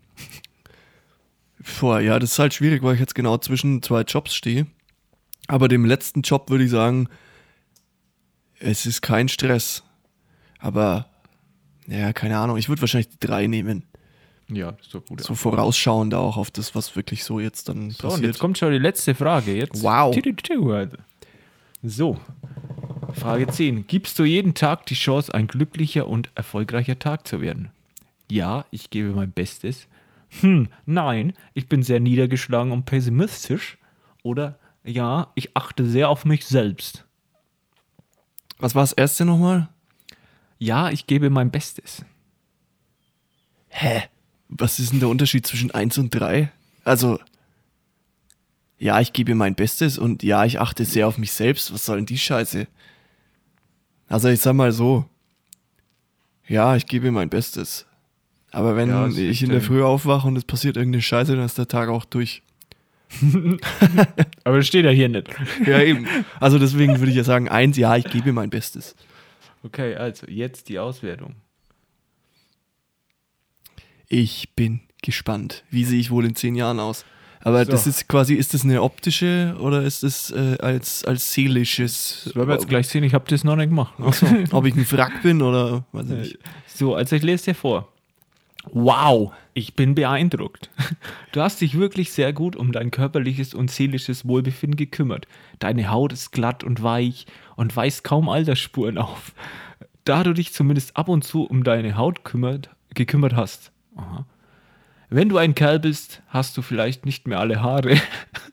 Boah, 1.79 1.99
ja, 1.99 2.19
das 2.19 2.33
ist 2.33 2.39
halt 2.39 2.53
schwierig, 2.53 2.83
weil 2.83 2.93
ich 2.93 2.99
jetzt 2.99 3.15
genau 3.15 3.39
zwischen 3.39 3.81
zwei 3.81 4.01
Jobs 4.01 4.35
stehe. 4.35 4.67
Aber 5.47 5.67
dem 5.67 5.85
letzten 5.85 6.21
Job 6.21 6.51
würde 6.51 6.63
ich 6.65 6.69
sagen, 6.69 7.09
es 8.59 8.85
ist 8.85 9.01
kein 9.01 9.27
Stress. 9.27 9.83
Aber, 10.59 11.07
ja, 11.87 12.13
keine 12.13 12.37
Ahnung, 12.37 12.57
ich 12.57 12.69
würde 12.69 12.81
wahrscheinlich 12.81 13.09
die 13.09 13.19
drei 13.19 13.47
nehmen. 13.47 13.81
Ja, 14.47 14.69
ist 14.79 14.93
doch 14.93 15.03
gut. 15.03 15.19
So 15.21 15.33
vorausschauend 15.33 16.13
auch 16.13 16.37
auf 16.37 16.51
das, 16.51 16.75
was 16.75 16.95
wirklich 16.95 17.23
so 17.23 17.39
jetzt 17.39 17.69
dann 17.69 17.89
So, 17.89 18.03
und 18.03 18.13
passiert. 18.13 18.27
jetzt 18.27 18.39
kommt 18.39 18.59
schon 18.59 18.71
die 18.71 18.77
letzte 18.77 19.15
Frage. 19.15 19.55
Jetzt. 19.55 19.81
Wow. 19.81 20.15
So, 21.83 22.19
Frage 23.13 23.47
10. 23.47 23.87
Gibst 23.87 24.17
du 24.19 24.23
jeden 24.23 24.53
Tag 24.53 24.85
die 24.85 24.95
Chance, 24.95 25.33
ein 25.33 25.47
glücklicher 25.47 26.07
und 26.07 26.29
erfolgreicher 26.35 26.99
Tag 26.99 27.27
zu 27.27 27.41
werden? 27.41 27.71
Ja, 28.29 28.65
ich 28.71 28.89
gebe 28.89 29.11
mein 29.11 29.31
Bestes. 29.31 29.87
Hm, 30.39 30.69
nein, 30.85 31.33
ich 31.53 31.67
bin 31.67 31.83
sehr 31.83 31.99
niedergeschlagen 31.99 32.71
und 32.71 32.85
pessimistisch. 32.85 33.77
Oder 34.23 34.57
ja, 34.83 35.31
ich 35.35 35.55
achte 35.55 35.85
sehr 35.85 36.09
auf 36.09 36.25
mich 36.25 36.45
selbst. 36.45 37.05
Was 38.57 38.75
war 38.75 38.83
das 38.83 38.93
erste 38.93 39.25
nochmal? 39.25 39.67
Ja, 40.59 40.89
ich 40.89 41.07
gebe 41.07 41.29
mein 41.29 41.51
Bestes. 41.51 42.05
Hä? 43.69 44.03
Was 44.47 44.79
ist 44.79 44.91
denn 44.91 44.99
der 44.99 45.09
Unterschied 45.09 45.47
zwischen 45.47 45.71
1 45.71 45.97
und 45.97 46.11
3? 46.11 46.51
Also, 46.83 47.19
ja, 48.77 48.99
ich 48.99 49.13
gebe 49.13 49.35
mein 49.35 49.55
Bestes 49.55 49.97
und 49.97 50.23
ja, 50.23 50.45
ich 50.45 50.59
achte 50.59 50.85
sehr 50.85 51.07
auf 51.07 51.17
mich 51.17 51.31
selbst. 51.31 51.73
Was 51.73 51.85
soll 51.85 51.97
denn 51.97 52.05
die 52.05 52.17
Scheiße? 52.17 52.67
Also, 54.11 54.29
ich 54.29 54.39
sag 54.41 54.53
mal 54.53 54.71
so. 54.71 55.05
Ja, 56.47 56.75
ich 56.75 56.85
gebe 56.85 57.11
mein 57.11 57.29
Bestes. 57.29 57.85
Aber 58.51 58.75
wenn 58.75 58.89
Ja, 58.89 59.07
ich 59.07 59.41
in 59.41 59.49
der 59.49 59.61
Früh 59.61 59.81
aufwache 59.81 60.27
und 60.27 60.35
es 60.35 60.43
passiert 60.43 60.75
irgendeine 60.75 61.01
Scheiße, 61.01 61.35
dann 61.35 61.45
ist 61.45 61.57
der 61.57 61.67
Tag 61.69 61.87
auch 61.87 62.03
durch. 62.03 62.43
Aber 64.43 64.57
das 64.57 64.67
steht 64.67 64.83
ja 64.85 64.91
hier 64.91 65.07
nicht. 65.09 65.29
Ja, 65.65 65.81
eben. 65.81 66.07
Also 66.39 66.59
deswegen 66.59 66.99
würde 66.99 67.11
ich 67.11 67.17
ja 67.17 67.23
sagen, 67.23 67.47
eins, 67.49 67.77
ja, 67.77 67.95
ich 67.95 68.05
gebe 68.05 68.33
mein 68.33 68.49
Bestes. 68.49 68.95
Okay, 69.63 69.95
also 69.95 70.27
jetzt 70.27 70.67
die 70.69 70.79
Auswertung. 70.79 71.35
Ich 74.09 74.53
bin 74.55 74.81
gespannt. 75.01 75.63
Wie 75.69 75.85
sehe 75.85 75.99
ich 75.99 76.11
wohl 76.11 76.25
in 76.25 76.35
zehn 76.35 76.55
Jahren 76.55 76.79
aus? 76.81 77.05
Aber 77.43 77.65
So. 77.65 77.71
das 77.71 77.87
ist 77.87 78.07
quasi, 78.07 78.35
ist 78.35 78.53
das 78.53 78.63
eine 78.63 78.81
optische 78.81 79.55
oder 79.59 79.81
ist 79.81 80.03
das 80.03 80.31
äh, 80.31 80.57
als, 80.59 81.03
als 81.05 81.33
seelisches? 81.33 82.21
Das 82.25 82.35
werden 82.35 82.47
wir 82.49 82.55
jetzt 82.55 82.69
gleich 82.69 82.87
sehen, 82.87 83.03
ich 83.03 83.13
habe 83.13 83.25
das 83.27 83.43
noch 83.43 83.55
nicht 83.55 83.69
gemacht. 83.69 83.93
Achso, 83.99 84.27
ob 84.51 84.65
ich 84.65 84.75
ein 84.75 84.89
Wrack 84.91 85.23
bin 85.23 85.41
oder 85.41 85.83
weiß 85.91 86.05
ich 86.09 86.17
nicht. 86.17 86.39
So, 86.67 86.95
also 86.95 87.15
ich 87.15 87.23
lese 87.23 87.45
dir 87.45 87.55
vor. 87.55 87.87
Wow, 88.71 89.31
ich 89.55 89.73
bin 89.75 89.95
beeindruckt. 89.95 90.69
Du 91.31 91.41
hast 91.41 91.61
dich 91.61 91.77
wirklich 91.79 92.11
sehr 92.11 92.31
gut 92.31 92.55
um 92.55 92.71
dein 92.71 92.91
körperliches 92.91 93.55
und 93.55 93.71
seelisches 93.71 94.27
Wohlbefinden 94.27 94.77
gekümmert. 94.77 95.27
Deine 95.57 95.89
Haut 95.89 96.13
ist 96.13 96.31
glatt 96.31 96.63
und 96.63 96.83
weich 96.83 97.25
und 97.55 97.75
weist 97.75 98.03
kaum 98.03 98.29
Altersspuren 98.29 98.99
auf. 98.99 99.33
Da 100.05 100.23
du 100.23 100.33
dich 100.33 100.53
zumindest 100.53 100.95
ab 100.95 101.09
und 101.09 101.23
zu 101.23 101.43
um 101.43 101.63
deine 101.63 101.97
Haut 101.97 102.23
kümmert, 102.23 102.69
gekümmert 102.93 103.35
hast. 103.35 103.71
Aha. 103.95 104.25
Wenn 105.13 105.27
du 105.27 105.37
ein 105.37 105.55
Kerl 105.55 105.79
bist, 105.79 106.21
hast 106.29 106.55
du 106.55 106.61
vielleicht 106.61 107.05
nicht 107.05 107.27
mehr 107.27 107.37
alle 107.39 107.61
Haare. 107.61 107.97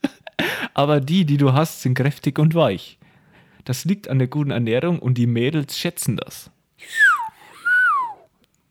Aber 0.74 1.00
die, 1.00 1.24
die 1.24 1.36
du 1.36 1.52
hast, 1.52 1.82
sind 1.82 1.94
kräftig 1.94 2.38
und 2.40 2.54
weich. 2.56 2.98
Das 3.64 3.84
liegt 3.84 4.08
an 4.08 4.18
der 4.18 4.26
guten 4.26 4.50
Ernährung 4.50 4.98
und 4.98 5.14
die 5.18 5.28
Mädels 5.28 5.78
schätzen 5.78 6.16
das. 6.16 6.50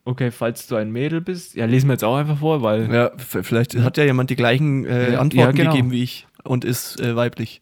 Okay, 0.04 0.32
falls 0.32 0.68
du 0.68 0.76
ein 0.76 0.92
Mädel 0.92 1.22
bist, 1.22 1.56
ja, 1.56 1.66
lesen 1.66 1.88
wir 1.88 1.94
jetzt 1.94 2.04
auch 2.04 2.18
einfach 2.18 2.40
vor, 2.40 2.62
weil 2.62 2.94
Ja, 2.94 3.12
vielleicht 3.18 3.78
hat 3.78 3.98
ja 3.98 4.04
jemand 4.04 4.30
die 4.30 4.36
gleichen 4.36 4.86
äh, 4.86 5.14
Ja, 5.14 5.20
Antworten 5.20 5.58
ja, 5.58 5.64
genau. 5.64 5.72
gegeben 5.72 5.92
wie 5.92 6.04
ich 6.04 6.28
und 6.44 6.66
ist 6.66 7.00
äh, 7.00 7.16
weiblich. 7.16 7.62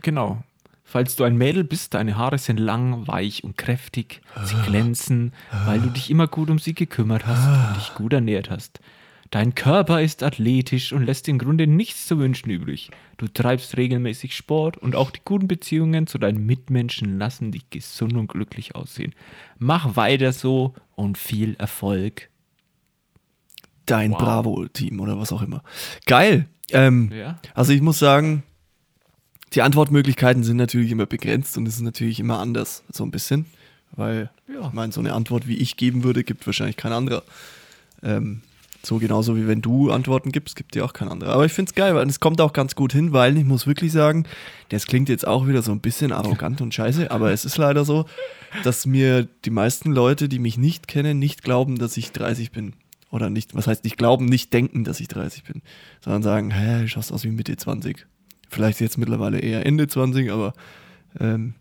Genau. 0.00 0.42
Falls 0.84 1.16
du 1.16 1.24
ein 1.24 1.36
Mädel 1.36 1.64
bist, 1.64 1.92
deine 1.92 2.16
Haare 2.16 2.38
sind 2.38 2.58
lang, 2.58 3.06
weich 3.06 3.44
und 3.44 3.58
kräftig. 3.58 4.22
Sie 4.44 4.56
glänzen, 4.66 5.34
weil 5.66 5.80
du 5.80 5.90
dich 5.90 6.10
immer 6.10 6.26
gut 6.26 6.48
um 6.48 6.58
sie 6.58 6.72
gekümmert 6.74 7.26
hast 7.26 7.46
und 7.46 7.76
dich 7.76 7.94
gut 7.94 8.14
ernährt 8.14 8.48
hast. 8.48 8.80
Dein 9.30 9.54
Körper 9.54 10.00
ist 10.00 10.22
athletisch 10.22 10.92
und 10.92 11.04
lässt 11.04 11.28
im 11.28 11.38
Grunde 11.38 11.66
nichts 11.66 12.06
zu 12.06 12.18
wünschen 12.18 12.48
übrig. 12.50 12.90
Du 13.18 13.26
treibst 13.28 13.76
regelmäßig 13.76 14.34
Sport 14.34 14.78
und 14.78 14.96
auch 14.96 15.10
die 15.10 15.20
guten 15.24 15.48
Beziehungen 15.48 16.06
zu 16.06 16.18
deinen 16.18 16.46
Mitmenschen 16.46 17.18
lassen 17.18 17.52
dich 17.52 17.68
gesund 17.68 18.14
und 18.14 18.28
glücklich 18.28 18.74
aussehen. 18.74 19.14
Mach 19.58 19.96
weiter 19.96 20.32
so 20.32 20.74
und 20.94 21.18
viel 21.18 21.56
Erfolg. 21.58 22.30
Dein 23.84 24.12
Wow. 24.12 24.18
Bravo-Team 24.18 24.98
oder 25.00 25.18
was 25.18 25.32
auch 25.32 25.42
immer. 25.42 25.62
Geil. 26.06 26.46
Ähm, 26.70 27.10
Ja. 27.12 27.38
Also 27.54 27.72
ich 27.72 27.80
muss 27.82 27.98
sagen, 27.98 28.42
die 29.54 29.62
Antwortmöglichkeiten 29.62 30.42
sind 30.42 30.56
natürlich 30.58 30.90
immer 30.90 31.06
begrenzt 31.06 31.56
und 31.58 31.66
es 31.66 31.74
ist 31.76 31.80
natürlich 31.82 32.20
immer 32.20 32.38
anders, 32.38 32.82
so 32.92 33.04
ein 33.04 33.10
bisschen. 33.10 33.46
Weil, 33.92 34.30
Ja. 34.46 34.68
ich 34.68 34.72
meine, 34.74 34.92
so 34.92 35.00
eine 35.00 35.12
Antwort, 35.14 35.46
wie 35.48 35.56
ich 35.56 35.76
geben 35.76 36.04
würde, 36.04 36.24
gibt 36.24 36.46
wahrscheinlich 36.46 36.76
kein 36.76 36.92
anderer. 36.92 37.22
Ähm, 38.02 38.42
So 38.82 38.98
genauso 38.98 39.36
wie 39.36 39.48
wenn 39.48 39.60
du 39.60 39.90
Antworten 39.90 40.30
gibst, 40.30 40.54
gibt 40.54 40.74
dir 40.74 40.84
auch 40.84 40.92
kein 40.92 41.08
anderer. 41.08 41.32
Aber 41.32 41.44
ich 41.44 41.52
finde 41.52 41.70
es 41.70 41.74
geil, 41.74 41.94
weil 41.94 42.08
es 42.08 42.20
kommt 42.20 42.40
auch 42.40 42.52
ganz 42.52 42.74
gut 42.74 42.92
hin, 42.92 43.12
weil 43.12 43.36
ich 43.36 43.44
muss 43.44 43.66
wirklich 43.66 43.92
sagen, 43.92 44.24
das 44.68 44.86
klingt 44.86 45.08
jetzt 45.08 45.26
auch 45.26 45.48
wieder 45.48 45.62
so 45.62 45.72
ein 45.72 45.80
bisschen 45.80 46.12
arrogant 46.12 46.60
und 46.60 46.72
scheiße, 46.72 47.10
aber 47.10 47.32
es 47.32 47.44
ist 47.44 47.58
leider 47.58 47.84
so, 47.84 48.06
dass 48.62 48.86
mir 48.86 49.26
die 49.44 49.50
meisten 49.50 49.92
Leute, 49.92 50.28
die 50.28 50.38
mich 50.38 50.58
nicht 50.58 50.86
kennen, 50.86 51.18
nicht 51.18 51.42
glauben, 51.42 51.76
dass 51.78 51.96
ich 51.96 52.12
30 52.12 52.52
bin. 52.52 52.74
Oder 53.10 53.30
nicht, 53.30 53.54
was 53.54 53.66
heißt 53.66 53.84
nicht 53.84 53.96
glauben, 53.96 54.26
nicht 54.26 54.52
denken, 54.52 54.84
dass 54.84 55.00
ich 55.00 55.08
30 55.08 55.44
bin, 55.44 55.62
sondern 56.00 56.22
sagen, 56.22 56.50
hä, 56.50 56.82
du 56.82 56.88
schaust 56.88 57.10
aus 57.10 57.24
wie 57.24 57.30
Mitte 57.30 57.56
20. 57.56 58.06
Vielleicht 58.50 58.80
jetzt 58.80 58.98
mittlerweile 58.98 59.38
eher 59.38 59.64
Ende 59.66 59.88
20, 59.88 60.30
aber 60.30 60.52
ähm, 61.18 61.54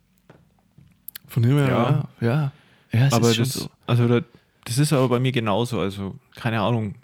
von 1.28 1.44
dem 1.44 1.58
her, 1.58 1.68
ja, 1.68 2.10
Ja. 2.20 2.28
ja. 2.28 2.52
ja 2.92 3.08
es 3.08 3.14
aber 3.14 3.34
das, 3.34 3.54
so. 3.54 3.70
also 3.86 4.08
da, 4.08 4.22
das 4.66 4.78
ist 4.78 4.92
aber 4.92 5.08
bei 5.08 5.20
mir 5.20 5.32
genauso. 5.32 5.80
Also, 5.80 6.16
keine 6.36 6.62
Ahnung. 6.62 6.96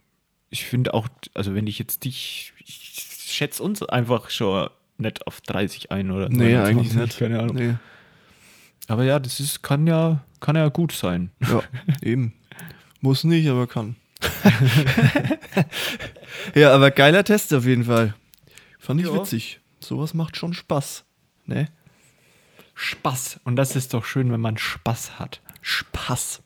Ich 0.54 0.66
finde 0.66 0.94
auch, 0.94 1.08
also 1.34 1.56
wenn 1.56 1.66
ich 1.66 1.80
jetzt 1.80 2.04
dich, 2.06 2.54
ich 2.60 3.26
schätze 3.28 3.64
uns 3.64 3.82
einfach 3.82 4.30
schon 4.30 4.70
nicht 5.00 5.26
auf 5.26 5.42
30 5.42 5.92
ein 5.92 6.12
oder 6.12 6.30
Nee, 6.30 6.54
29, 6.54 6.68
eigentlich 6.68 6.94
nicht. 6.96 7.18
Keine 7.18 7.40
Ahnung. 7.40 7.56
Nee. 7.56 7.74
Aber 8.88 9.04
ja, 9.04 9.18
das 9.18 9.40
ist, 9.40 9.64
kann 9.64 9.88
ja, 9.88 10.24
kann 10.42 10.56
ja 10.56 10.70
gut 10.70 10.92
sein. 10.92 11.32
Ja, 11.42 11.64
eben. 12.04 12.34
Muss 13.02 13.24
nicht, 13.24 13.50
aber 13.50 13.66
kann. 13.66 13.96
ja, 16.56 16.72
aber 16.72 16.92
geiler 16.92 17.24
Test 17.24 17.52
auf 17.54 17.66
jeden 17.66 17.86
Fall. 17.86 18.14
Fand 18.78 19.02
ich 19.02 19.08
Ja. 19.08 19.16
witzig. 19.16 19.60
Sowas 19.80 20.14
macht 20.14 20.38
schon 20.38 20.54
Spaß. 20.54 21.04
Ne? 21.48 21.68
Spaß. 22.76 23.40
Und 23.44 23.56
das 23.56 23.76
ist 23.76 23.94
doch 23.96 24.06
schön, 24.06 24.32
wenn 24.32 24.40
man 24.40 24.58
Spaß 24.60 25.18
hat. 25.20 25.42
Spaß. 25.62 26.44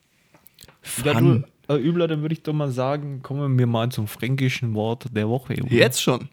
Ja, 1.03 1.13
Fun. 1.13 1.41
du, 1.41 1.47
äh, 1.47 1.51
Übler, 1.75 2.07
dann 2.07 2.21
würde 2.21 2.33
ich 2.33 2.43
doch 2.43 2.53
mal 2.53 2.71
sagen, 2.71 3.21
kommen 3.21 3.57
wir 3.59 3.67
mal 3.67 3.89
zum 3.89 4.07
fränkischen 4.07 4.73
Wort 4.73 5.05
der 5.11 5.27
Woche. 5.27 5.53
oder? 5.61 5.71
Jetzt 5.71 6.01
schon. 6.01 6.29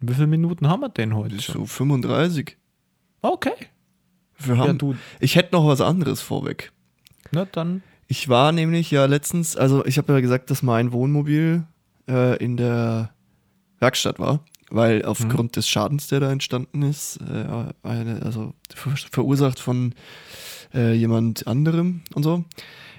Wie 0.00 0.14
viele 0.14 0.26
Minuten 0.28 0.68
haben 0.68 0.80
wir 0.80 0.88
denn 0.88 1.14
heute 1.14 1.40
schon? 1.40 1.54
So 1.56 1.66
35. 1.66 2.56
Okay. 3.22 3.52
Wir 4.38 4.56
haben, 4.58 4.78
du- 4.78 4.94
ich 5.20 5.34
hätte 5.36 5.54
noch 5.56 5.66
was 5.66 5.80
anderes 5.80 6.20
vorweg. 6.20 6.72
Na 7.32 7.44
dann. 7.44 7.82
Ich 8.06 8.28
war 8.28 8.52
nämlich 8.52 8.90
ja 8.90 9.04
letztens, 9.06 9.56
also 9.56 9.84
ich 9.84 9.98
habe 9.98 10.12
ja 10.14 10.20
gesagt, 10.20 10.50
dass 10.50 10.62
mein 10.62 10.92
Wohnmobil 10.92 11.64
äh, 12.08 12.36
in 12.42 12.56
der 12.56 13.12
Werkstatt 13.80 14.18
war, 14.18 14.40
weil 14.70 15.04
aufgrund 15.04 15.56
des 15.56 15.68
Schadens, 15.68 16.06
der 16.06 16.20
da 16.20 16.30
entstanden 16.32 16.82
ist, 16.82 17.18
äh, 17.20 17.46
eine, 17.82 18.22
also 18.22 18.54
ver 18.74 18.94
verursacht 19.10 19.58
von 19.58 19.94
äh, 20.72 20.94
jemand 20.94 21.46
anderem 21.46 22.02
und 22.14 22.22
so. 22.22 22.44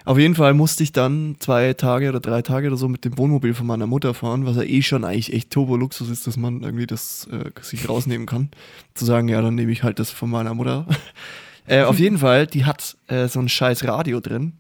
Auf 0.06 0.18
jeden 0.18 0.36
Fall 0.36 0.54
musste 0.54 0.84
ich 0.84 0.92
dann 0.92 1.36
zwei 1.40 1.74
Tage 1.74 2.10
oder 2.10 2.20
drei 2.20 2.42
Tage 2.42 2.68
oder 2.68 2.78
so 2.78 2.88
mit 2.88 3.06
dem 3.06 3.18
Wohnmobil 3.18 3.54
von 3.54 3.68
meiner 3.68 3.88
Mutter 3.88 4.14
fahren, 4.14 4.46
was 4.46 4.56
ja 4.56 4.64
eh 4.64 4.82
schon 4.82 5.04
eigentlich 5.04 5.34
echt 5.34 5.52
Turbo-Luxus 5.52 6.10
ist, 6.10 6.26
dass 6.26 6.38
man 6.38 6.64
irgendwie 6.64 6.88
das 6.88 7.28
äh, 7.32 7.52
sich 7.62 7.88
rausnehmen 7.88 8.26
kann. 8.26 8.50
Zu 8.96 9.06
sagen, 9.06 9.28
ja, 9.28 9.42
dann 9.42 9.56
nehme 9.56 9.72
ich 9.72 9.84
halt 9.84 10.00
das 10.00 10.10
von 10.10 10.30
meiner 10.30 10.54
Mutter. 10.54 10.88
äh, 11.68 11.84
auf 11.84 12.00
jeden 12.00 12.18
Fall, 12.18 12.48
die 12.48 12.66
hat 12.66 12.98
äh, 13.08 13.28
so 13.28 13.40
ein 13.40 13.50
scheiß 13.50 13.86
Radio 13.86 14.20
drin 14.20 14.54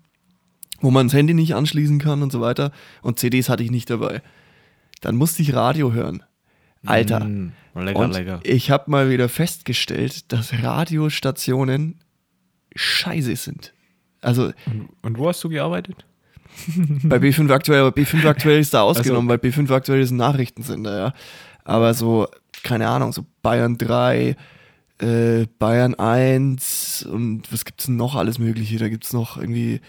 wo 0.81 0.91
man 0.91 1.07
das 1.07 1.13
Handy 1.13 1.33
nicht 1.33 1.55
anschließen 1.55 1.99
kann 1.99 2.21
und 2.21 2.31
so 2.31 2.41
weiter. 2.41 2.71
Und 3.01 3.19
CDs 3.19 3.49
hatte 3.49 3.63
ich 3.63 3.71
nicht 3.71 3.89
dabei. 3.89 4.21
Dann 5.01 5.15
musste 5.15 5.41
ich 5.41 5.53
Radio 5.53 5.93
hören. 5.93 6.23
Alter. 6.85 7.21
Mm, 7.21 7.51
lecker, 7.75 7.99
und 7.99 8.13
lecker. 8.13 8.39
ich 8.43 8.71
habe 8.71 8.89
mal 8.89 9.09
wieder 9.09 9.29
festgestellt, 9.29 10.31
dass 10.31 10.53
Radiostationen 10.63 11.99
scheiße 12.75 13.35
sind. 13.35 13.73
Also 14.21 14.51
Und 15.01 15.17
wo 15.17 15.27
hast 15.27 15.43
du 15.43 15.49
gearbeitet? 15.49 16.05
bei 17.03 17.17
B5 17.17 17.51
aktuell, 17.51 17.81
aber 17.81 17.95
B5 17.95 18.25
aktuell 18.27 18.59
ist 18.59 18.73
da 18.73 18.81
ausgenommen, 18.83 19.29
weil 19.29 19.37
B5 19.37 19.71
aktuell 19.71 20.01
ist 20.01 20.11
ein 20.11 20.17
Nachrichtensender, 20.17 20.97
ja. 20.97 21.13
Aber 21.63 21.93
so, 21.93 22.27
keine 22.63 22.87
Ahnung, 22.87 23.13
so 23.13 23.25
Bayern 23.41 23.77
3, 23.77 24.35
äh, 24.99 25.45
Bayern 25.59 25.95
1 25.95 27.07
und 27.09 27.43
was 27.51 27.65
gibt's 27.65 27.85
denn 27.85 27.95
noch 27.95 28.15
alles 28.15 28.39
Mögliche? 28.39 28.77
Da 28.77 28.89
gibt's 28.89 29.13
noch 29.13 29.37
irgendwie 29.37 29.81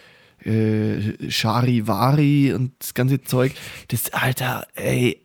äh, 0.44 1.30
Charivari 1.30 2.52
und 2.52 2.72
das 2.78 2.94
ganze 2.94 3.22
Zeug. 3.22 3.52
Das, 3.88 4.12
Alter, 4.12 4.66
ey, 4.74 5.20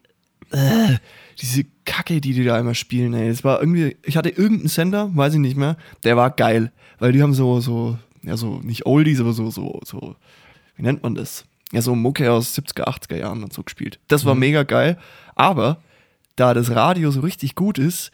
äh, 0.52 0.96
diese 1.42 1.66
Kacke, 1.86 2.22
die 2.22 2.34
die 2.34 2.44
da 2.44 2.60
immer 2.60 2.74
spielen, 2.76 3.14
ey. 3.14 3.30
Das 3.30 3.44
war 3.44 3.60
irgendwie, 3.60 3.98
ich 4.04 4.18
hatte 4.18 4.30
irgendeinen 4.30 4.70
Sender, 4.70 5.12
weiß 5.14 5.34
ich 5.34 5.40
nicht 5.40 5.58
mehr, 5.58 5.78
der 6.04 6.18
war 6.18 6.32
geil, 6.32 6.72
weil 7.00 7.12
die 7.12 7.22
haben 7.22 7.34
so, 7.34 7.60
so, 7.60 7.98
ja, 8.26 8.38
so, 8.38 8.60
nicht 8.60 8.86
Oldies, 8.86 9.20
aber 9.20 9.34
so, 9.34 9.50
so, 9.52 9.80
so, 9.84 10.16
wie 10.76 10.84
nennt 10.84 11.04
man 11.04 11.16
das? 11.16 11.46
Ja, 11.72 11.82
so 11.82 11.96
Mucke 11.96 12.32
aus 12.32 12.58
70er, 12.58 12.86
80er 12.88 13.18
Jahren 13.18 13.44
und 13.44 13.54
so 13.54 13.64
gespielt. 13.64 14.00
Das 14.08 14.26
war 14.26 14.36
mega 14.36 14.64
geil, 14.64 14.98
aber 15.36 15.78
da 16.36 16.54
das 16.54 16.72
Radio 16.72 17.12
so 17.12 17.22
richtig 17.22 17.56
gut 17.56 17.78
ist, 17.78 18.12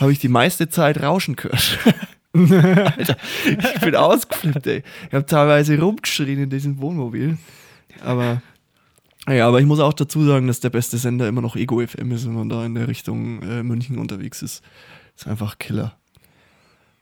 habe 0.00 0.12
ich 0.12 0.18
die 0.18 0.28
meiste 0.28 0.68
Zeit 0.68 1.02
Rauschen 1.02 1.36
gehört. 1.36 1.78
Alter, 2.34 3.16
ich 3.44 3.80
bin 3.80 3.94
ausgeflippt, 3.94 4.66
ey. 4.66 4.82
Ich 5.08 5.14
habe 5.14 5.26
teilweise 5.26 5.78
rumgeschrien 5.78 6.42
in 6.42 6.50
diesem 6.50 6.80
Wohnmobil. 6.80 7.38
Aber, 8.02 8.42
ja, 9.28 9.46
aber 9.46 9.60
ich 9.60 9.66
muss 9.66 9.78
auch 9.78 9.92
dazu 9.92 10.24
sagen, 10.24 10.48
dass 10.48 10.60
der 10.60 10.70
beste 10.70 10.98
Sender 10.98 11.28
immer 11.28 11.42
noch 11.42 11.54
Ego 11.54 11.80
FM 11.86 12.10
ist, 12.10 12.26
wenn 12.26 12.34
man 12.34 12.48
da 12.48 12.64
in 12.66 12.74
der 12.74 12.88
Richtung 12.88 13.40
äh, 13.42 13.62
München 13.62 13.98
unterwegs 13.98 14.42
ist. 14.42 14.64
Ist 15.16 15.28
einfach 15.28 15.58
Killer. 15.58 15.96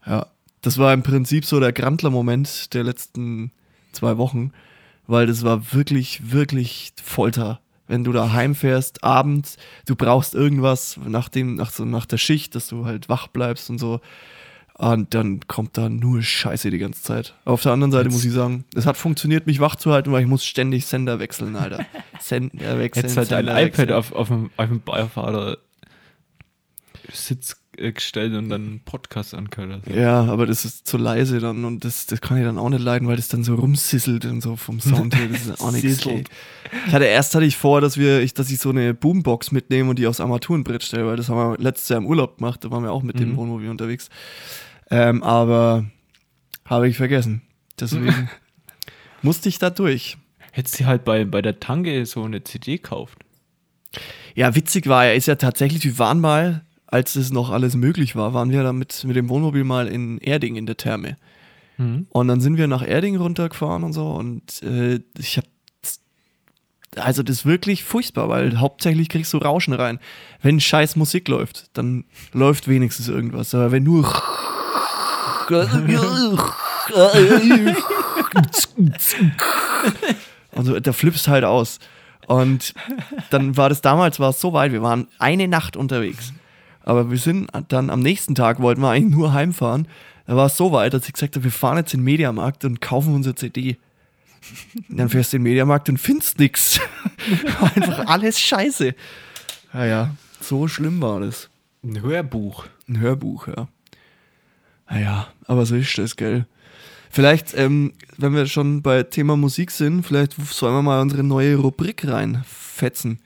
Ja, 0.07 0.27
das 0.63 0.79
war 0.79 0.95
im 0.95 1.03
Prinzip 1.03 1.45
so 1.45 1.61
der 1.61 1.73
Grandler-Moment 1.73 2.73
der 2.73 2.85
letzten 2.85 3.51
zwei 3.93 4.17
Wochen, 4.17 4.53
weil 5.07 5.27
das 5.27 5.43
war 5.43 5.73
wirklich, 5.73 6.33
wirklich 6.33 6.93
Folter. 7.03 7.61
Wenn 7.89 8.05
du 8.05 8.13
da 8.13 8.33
heimfährst, 8.33 9.05
abends, 9.05 9.59
du 9.87 9.97
brauchst 9.97 10.35
irgendwas 10.35 10.99
nach, 11.05 11.29
dem, 11.29 11.57
nach, 11.57 11.71
so, 11.71 11.85
nach 11.85 12.07
der 12.07 12.17
Schicht, 12.17 12.55
dass 12.55 12.69
du 12.69 12.87
halt 12.87 13.09
wach 13.09 13.27
bleibst 13.27 13.69
und 13.69 13.79
so. 13.79 14.01
Und 14.75 15.15
dann 15.15 15.41
kommt 15.47 15.77
da 15.77 15.89
nur 15.89 16.23
Scheiße 16.23 16.71
die 16.71 16.79
ganze 16.79 17.03
Zeit. 17.03 17.35
Auf 17.45 17.63
der 17.63 17.73
anderen 17.73 17.93
Seite 17.93 18.09
muss 18.09 18.25
ich 18.25 18.33
sagen, 18.33 18.65
es 18.75 18.87
hat 18.87 18.97
funktioniert, 18.97 19.47
mich 19.47 19.61
wach 19.61 19.77
zu 19.77 19.93
halten, 19.93 20.13
weil 20.13 20.23
ich 20.23 20.29
muss 20.29 20.45
ständig 20.45 20.87
Sender 20.87 21.19
wechseln, 21.19 21.57
Alter. 21.57 21.85
Sender 22.21 22.79
wechseln. 22.79 23.07
Jetzt 23.07 23.17
halt 23.17 23.31
dein 23.33 23.49
iPad 23.49 23.93
auf, 23.93 24.13
auf, 24.13 24.29
dem, 24.29 24.51
auf 24.57 24.69
dem 24.69 24.81
Beifahrer 24.81 25.59
Sitz 27.13 27.53
äh, 27.53 27.62
gestellt 27.77 28.35
und 28.35 28.49
dann 28.49 28.63
einen 28.63 28.81
Podcast 28.81 29.35
angehört. 29.35 29.83
hast. 29.87 29.95
Ja, 29.95 30.25
aber 30.25 30.47
das 30.47 30.65
ist 30.65 30.87
zu 30.87 30.99
leise 30.99 31.41
dann 31.41 31.65
und 31.65 31.85
das, 31.85 32.07
das 32.07 32.21
kann 32.21 32.37
ich 32.37 32.45
dann 32.45 32.59
auch 32.59 32.69
nicht 32.69 32.83
leiden, 32.83 33.09
weil 33.09 33.17
das 33.17 33.29
dann 33.29 33.45
so 33.45 33.55
rumsisselt 33.55 34.25
und 34.25 34.43
so 34.43 34.57
vom 34.57 34.81
Sound 34.81 35.17
her. 35.17 35.29
Das 35.31 35.47
ist 35.47 35.61
auch 35.61 35.73
nichts. 35.73 36.07
Ich 36.87 36.93
hatte 36.93 37.05
erst 37.05 37.35
hatte 37.35 37.47
ich 37.47 37.57
vor, 37.57 37.81
dass 37.81 37.97
wir, 37.97 38.21
ich, 38.21 38.35
dass 38.35 38.51
ich 38.51 38.59
so 38.59 38.71
eine 38.71 38.95
Boombox 38.95 39.53
mitnehme 39.53 39.91
und 39.91 39.99
die 39.99 40.07
aufs 40.07 40.21
Armaturenbrett 40.21 40.83
stelle, 40.83 41.07
weil 41.07 41.17
das 41.17 41.29
haben 41.29 41.37
wir 41.37 41.59
letztes 41.59 41.89
Jahr 41.89 41.99
im 41.99 42.07
Urlaub 42.07 42.39
gemacht, 42.39 42.65
da 42.65 42.71
waren 42.71 42.83
wir 42.83 42.93
auch 42.93 43.03
mit 43.03 43.19
dem 43.19 43.37
Wohnmobil 43.37 43.71
unterwegs. 43.71 44.09
Ähm, 44.91 45.23
aber 45.23 45.87
habe 46.67 46.89
ich 46.89 46.97
vergessen. 46.97 47.43
Deswegen 47.81 48.29
musste 49.23 49.49
ich 49.49 49.59
da 49.59 49.71
durch. 49.71 50.19
Hättest 50.53 50.81
du 50.81 50.85
halt 50.85 51.05
bei, 51.05 51.25
bei 51.25 51.41
der 51.41 51.61
Tange 51.61 52.05
so 52.05 52.23
eine 52.25 52.45
CD 52.45 52.77
gekauft. 52.77 53.19
Ja, 54.35 54.55
witzig 54.55 54.87
war, 54.87 55.07
er 55.07 55.15
ist 55.15 55.27
ja 55.27 55.37
tatsächlich, 55.37 55.85
wir 55.85 55.99
waren 55.99 56.21
mal, 56.21 56.65
als 56.93 57.17
es 57.17 57.33
noch 57.33 57.51
alles 57.51 57.75
möglich 57.75 58.15
war, 58.15 58.35
waren 58.35 58.51
wir 58.51 58.63
da 58.63 58.73
mit, 58.73 59.03
dem 59.03 59.29
Wohnmobil 59.31 59.65
mal 59.65 59.89
in 59.89 60.19
Erding 60.19 60.57
in 60.57 60.67
der 60.67 60.77
Therme. 60.77 61.17
Und 62.11 62.29
dann 62.29 62.41
sind 62.41 62.59
wir 62.59 62.67
nach 62.67 62.87
Erding 62.87 63.17
runtergefahren 63.17 63.83
und 63.83 63.95
so 63.95 64.11
und 64.11 64.63
äh, 64.63 65.01
ich 65.19 65.39
hab 65.39 65.45
also 66.97 67.23
das 67.23 67.37
ist 67.37 67.47
wirklich 67.47 67.85
furchtbar, 67.85 68.29
weil 68.29 68.61
hauptsächlich 68.61 69.09
kriegst 69.09 69.33
du 69.33 69.39
Rauschen 69.39 69.73
rein. 69.73 69.99
Wenn 70.43 70.61
scheiß 70.61 70.97
Musik 70.97 71.27
läuft, 71.29 71.71
dann 71.73 72.05
läuft 72.35 72.69
wenigstens 72.69 73.09
irgendwas. 73.09 73.55
Aber 73.55 73.73
wenn 73.73 73.85
nur 73.85 74.05
also 80.55 80.79
da 80.79 80.93
flippst 80.93 81.29
halt 81.29 81.45
aus. 81.45 81.79
Und 82.27 82.75
dann 83.31 83.57
war 83.57 83.71
das 83.71 83.81
damals 83.81 84.21
war 84.21 84.29
es 84.29 84.41
so 84.43 84.53
weit, 84.53 84.73
wir 84.73 84.83
waren 84.83 85.09
eine 85.19 85.49
Nacht 85.49 85.79
unterwegs. 85.79 86.35
Aber 86.85 87.11
wir 87.11 87.19
sind 87.19 87.51
dann 87.69 87.91
am 87.91 88.01
nächsten 88.01 88.35
Tag 88.35 88.61
wollten 88.61 88.81
wir 88.81 88.91
eigentlich 88.91 89.15
nur 89.15 89.33
heimfahren. 89.33 89.87
Da 90.27 90.37
war 90.37 90.47
es 90.47 90.57
so 90.57 90.73
weit, 90.73 90.95
dass 90.95 91.07
ich 91.07 91.13
gesagt 91.13 91.37
habe, 91.37 91.45
wir 91.45 91.53
fahren 91.53 91.79
jetzt 91.79 91.95
in 91.95 92.01
den 92.01 92.05
Mediamarkt 92.05 92.65
und 92.65 92.81
kaufen 92.81 93.15
unsere 93.15 93.35
CD. 93.35 93.77
Und 94.89 94.99
dann 94.99 95.09
fährst 95.09 95.33
du 95.33 95.37
in 95.37 95.43
den 95.43 95.51
Mediamarkt 95.51 95.89
und 95.89 95.99
findest. 95.99 96.39
War 96.39 97.77
Einfach 97.77 98.07
alles 98.07 98.41
scheiße. 98.41 98.95
Ja, 99.75 99.85
ja, 99.85 100.17
so 100.41 100.69
schlimm 100.69 101.01
war 101.01 101.21
das. 101.21 101.49
Ein 101.85 102.03
Hörbuch. 102.03 102.67
Ein 102.89 103.01
Hörbuch, 103.01 103.49
ja. 103.49 103.69
Naja, 104.89 105.29
aber 105.47 105.65
so 105.65 105.77
ist 105.77 105.97
das, 105.97 106.17
gell. 106.17 106.47
Vielleicht, 107.11 107.55
ähm, 107.55 107.93
wenn 108.17 108.35
wir 108.35 108.47
schon 108.47 108.83
bei 108.83 109.03
Thema 109.03 109.37
Musik 109.37 109.71
sind, 109.71 110.03
vielleicht 110.03 110.35
sollen 110.35 110.75
wir 110.75 110.83
mal 110.83 111.01
unsere 111.01 111.23
neue 111.23 111.57
Rubrik 111.57 112.07
reinfetzen. 112.07 113.21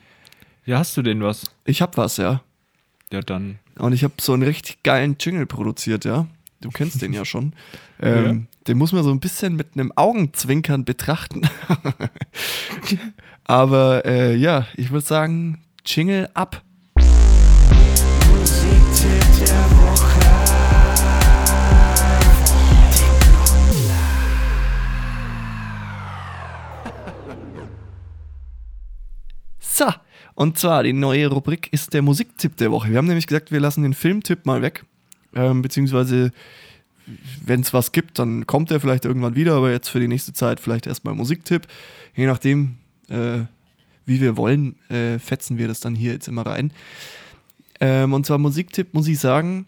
Ja, 0.64 0.78
hast 0.78 0.96
du 0.96 1.02
denn 1.02 1.22
was? 1.22 1.44
Ich 1.64 1.82
hab 1.82 1.96
was, 1.96 2.16
ja. 2.16 2.42
Ja, 3.12 3.20
dann. 3.20 3.58
Und 3.78 3.92
ich 3.92 4.02
habe 4.04 4.14
so 4.20 4.32
einen 4.32 4.42
richtig 4.42 4.82
geilen 4.82 5.16
Jingle 5.20 5.46
produziert, 5.46 6.04
ja. 6.04 6.26
Du 6.60 6.70
kennst 6.70 7.02
den 7.02 7.12
ja 7.12 7.24
schon. 7.24 7.52
Ähm, 8.00 8.48
Den 8.66 8.78
muss 8.78 8.92
man 8.92 9.04
so 9.04 9.10
ein 9.10 9.20
bisschen 9.20 9.54
mit 9.54 9.68
einem 9.74 9.92
Augenzwinkern 9.94 10.84
betrachten. 10.84 11.42
Aber 13.44 14.04
äh, 14.04 14.34
ja, 14.34 14.66
ich 14.74 14.90
würde 14.90 15.06
sagen, 15.06 15.62
Jingle 15.84 16.28
ab. 16.34 16.62
So, 29.60 29.92
und 30.36 30.58
zwar 30.58 30.82
die 30.82 30.92
neue 30.92 31.28
Rubrik 31.28 31.72
ist 31.72 31.94
der 31.94 32.02
Musiktipp 32.02 32.58
der 32.58 32.70
Woche. 32.70 32.90
Wir 32.90 32.98
haben 32.98 33.06
nämlich 33.06 33.26
gesagt, 33.26 33.50
wir 33.50 33.58
lassen 33.58 33.82
den 33.82 33.94
Filmtipp 33.94 34.44
mal 34.44 34.60
weg. 34.60 34.84
Ähm, 35.34 35.62
beziehungsweise, 35.62 36.30
wenn 37.42 37.62
es 37.62 37.72
was 37.72 37.90
gibt, 37.90 38.18
dann 38.18 38.46
kommt 38.46 38.70
er 38.70 38.78
vielleicht 38.78 39.06
irgendwann 39.06 39.34
wieder, 39.34 39.54
aber 39.54 39.70
jetzt 39.70 39.88
für 39.88 39.98
die 39.98 40.08
nächste 40.08 40.34
Zeit 40.34 40.60
vielleicht 40.60 40.86
erstmal 40.86 41.14
Musiktipp. 41.14 41.66
Je 42.14 42.26
nachdem, 42.26 42.76
äh, 43.08 43.44
wie 44.04 44.20
wir 44.20 44.36
wollen, 44.36 44.76
äh, 44.90 45.18
fetzen 45.18 45.56
wir 45.56 45.68
das 45.68 45.80
dann 45.80 45.94
hier 45.94 46.12
jetzt 46.12 46.28
immer 46.28 46.44
rein. 46.44 46.70
Ähm, 47.80 48.12
und 48.12 48.26
zwar 48.26 48.36
Musiktipp, 48.36 48.92
muss 48.92 49.08
ich 49.08 49.18
sagen, 49.18 49.66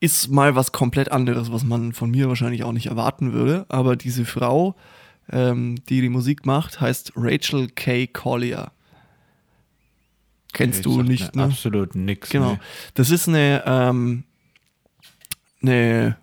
ist 0.00 0.32
mal 0.32 0.56
was 0.56 0.72
komplett 0.72 1.12
anderes, 1.12 1.52
was 1.52 1.62
man 1.62 1.92
von 1.92 2.10
mir 2.10 2.28
wahrscheinlich 2.28 2.64
auch 2.64 2.72
nicht 2.72 2.86
erwarten 2.86 3.32
würde. 3.32 3.66
Aber 3.68 3.94
diese 3.94 4.24
Frau, 4.24 4.74
ähm, 5.30 5.76
die 5.88 6.00
die 6.00 6.08
Musik 6.08 6.46
macht, 6.46 6.80
heißt 6.80 7.12
Rachel 7.16 7.68
K. 7.68 8.06
Collier. 8.06 8.72
Kennst 10.52 10.80
Ich 10.80 10.84
du 10.84 11.02
nicht, 11.02 11.34
mir 11.34 11.42
ne? 11.42 11.48
Absolut 11.50 11.94
nix. 11.94 12.28
Genau. 12.28 12.52
Nee. 12.52 12.58
Das 12.94 13.10
ist 13.10 13.28
eine, 13.28 13.62
ähm, 13.66 14.24
eine, 15.62 16.16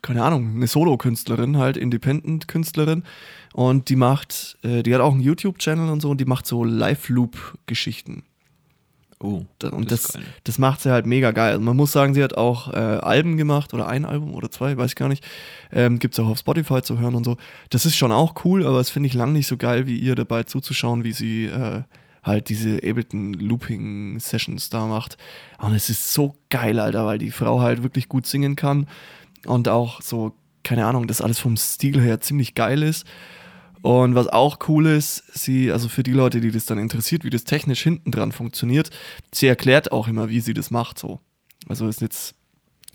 keine 0.00 0.24
Ahnung, 0.24 0.54
eine 0.54 0.66
Solo-Künstlerin, 0.66 1.58
halt 1.58 1.76
Independent-Künstlerin. 1.76 3.04
Und 3.52 3.88
die 3.88 3.96
macht, 3.96 4.56
äh, 4.62 4.82
die 4.82 4.94
hat 4.94 5.00
auch 5.00 5.12
einen 5.12 5.22
YouTube-Channel 5.22 5.90
und 5.90 6.00
so 6.00 6.10
und 6.10 6.20
die 6.20 6.24
macht 6.24 6.46
so 6.46 6.64
Live-Loop-Geschichten. 6.64 8.22
Oh, 9.20 9.42
Da- 9.58 9.70
Und 9.70 9.90
das 9.90 10.02
das, 10.04 10.18
das 10.44 10.58
macht 10.58 10.80
sie 10.80 10.92
halt 10.92 11.04
mega 11.04 11.32
geil. 11.32 11.52
Also 11.52 11.60
man 11.64 11.76
muss 11.76 11.90
sagen, 11.90 12.14
sie 12.14 12.22
hat 12.22 12.36
auch 12.36 12.72
äh, 12.72 12.76
Alben 12.76 13.36
gemacht 13.36 13.74
oder 13.74 13.88
ein 13.88 14.04
Album 14.04 14.32
oder 14.34 14.50
zwei, 14.50 14.76
weiß 14.76 14.90
ich 14.90 14.96
gar 14.96 15.08
nicht. 15.08 15.24
Ähm, 15.72 15.98
Gibt 15.98 16.14
es 16.14 16.20
auch 16.20 16.28
auf 16.28 16.38
Spotify 16.38 16.82
zu 16.82 16.98
hören 17.00 17.16
und 17.16 17.24
so. 17.24 17.36
Das 17.70 17.84
ist 17.84 17.96
schon 17.96 18.12
auch 18.12 18.44
cool, 18.44 18.64
aber 18.64 18.78
das 18.78 18.90
finde 18.90 19.08
ich 19.08 19.14
lang 19.14 19.32
nicht 19.32 19.48
so 19.48 19.56
geil, 19.56 19.86
wie 19.88 19.98
ihr 19.98 20.14
dabei 20.14 20.44
zuzuschauen, 20.44 21.02
wie 21.02 21.12
sie 21.12 21.46
äh, 21.46 21.82
halt 22.22 22.48
diese 22.48 22.76
Ableton 22.76 23.32
Looping 23.34 24.20
Sessions 24.20 24.70
da 24.70 24.86
macht. 24.86 25.16
Und 25.58 25.74
es 25.74 25.90
ist 25.90 26.12
so 26.14 26.36
geil, 26.48 26.78
Alter, 26.78 27.04
weil 27.06 27.18
die 27.18 27.32
Frau 27.32 27.60
halt 27.60 27.82
wirklich 27.82 28.08
gut 28.08 28.24
singen 28.26 28.54
kann 28.54 28.86
und 29.46 29.68
auch 29.68 30.00
so, 30.00 30.32
keine 30.62 30.86
Ahnung, 30.86 31.08
das 31.08 31.20
alles 31.20 31.38
vom 31.40 31.56
Stil 31.56 32.00
her 32.00 32.20
ziemlich 32.20 32.54
geil 32.54 32.82
ist. 32.84 33.04
Und 33.82 34.14
was 34.14 34.28
auch 34.28 34.58
cool 34.68 34.86
ist, 34.86 35.22
sie, 35.32 35.70
also 35.70 35.88
für 35.88 36.02
die 36.02 36.12
Leute, 36.12 36.40
die 36.40 36.50
das 36.50 36.66
dann 36.66 36.78
interessiert, 36.78 37.24
wie 37.24 37.30
das 37.30 37.44
technisch 37.44 37.82
hinten 37.82 38.10
dran 38.10 38.32
funktioniert, 38.32 38.90
sie 39.32 39.46
erklärt 39.46 39.92
auch 39.92 40.08
immer, 40.08 40.28
wie 40.28 40.40
sie 40.40 40.54
das 40.54 40.70
macht, 40.70 40.98
so. 40.98 41.20
Also 41.68 41.86
ist 41.86 42.00
jetzt, 42.00 42.34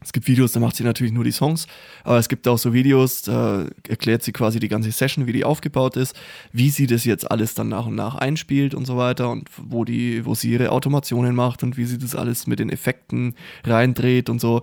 es 0.02 0.12
gibt 0.12 0.28
Videos, 0.28 0.52
da 0.52 0.60
macht 0.60 0.76
sie 0.76 0.84
natürlich 0.84 1.14
nur 1.14 1.24
die 1.24 1.32
Songs, 1.32 1.68
aber 2.04 2.18
es 2.18 2.28
gibt 2.28 2.48
auch 2.48 2.58
so 2.58 2.74
Videos, 2.74 3.22
da 3.22 3.66
erklärt 3.88 4.24
sie 4.24 4.34
quasi 4.34 4.60
die 4.60 4.68
ganze 4.68 4.92
Session, 4.92 5.26
wie 5.26 5.32
die 5.32 5.46
aufgebaut 5.46 5.96
ist, 5.96 6.16
wie 6.52 6.70
sie 6.70 6.88
das 6.88 7.06
jetzt 7.06 7.30
alles 7.30 7.54
dann 7.54 7.70
nach 7.70 7.86
und 7.86 7.96
nach 7.96 8.16
einspielt 8.16 8.74
und 8.74 8.86
so 8.86 8.98
weiter 8.98 9.30
und 9.30 9.50
wo 9.58 9.86
die, 9.86 10.26
wo 10.26 10.36
sie 10.36 10.52
ihre 10.52 10.72
Automationen 10.72 11.36
macht 11.36 11.64
und 11.64 11.78
wie 11.78 11.86
sie 11.86 11.98
das 11.98 12.16
alles 12.16 12.48
mit 12.48 12.60
den 12.60 12.70
Effekten 12.70 13.36
reindreht 13.64 14.30
und 14.30 14.42
so. 14.42 14.62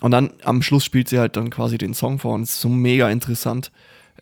Und 0.00 0.10
dann 0.10 0.32
am 0.44 0.60
Schluss 0.60 0.84
spielt 0.84 1.08
sie 1.08 1.18
halt 1.18 1.36
dann 1.36 1.48
quasi 1.48 1.78
den 1.78 1.94
Song 1.94 2.18
vor 2.18 2.34
und 2.34 2.42
ist 2.42 2.60
so 2.60 2.68
mega 2.68 3.08
interessant. 3.08 3.70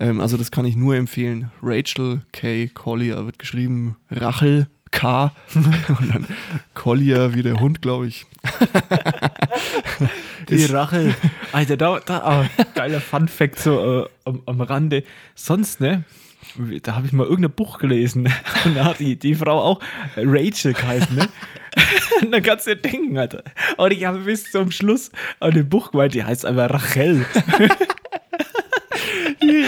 Ähm, 0.01 0.20
also 0.20 0.36
das 0.36 0.51
kann 0.51 0.64
ich 0.64 0.76
nur 0.76 0.97
empfehlen. 0.97 1.51
Rachel 1.62 2.22
K. 2.32 2.68
Collier 2.68 3.26
wird 3.26 3.38
geschrieben 3.38 3.97
Rachel 4.11 4.66
K. 4.90 5.32
und 5.55 6.14
dann 6.14 6.26
Collier 6.74 7.34
wie 7.34 7.42
der 7.42 7.61
Hund, 7.61 7.82
glaube 7.82 8.07
ich. 8.07 8.26
Die 10.49 10.64
Rache. 10.66 11.14
Alter, 11.53 11.76
da, 11.76 12.01
da 12.01 12.18
ah, 12.18 12.51
geiler 12.74 13.01
Fun-Fact 13.01 13.59
so 13.59 14.03
äh, 14.03 14.09
am, 14.24 14.42
am 14.47 14.61
Rande. 14.61 15.05
Sonst, 15.34 15.80
ne? 15.80 16.05
Da 16.82 16.95
habe 16.95 17.07
ich 17.07 17.12
mal 17.12 17.26
irgendein 17.26 17.53
Buch 17.53 17.78
gelesen. 17.78 18.32
Und 18.64 18.76
da 18.76 18.84
hat 18.84 19.01
die, 19.01 19.18
die 19.18 19.34
Frau 19.34 19.61
auch 19.61 19.80
Rachel 20.16 20.74
geheißen, 20.74 21.16
ne? 21.16 21.28
Und 22.22 22.30
dann 22.30 22.42
kannst 22.42 22.66
du 22.66 22.76
dir 22.76 22.82
denken, 22.82 23.18
Alter. 23.18 23.42
Und 23.76 23.92
ich 23.92 24.05
habe 24.05 24.18
bis 24.18 24.51
zum 24.51 24.70
Schluss 24.70 25.11
an 25.40 25.53
dem 25.53 25.68
Buch 25.68 25.90
gemeint, 25.90 26.14
die 26.14 26.22
heißt 26.22 26.47
einfach 26.47 26.70
Rachel. 26.70 27.26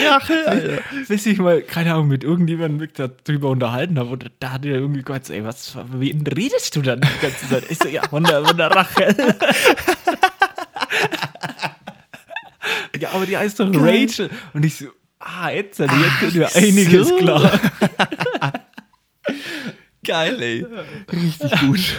Rachel, 0.08 0.46
Alter. 0.46 0.82
Bis 1.08 1.26
ich 1.26 1.38
mal, 1.38 1.62
keine 1.62 1.94
Ahnung, 1.94 2.08
mit 2.08 2.24
irgendjemandem 2.24 2.78
mich 2.78 2.92
darüber 2.92 3.50
unterhalten 3.50 3.98
habe. 3.98 4.10
Und 4.10 4.30
da 4.40 4.52
hat 4.52 4.64
er 4.64 4.74
irgendwie 4.76 5.02
gesagt, 5.02 5.30
ey, 5.30 5.44
was, 5.44 5.76
wen 5.92 6.26
redest 6.26 6.74
du 6.76 6.82
dann 6.82 7.00
die 7.00 7.08
ganze 7.20 7.48
Zeit? 7.48 7.64
Ich 7.70 7.78
so, 7.78 7.88
ja, 7.88 8.02
von 8.08 8.24
der, 8.24 8.44
von 8.44 8.56
der 8.56 8.70
Rachel. 8.70 9.14
ja, 13.00 13.10
aber 13.10 13.26
die 13.26 13.36
heißt 13.36 13.60
doch 13.60 13.70
Rachel. 13.74 14.30
Und 14.54 14.64
ich 14.64 14.76
so, 14.76 14.86
ah, 15.18 15.50
jetzt, 15.50 15.78
jetzt 15.78 15.92
wird 16.20 16.34
mir 16.34 16.54
einiges 16.54 17.08
so. 17.08 17.16
klar. 17.16 17.60
Geil, 20.04 20.40
ey. 20.40 20.66
Richtig 21.12 21.60
gut. 21.60 21.96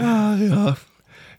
ah, 0.00 0.34
ja. 0.36 0.76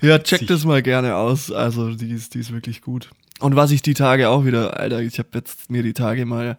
Ja, 0.01 0.19
check 0.19 0.47
das 0.47 0.65
mal 0.65 0.81
gerne 0.81 1.15
aus. 1.15 1.51
Also, 1.51 1.93
die 1.93 2.11
ist, 2.11 2.33
die 2.33 2.39
ist 2.39 2.51
wirklich 2.51 2.81
gut. 2.81 3.09
Und 3.41 3.55
was 3.55 3.71
ich 3.71 3.81
die 3.81 3.93
Tage 3.93 4.29
auch 4.29 4.45
wieder, 4.45 4.79
Alter, 4.79 5.01
ich 5.01 5.17
habe 5.19 5.29
jetzt 5.33 5.69
mir 5.69 5.83
die 5.83 5.93
Tage 5.93 6.25
mal, 6.25 6.57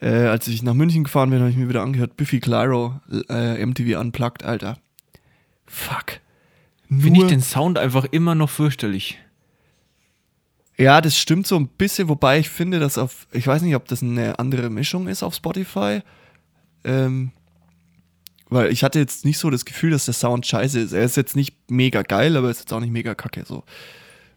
äh, 0.00 0.08
als 0.08 0.48
ich 0.48 0.62
nach 0.62 0.74
München 0.74 1.04
gefahren 1.04 1.30
bin, 1.30 1.40
habe 1.40 1.50
ich 1.50 1.56
mir 1.56 1.68
wieder 1.68 1.82
angehört, 1.82 2.16
Biffy 2.16 2.40
Clyro, 2.40 3.00
äh, 3.28 3.64
MTV 3.64 3.98
Unplugged, 4.00 4.44
Alter. 4.44 4.78
Fuck. 5.66 6.20
Finde 6.88 7.22
ich 7.22 7.26
den 7.28 7.40
Sound 7.40 7.78
einfach 7.78 8.04
immer 8.10 8.34
noch 8.34 8.50
fürchterlich. 8.50 9.18
Ja, 10.76 11.00
das 11.00 11.16
stimmt 11.16 11.46
so 11.46 11.56
ein 11.56 11.68
bisschen, 11.68 12.08
wobei 12.08 12.38
ich 12.38 12.50
finde, 12.50 12.80
dass 12.80 12.98
auf, 12.98 13.26
ich 13.32 13.46
weiß 13.46 13.62
nicht, 13.62 13.76
ob 13.76 13.86
das 13.86 14.02
eine 14.02 14.38
andere 14.38 14.68
Mischung 14.68 15.06
ist 15.06 15.22
auf 15.22 15.34
Spotify. 15.34 16.00
Ähm, 16.84 17.30
weil 18.50 18.70
ich 18.72 18.84
hatte 18.84 18.98
jetzt 18.98 19.24
nicht 19.24 19.38
so 19.38 19.48
das 19.48 19.64
Gefühl, 19.64 19.92
dass 19.92 20.04
der 20.06 20.14
Sound 20.14 20.46
scheiße 20.46 20.80
ist. 20.80 20.92
Er 20.92 21.04
ist 21.04 21.16
jetzt 21.16 21.36
nicht 21.36 21.56
mega 21.70 22.02
geil, 22.02 22.36
aber 22.36 22.48
er 22.48 22.50
ist 22.50 22.60
jetzt 22.60 22.72
auch 22.72 22.80
nicht 22.80 22.92
mega 22.92 23.14
kacke. 23.14 23.44
So. 23.46 23.64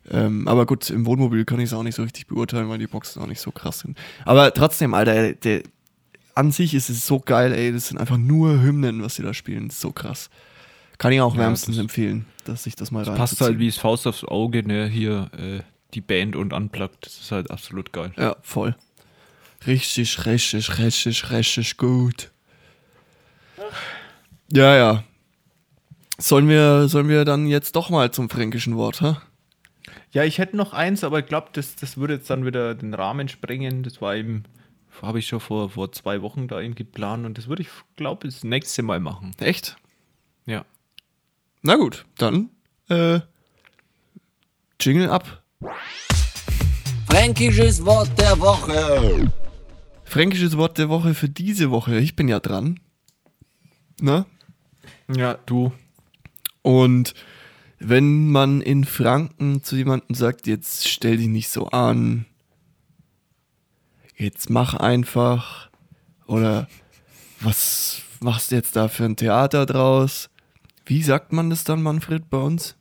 Ähm, 0.09 0.47
aber 0.47 0.65
gut, 0.65 0.89
im 0.89 1.05
Wohnmobil 1.05 1.45
kann 1.45 1.59
ich 1.59 1.65
es 1.65 1.73
auch 1.73 1.81
nicht 1.83 1.95
so 1.95 2.03
richtig 2.03 2.27
beurteilen, 2.27 2.69
weil 2.69 2.77
die 2.77 2.87
Boxen 2.87 3.21
auch 3.21 3.27
nicht 3.27 3.41
so 3.41 3.51
krass 3.51 3.79
sind. 3.79 3.97
Aber 4.23 4.53
trotzdem, 4.53 4.93
Alter, 4.93 5.33
der, 5.33 5.63
an 6.35 6.51
sich 6.51 6.73
ist 6.73 6.89
es 6.89 7.07
so 7.07 7.19
geil, 7.19 7.53
ey. 7.53 7.71
Das 7.71 7.87
sind 7.87 7.97
einfach 7.97 8.17
nur 8.17 8.61
Hymnen, 8.61 9.01
was 9.01 9.15
sie 9.15 9.23
da 9.23 9.33
spielen. 9.33 9.67
Das 9.67 9.77
ist 9.77 9.81
so 9.81 9.91
krass. 9.91 10.29
Kann 10.97 11.11
ich 11.11 11.21
auch 11.21 11.33
Ja, 11.33 11.41
wärmstens 11.41 11.77
das- 11.77 11.81
empfehlen, 11.81 12.25
dass 12.45 12.65
ich 12.67 12.75
das 12.75 12.91
mal 12.91 13.03
rein. 13.03 13.17
Passt 13.17 13.41
halt 13.41 13.57
wie 13.59 13.67
das 13.67 13.77
Faust 13.77 14.05
aufs 14.05 14.23
Auge, 14.23 14.61
ne, 14.65 14.87
hier 14.87 15.29
äh, 15.37 15.61
die 15.93 16.01
Band 16.01 16.35
und 16.35 16.53
Unplugged. 16.53 17.05
Das 17.05 17.17
ist 17.19 17.31
halt 17.31 17.49
absolut 17.51 17.91
geil. 17.91 18.11
Ja, 18.17 18.35
voll. 18.41 18.75
Richtig, 19.65 20.25
richtig, 20.25 20.77
richtig, 20.77 21.31
richtig 21.31 21.77
gut. 21.77 22.31
Ja, 24.51 24.75
ja. 24.75 25.03
Sollen 26.17 26.47
wir, 26.47 26.87
sollen 26.87 27.09
wir 27.09 27.25
dann 27.25 27.47
jetzt 27.47 27.75
doch 27.75 27.89
mal 27.89 28.11
zum 28.11 28.29
fränkischen 28.29 28.75
Wort, 28.77 29.01
hä? 29.01 29.15
Ja, 30.15 30.23
ich 30.23 30.37
hätte 30.37 30.55
noch 30.55 30.71
eins, 30.71 31.03
aber 31.03 31.19
ich 31.19 31.25
glaube, 31.25 31.49
das, 31.51 31.75
das 31.75 31.97
würde 31.97 32.13
jetzt 32.13 32.29
dann 32.29 32.45
wieder 32.45 32.73
den 32.73 32.93
Rahmen 32.93 33.27
sprengen. 33.27 33.83
Das 33.83 34.01
war 34.01 34.15
eben, 34.15 34.43
habe 35.01 35.19
ich 35.19 35.27
schon 35.27 35.41
vor, 35.41 35.71
vor 35.71 35.91
zwei 35.91 36.21
Wochen 36.21 36.47
da 36.47 36.61
eben 36.61 36.73
geplant 36.73 37.25
und 37.25 37.37
das 37.37 37.49
würde 37.49 37.63
ich, 37.63 37.67
glaube 37.97 38.25
ich, 38.25 38.35
das 38.35 38.45
nächste 38.45 38.81
Mal 38.81 39.01
machen. 39.01 39.33
Echt? 39.41 39.75
Ja. 40.45 40.63
Na 41.63 41.75
gut, 41.75 42.05
dann 42.17 42.49
äh, 42.87 43.19
Jingle 44.79 45.09
ab. 45.09 45.43
Fränkisches 47.07 47.83
Wort 47.83 48.17
der 48.17 48.39
Woche. 48.39 49.29
Fränkisches 50.05 50.55
Wort 50.55 50.77
der 50.77 50.87
Woche 50.87 51.13
für 51.13 51.27
diese 51.27 51.71
Woche. 51.71 51.99
Ich 51.99 52.15
bin 52.15 52.29
ja 52.29 52.39
dran. 52.39 52.79
Na? 53.99 54.25
Ja, 55.13 55.33
du. 55.45 55.73
Und 56.61 57.13
wenn 57.79 58.29
man 58.29 58.61
in 58.61 58.83
Franken 58.83 59.63
zu 59.63 59.75
jemandem 59.75 60.15
sagt, 60.15 60.47
jetzt 60.47 60.87
stell 60.87 61.17
dich 61.17 61.27
nicht 61.27 61.49
so 61.49 61.67
an, 61.67 62.25
jetzt 64.15 64.49
mach 64.49 64.73
einfach, 64.75 65.69
oder 66.27 66.67
was 67.41 68.01
machst 68.19 68.51
du 68.51 68.55
jetzt 68.55 68.75
da 68.75 68.87
für 68.87 69.05
ein 69.05 69.15
Theater 69.15 69.65
draus? 69.65 70.29
Wie 70.85 71.01
sagt 71.01 71.33
man 71.33 71.49
das 71.49 71.63
dann, 71.63 71.81
Manfred, 71.81 72.29
bei 72.29 72.37
uns? 72.37 72.75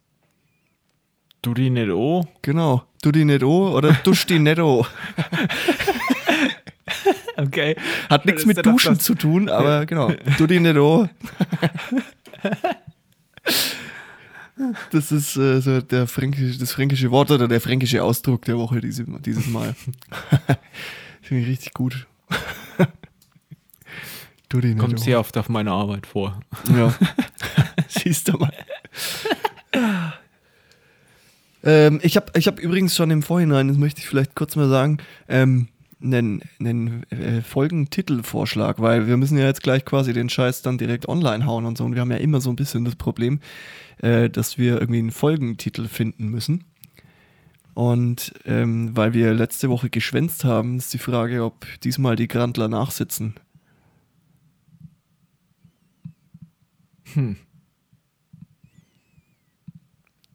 Du 1.42 1.52
die 1.54 1.70
nicht 1.70 1.90
oh. 1.90 2.26
Genau, 2.42 2.84
du 3.02 3.12
die 3.12 3.24
nicht 3.24 3.42
o 3.42 3.76
oder 3.76 3.92
dusch 4.04 4.26
die 4.26 4.38
nicht 4.38 4.58
o. 4.58 4.86
Okay. 7.36 7.76
Hat 8.08 8.24
nichts 8.26 8.46
mit 8.46 8.64
Duschen 8.64 8.98
zu 8.98 9.14
tun, 9.14 9.48
aber 9.48 9.86
genau, 9.86 10.12
du 10.38 10.46
die 10.46 10.60
nicht 10.60 10.76
o. 10.76 11.08
Das 14.92 15.10
ist 15.10 15.36
äh, 15.36 15.60
so 15.60 15.80
der 15.80 16.06
fränkische, 16.06 16.58
das 16.58 16.72
fränkische 16.72 17.10
Wort 17.10 17.30
oder 17.30 17.48
der 17.48 17.60
fränkische 17.60 18.02
Ausdruck 18.04 18.44
der 18.44 18.56
Woche 18.56 18.80
diese, 18.80 19.04
dieses 19.04 19.48
Mal. 19.48 19.74
Finde 21.22 21.42
ich 21.42 21.48
richtig 21.48 21.74
gut. 21.74 22.06
du 24.48 24.60
die 24.60 24.68
nicht, 24.68 24.78
Kommt 24.78 25.00
sehr 25.00 25.18
oft 25.18 25.36
auf 25.38 25.48
meiner 25.48 25.72
Arbeit 25.72 26.06
vor. 26.06 26.40
Ja. 26.76 26.94
Siehst 27.88 28.28
du 28.28 28.38
mal. 28.38 28.52
ähm, 31.64 31.98
ich 32.02 32.16
habe 32.16 32.26
ich 32.38 32.46
hab 32.46 32.60
übrigens 32.60 32.94
schon 32.94 33.10
im 33.10 33.22
Vorhinein, 33.22 33.68
das 33.68 33.76
möchte 33.76 34.00
ich 34.00 34.08
vielleicht 34.08 34.36
kurz 34.36 34.54
mal 34.54 34.68
sagen, 34.68 34.98
ähm, 35.28 35.68
einen, 36.04 36.42
einen 36.60 37.04
äh, 37.10 37.40
Folgentitelvorschlag, 37.42 38.80
weil 38.80 39.06
wir 39.06 39.16
müssen 39.16 39.38
ja 39.38 39.44
jetzt 39.44 39.62
gleich 39.62 39.84
quasi 39.84 40.12
den 40.12 40.28
Scheiß 40.28 40.62
dann 40.62 40.78
direkt 40.78 41.08
online 41.08 41.46
hauen 41.46 41.64
und 41.64 41.78
so. 41.78 41.84
Und 41.84 41.94
wir 41.94 42.00
haben 42.00 42.10
ja 42.10 42.18
immer 42.18 42.40
so 42.40 42.50
ein 42.50 42.56
bisschen 42.56 42.84
das 42.84 42.96
Problem, 42.96 43.40
äh, 43.98 44.28
dass 44.30 44.58
wir 44.58 44.80
irgendwie 44.80 45.00
einen 45.00 45.10
Folgentitel 45.10 45.88
finden 45.88 46.28
müssen. 46.28 46.64
Und 47.74 48.32
ähm, 48.44 48.96
weil 48.96 49.14
wir 49.14 49.34
letzte 49.34 49.68
Woche 49.68 49.90
geschwänzt 49.90 50.44
haben, 50.44 50.76
ist 50.76 50.94
die 50.94 50.98
Frage, 50.98 51.42
ob 51.44 51.66
diesmal 51.80 52.14
die 52.14 52.28
Grandler 52.28 52.68
nachsitzen. 52.68 53.34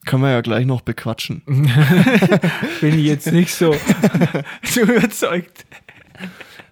Können 0.09 0.23
wir 0.23 0.31
ja 0.31 0.41
gleich 0.41 0.65
noch 0.65 0.81
bequatschen. 0.81 1.43
Bin 2.81 2.97
ich 2.97 3.05
jetzt 3.05 3.31
nicht 3.31 3.53
so, 3.53 3.75
so 4.63 4.81
überzeugt. 4.81 5.67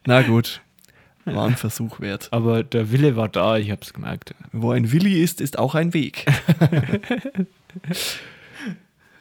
Na 0.07 0.23
gut, 0.23 0.59
war 1.23 1.45
ein 1.45 1.55
Versuch 1.55 1.99
wert. 1.99 2.29
Aber 2.31 2.63
der 2.63 2.91
Wille 2.91 3.15
war 3.15 3.29
da, 3.29 3.57
ich 3.57 3.69
hab's 3.69 3.93
gemerkt. 3.93 4.33
Wo 4.53 4.71
ein 4.71 4.91
Willi 4.91 5.21
ist, 5.21 5.39
ist 5.39 5.59
auch 5.59 5.75
ein 5.75 5.93
Weg. 5.93 6.25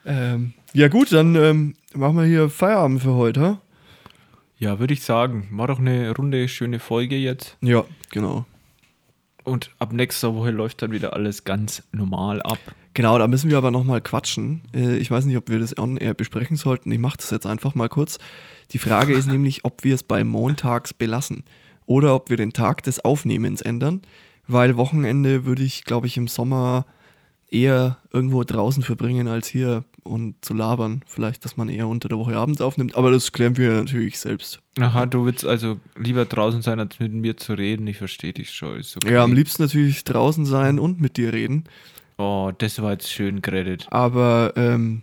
ähm, 0.07 0.55
ja 0.73 0.89
gut, 0.89 1.13
dann 1.13 1.35
ähm, 1.37 1.75
machen 1.93 2.17
wir 2.17 2.25
hier 2.25 2.49
Feierabend 2.49 3.03
für 3.03 3.17
heute. 3.17 3.59
Ja, 4.59 4.79
würde 4.79 4.95
ich 4.95 5.03
sagen. 5.03 5.47
War 5.51 5.67
doch 5.67 5.79
eine 5.79 6.17
runde, 6.17 6.49
schöne 6.49 6.79
Folge 6.79 7.17
jetzt. 7.17 7.59
Ja, 7.61 7.85
genau. 8.11 8.47
Und 9.47 9.71
ab 9.79 9.93
nächster 9.93 10.35
Woche 10.35 10.51
läuft 10.51 10.83
dann 10.83 10.91
wieder 10.91 11.13
alles 11.13 11.45
ganz 11.45 11.85
normal 11.93 12.43
ab. 12.43 12.59
Genau, 12.95 13.17
da 13.17 13.29
müssen 13.29 13.49
wir 13.49 13.59
aber 13.59 13.71
nochmal 13.71 14.01
quatschen. 14.01 14.63
Äh, 14.75 14.97
Ich 14.97 15.09
weiß 15.09 15.25
nicht, 15.25 15.37
ob 15.37 15.49
wir 15.49 15.61
das 15.61 15.79
on 15.79 15.97
air 15.97 16.15
besprechen 16.15 16.57
sollten. 16.57 16.91
Ich 16.91 16.99
mache 16.99 17.19
das 17.19 17.31
jetzt 17.31 17.47
einfach 17.47 17.77
mal 17.77 17.89
kurz. 17.89 18.19
Die 18.73 18.79
Frage 18.79 19.15
ist 19.15 19.27
nämlich, 19.31 19.65
ob 19.65 19.85
wir 19.85 19.95
es 19.95 20.03
bei 20.03 20.25
Montags 20.25 20.93
belassen 20.93 21.45
oder 21.87 22.17
ob 22.17 22.29
wir 22.29 22.37
den 22.37 22.53
Tag 22.53 22.83
des 22.83 23.05
Aufnehmens 23.05 23.63
ändern, 23.63 24.03
weil 24.49 24.77
Wochenende 24.77 25.45
würde 25.45 25.63
ich, 25.63 25.85
glaube 25.85 26.09
ich, 26.09 26.17
im 26.17 26.27
Sommer 26.27 26.85
eher 27.51 27.99
irgendwo 28.13 28.43
draußen 28.45 28.83
verbringen 28.83 29.29
als 29.29 29.47
hier 29.47 29.85
und 30.03 30.37
zu 30.45 30.55
labern. 30.55 31.03
Vielleicht, 31.07 31.45
dass 31.45 31.57
man 31.57 31.69
eher 31.69 31.89
unter 31.89 32.09
der 32.09 32.19
Woche 32.19 32.37
abends 32.37 32.61
aufnimmt, 32.61 32.97
aber 32.97 33.11
das 33.11 33.33
klären 33.33 33.57
wir 33.57 33.73
natürlich 33.73 34.19
selbst. 34.19 34.61
Aha, 34.79 35.07
du 35.07 35.25
willst 35.25 35.45
also 35.45 35.79
lieber 35.97 36.25
draußen 36.25 36.63
sein, 36.63 36.79
als 36.81 36.99
mit 37.01 37.13
mir 37.13 37.37
zu 37.37 37.55
reden. 37.55 37.87
Ich 37.87 37.99
verstehe 37.99 38.33
dich 38.33 38.51
schon. 38.53 38.81
Okay. 38.97 39.13
Ja, 39.13 39.25
am 39.25 39.33
liebsten 39.33 39.63
natürlich 39.63 40.05
draußen 40.05 40.45
sein 40.45 40.79
und 40.79 41.01
mit 41.01 41.17
dir 41.17 41.33
reden, 41.33 41.65
Oh, 42.19 42.51
das 42.57 42.81
war 42.81 42.93
jetzt 42.93 43.13
schön 43.13 43.43
geredet. 43.43 43.87
aber 43.91 44.55
ähm, 44.57 45.03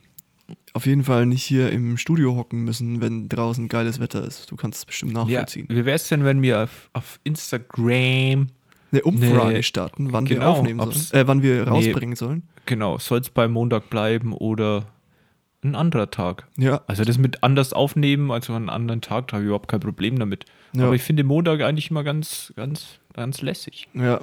auf 0.74 0.88
jeden 0.88 1.04
Fall 1.04 1.28
nicht 1.28 1.44
hier 1.44 1.70
im 1.72 1.98
Studio 1.98 2.36
hocken 2.36 2.64
müssen, 2.64 3.02
wenn 3.02 3.30
draußen 3.30 3.68
geiles 3.68 4.00
Wetter 4.00 4.26
ist. 4.26 4.50
Du 4.50 4.56
kannst 4.56 4.80
es 4.80 4.86
bestimmt 4.86 5.12
Ja, 5.14 5.20
nachvollziehen. 5.24 5.68
wie 5.70 5.86
wär's 5.86 6.08
denn, 6.08 6.24
wenn 6.24 6.42
wir 6.42 6.64
auf, 6.64 6.90
auf 6.94 7.20
Instagram, 7.24 8.48
Eine 8.94 9.02
Umfrage 9.04 9.54
Nee, 9.54 9.64
starten, 9.64 10.14
wann 10.14 10.30
wir 10.30 10.38
genau, 10.38 10.52
aufnehmen 10.54 10.80
ob's- 10.80 11.10
sollen. 11.10 11.24
Äh, 11.24 11.28
wann 11.28 11.42
wir 11.42 11.68
rausbringen 11.68 12.16
sollen. 12.16 12.44
genau, 12.66 12.98
soll 13.00 13.20
es 13.20 13.30
beim 13.30 13.52
Montag 13.52 13.90
bleiben 13.90 14.34
oder 14.34 14.86
ein 15.64 15.76
anderer 15.76 16.12
Tag? 16.12 16.48
Ja, 16.58 16.82
Also 16.88 17.04
das 17.04 17.18
mit 17.18 17.44
anders 17.44 17.74
aufnehmen, 17.74 18.32
also 18.32 18.54
einen 18.54 18.70
anderen 18.70 19.02
Tag, 19.02 19.28
da 19.30 19.34
habe 19.34 19.44
ich 19.44 19.48
überhaupt 19.48 19.68
kein 19.70 19.80
Problem 19.80 20.20
damit. 20.20 20.46
Ja. 20.76 20.86
Aber 20.86 20.96
ich 20.96 21.02
finde 21.02 21.24
Montag 21.24 21.62
eigentlich 21.62 21.90
immer 21.92 22.04
ganz, 22.04 22.54
ganz, 22.56 23.00
ganz 23.14 23.42
lässig. 23.42 23.88
ja. 23.94 24.22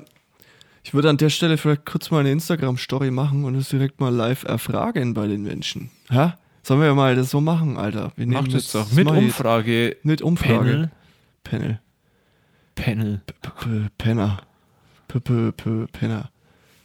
Ich 0.82 0.94
würde 0.94 1.10
an 1.10 1.18
der 1.18 1.28
Stelle 1.28 1.58
vielleicht 1.58 1.84
kurz 1.84 2.10
mal 2.10 2.20
eine 2.20 2.32
Instagram-Story 2.32 3.10
machen 3.10 3.44
und 3.44 3.54
es 3.54 3.68
direkt 3.68 4.00
mal 4.00 4.08
live 4.14 4.44
erfragen 4.44 5.12
bei 5.12 5.26
den 5.26 5.42
Menschen. 5.42 5.90
Hä? 6.08 6.32
Sollen 6.62 6.80
wir 6.80 6.94
mal 6.94 7.14
das 7.16 7.28
so 7.30 7.42
machen, 7.42 7.76
Alter? 7.76 8.12
Wir 8.16 8.26
Macht 8.26 8.44
nehmen 8.44 8.54
das 8.54 8.72
jetzt- 8.72 8.74
doch. 8.74 8.90
Mit 8.92 9.06
Umfrage. 9.06 9.98
Mit 10.04 10.22
Umfrage. 10.22 10.54
Panel. 10.54 10.90
Panel. 11.44 11.80
Panel. 12.76 13.20
P- 13.26 13.34
P- 13.60 13.88
Penner. 13.98 14.40
P- 15.18 15.52
P- 15.52 15.86
Penner. 15.90 16.30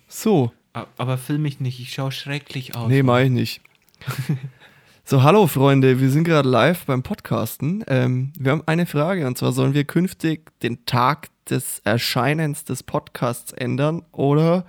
So. 0.07 0.51
Aber 0.97 1.17
film 1.17 1.43
mich 1.43 1.59
nicht, 1.59 1.79
ich 1.79 1.93
schaue 1.93 2.11
schrecklich 2.11 2.75
aus. 2.75 2.89
Nee, 2.89 3.03
mach 3.03 3.19
ich 3.19 3.29
nicht. 3.29 3.61
so, 5.05 5.23
hallo 5.23 5.47
Freunde, 5.47 5.99
wir 6.01 6.09
sind 6.09 6.23
gerade 6.23 6.49
live 6.49 6.85
beim 6.85 7.03
Podcasten. 7.03 7.83
Ähm, 7.87 8.33
wir 8.37 8.51
haben 8.51 8.63
eine 8.65 8.85
Frage 8.85 9.25
und 9.27 9.37
zwar 9.37 9.51
sollen 9.53 9.73
wir 9.73 9.85
künftig 9.85 10.51
den 10.61 10.85
Tag 10.85 11.29
des 11.49 11.79
Erscheinens 11.85 12.65
des 12.65 12.83
Podcasts 12.83 13.51
ändern 13.53 14.03
oder 14.11 14.65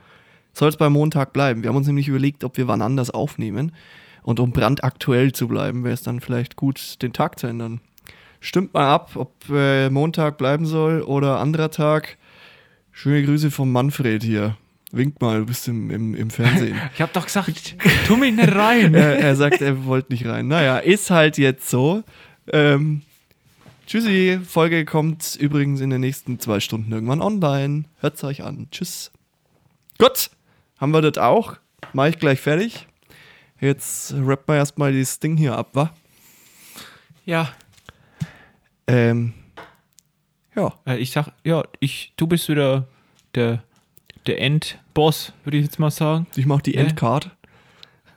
soll 0.52 0.68
es 0.68 0.76
beim 0.76 0.92
Montag 0.92 1.32
bleiben? 1.32 1.62
Wir 1.62 1.70
haben 1.70 1.76
uns 1.76 1.86
nämlich 1.86 2.08
überlegt, 2.08 2.44
ob 2.44 2.56
wir 2.56 2.68
wann 2.68 2.82
anders 2.82 3.10
aufnehmen 3.10 3.72
und 4.22 4.40
um 4.40 4.52
brandaktuell 4.52 5.32
zu 5.32 5.48
bleiben, 5.48 5.84
wäre 5.84 5.94
es 5.94 6.02
dann 6.02 6.20
vielleicht 6.20 6.56
gut, 6.56 7.02
den 7.02 7.12
Tag 7.12 7.38
zu 7.38 7.46
ändern. 7.46 7.80
Stimmt 8.40 8.74
mal 8.74 8.86
ab, 8.92 9.12
ob 9.14 9.32
äh, 9.50 9.90
Montag 9.90 10.38
bleiben 10.38 10.66
soll 10.66 11.02
oder 11.02 11.40
anderer 11.40 11.70
Tag. 11.70 12.16
Schöne 12.98 13.22
Grüße 13.22 13.50
vom 13.50 13.72
Manfred 13.72 14.22
hier. 14.22 14.56
Wink 14.90 15.20
mal, 15.20 15.40
du 15.40 15.44
bist 15.44 15.68
im, 15.68 15.90
im, 15.90 16.14
im 16.14 16.30
Fernsehen. 16.30 16.80
Ich 16.94 17.02
hab 17.02 17.12
doch 17.12 17.26
gesagt, 17.26 17.76
tu 18.06 18.16
mich 18.16 18.34
nicht 18.34 18.54
rein. 18.54 18.94
er, 18.94 19.18
er 19.18 19.36
sagt, 19.36 19.60
er 19.60 19.84
wollte 19.84 20.14
nicht 20.14 20.24
rein. 20.24 20.48
Naja, 20.48 20.78
ist 20.78 21.10
halt 21.10 21.36
jetzt 21.36 21.68
so. 21.68 22.04
Ähm, 22.50 23.02
tschüssi, 23.86 24.40
Folge 24.42 24.86
kommt 24.86 25.36
übrigens 25.38 25.82
in 25.82 25.90
den 25.90 26.00
nächsten 26.00 26.40
zwei 26.40 26.58
Stunden 26.58 26.90
irgendwann 26.90 27.20
online. 27.20 27.84
Hört's 28.00 28.24
euch 28.24 28.42
an. 28.42 28.68
Tschüss. 28.70 29.12
Gut, 29.98 30.30
haben 30.78 30.92
wir 30.92 31.02
das 31.02 31.18
auch. 31.18 31.58
Mach 31.92 32.06
ich 32.06 32.18
gleich 32.18 32.40
fertig. 32.40 32.86
Jetzt 33.60 34.14
rappen 34.14 34.54
wir 34.54 34.56
erstmal 34.56 34.92
dieses 34.92 35.20
Ding 35.20 35.36
hier 35.36 35.54
ab, 35.54 35.68
wa? 35.74 35.92
Ja, 37.26 37.52
Ähm, 38.86 39.34
ja. 40.56 40.74
äh, 40.86 40.96
ich 40.98 41.10
sag, 41.10 41.28
ja, 41.44 41.62
ich, 41.80 42.12
du 42.16 42.26
bist 42.26 42.48
wieder 42.48 42.88
der, 43.34 43.62
der 44.26 44.40
Endboss, 44.40 45.32
würde 45.44 45.58
ich 45.58 45.64
jetzt 45.64 45.78
mal 45.78 45.90
sagen. 45.90 46.26
Ich 46.34 46.46
mach 46.46 46.60
die 46.62 46.74
Ne? 46.74 46.80
Endcard. 46.80 47.30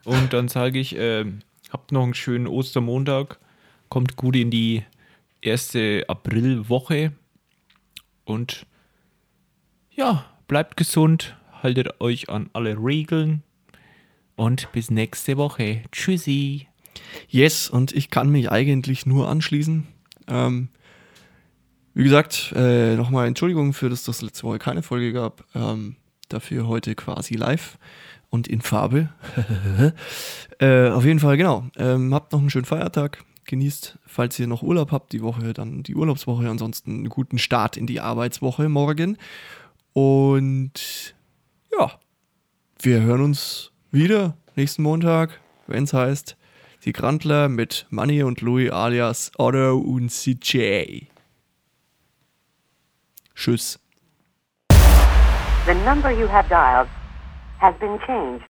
Und 0.06 0.34
dann 0.34 0.48
sage 0.48 0.80
ich, 0.80 0.96
ähm, 0.98 1.42
habt 1.72 1.92
noch 1.92 2.04
einen 2.04 2.14
schönen 2.16 2.48
Ostermontag, 2.48 3.38
kommt 3.90 4.16
gut 4.16 4.36
in 4.36 4.50
die 4.50 4.84
erste 5.42 6.06
Aprilwoche 6.08 7.12
und 8.26 8.66
ja, 9.92 10.26
bleibt 10.48 10.78
gesund, 10.78 11.36
haltet 11.62 12.00
euch 12.02 12.30
an 12.30 12.50
alle 12.54 12.76
Regeln 12.78 13.44
und 14.36 14.72
bis 14.72 14.90
nächste 14.90 15.38
Woche. 15.38 15.84
Tschüssi. 15.92 16.68
Yes, 17.28 17.70
und 17.70 17.92
ich 17.92 18.10
kann 18.10 18.30
mich 18.30 18.52
eigentlich 18.52 19.06
nur 19.06 19.28
anschließen. 19.28 19.88
Ähm, 20.28 20.70
wie 22.00 22.04
gesagt, 22.04 22.54
äh, 22.56 22.96
nochmal 22.96 23.28
Entschuldigung 23.28 23.74
für 23.74 23.90
das, 23.90 24.04
dass 24.04 24.18
es 24.18 24.22
letzte 24.22 24.44
Woche 24.44 24.58
keine 24.58 24.82
Folge 24.82 25.12
gab. 25.12 25.44
Ähm, 25.54 25.98
dafür 26.30 26.66
heute 26.66 26.96
quasi 26.96 27.34
live 27.34 27.78
und 28.30 28.48
in 28.48 28.62
Farbe. 28.62 29.10
äh, 30.60 30.88
auf 30.88 31.04
jeden 31.04 31.20
Fall, 31.20 31.36
genau. 31.36 31.66
Ähm, 31.76 32.14
habt 32.14 32.32
noch 32.32 32.40
einen 32.40 32.50
schönen 32.50 32.64
Feiertag. 32.64 33.26
Genießt, 33.44 33.98
falls 34.06 34.40
ihr 34.40 34.48
noch 34.48 34.64
Urlaub 34.64 34.94
habt, 34.94 35.12
die 35.12 35.22
Woche, 35.22 35.52
dann 35.52 35.84
die 35.84 35.94
Urlaubswoche. 35.94 36.50
Ansonsten 36.50 36.92
einen 36.92 37.10
guten 37.10 37.38
Start 37.38 37.76
in 37.76 37.86
die 37.86 38.00
Arbeitswoche 38.00 38.70
morgen. 38.70 39.18
Und 39.92 41.16
ja, 41.78 42.00
wir 42.82 43.02
hören 43.02 43.22
uns 43.22 43.74
wieder 43.92 44.38
nächsten 44.56 44.84
Montag, 44.84 45.42
wenn 45.68 45.84
es 45.84 45.92
heißt, 45.92 46.38
die 46.86 46.94
Grandler 46.94 47.50
mit 47.50 47.88
Manny 47.90 48.24
und 48.24 48.40
Louis 48.40 48.72
alias 48.72 49.34
Otto 49.38 49.78
und 49.78 50.10
CJ. 50.10 51.10
Tschüss. 53.40 53.80
The 55.66 55.74
number 55.86 56.12
you 56.12 56.28
have 56.28 56.50
dialed 56.50 56.90
has 57.60 57.74
been 57.80 57.98
changed. 58.06 58.49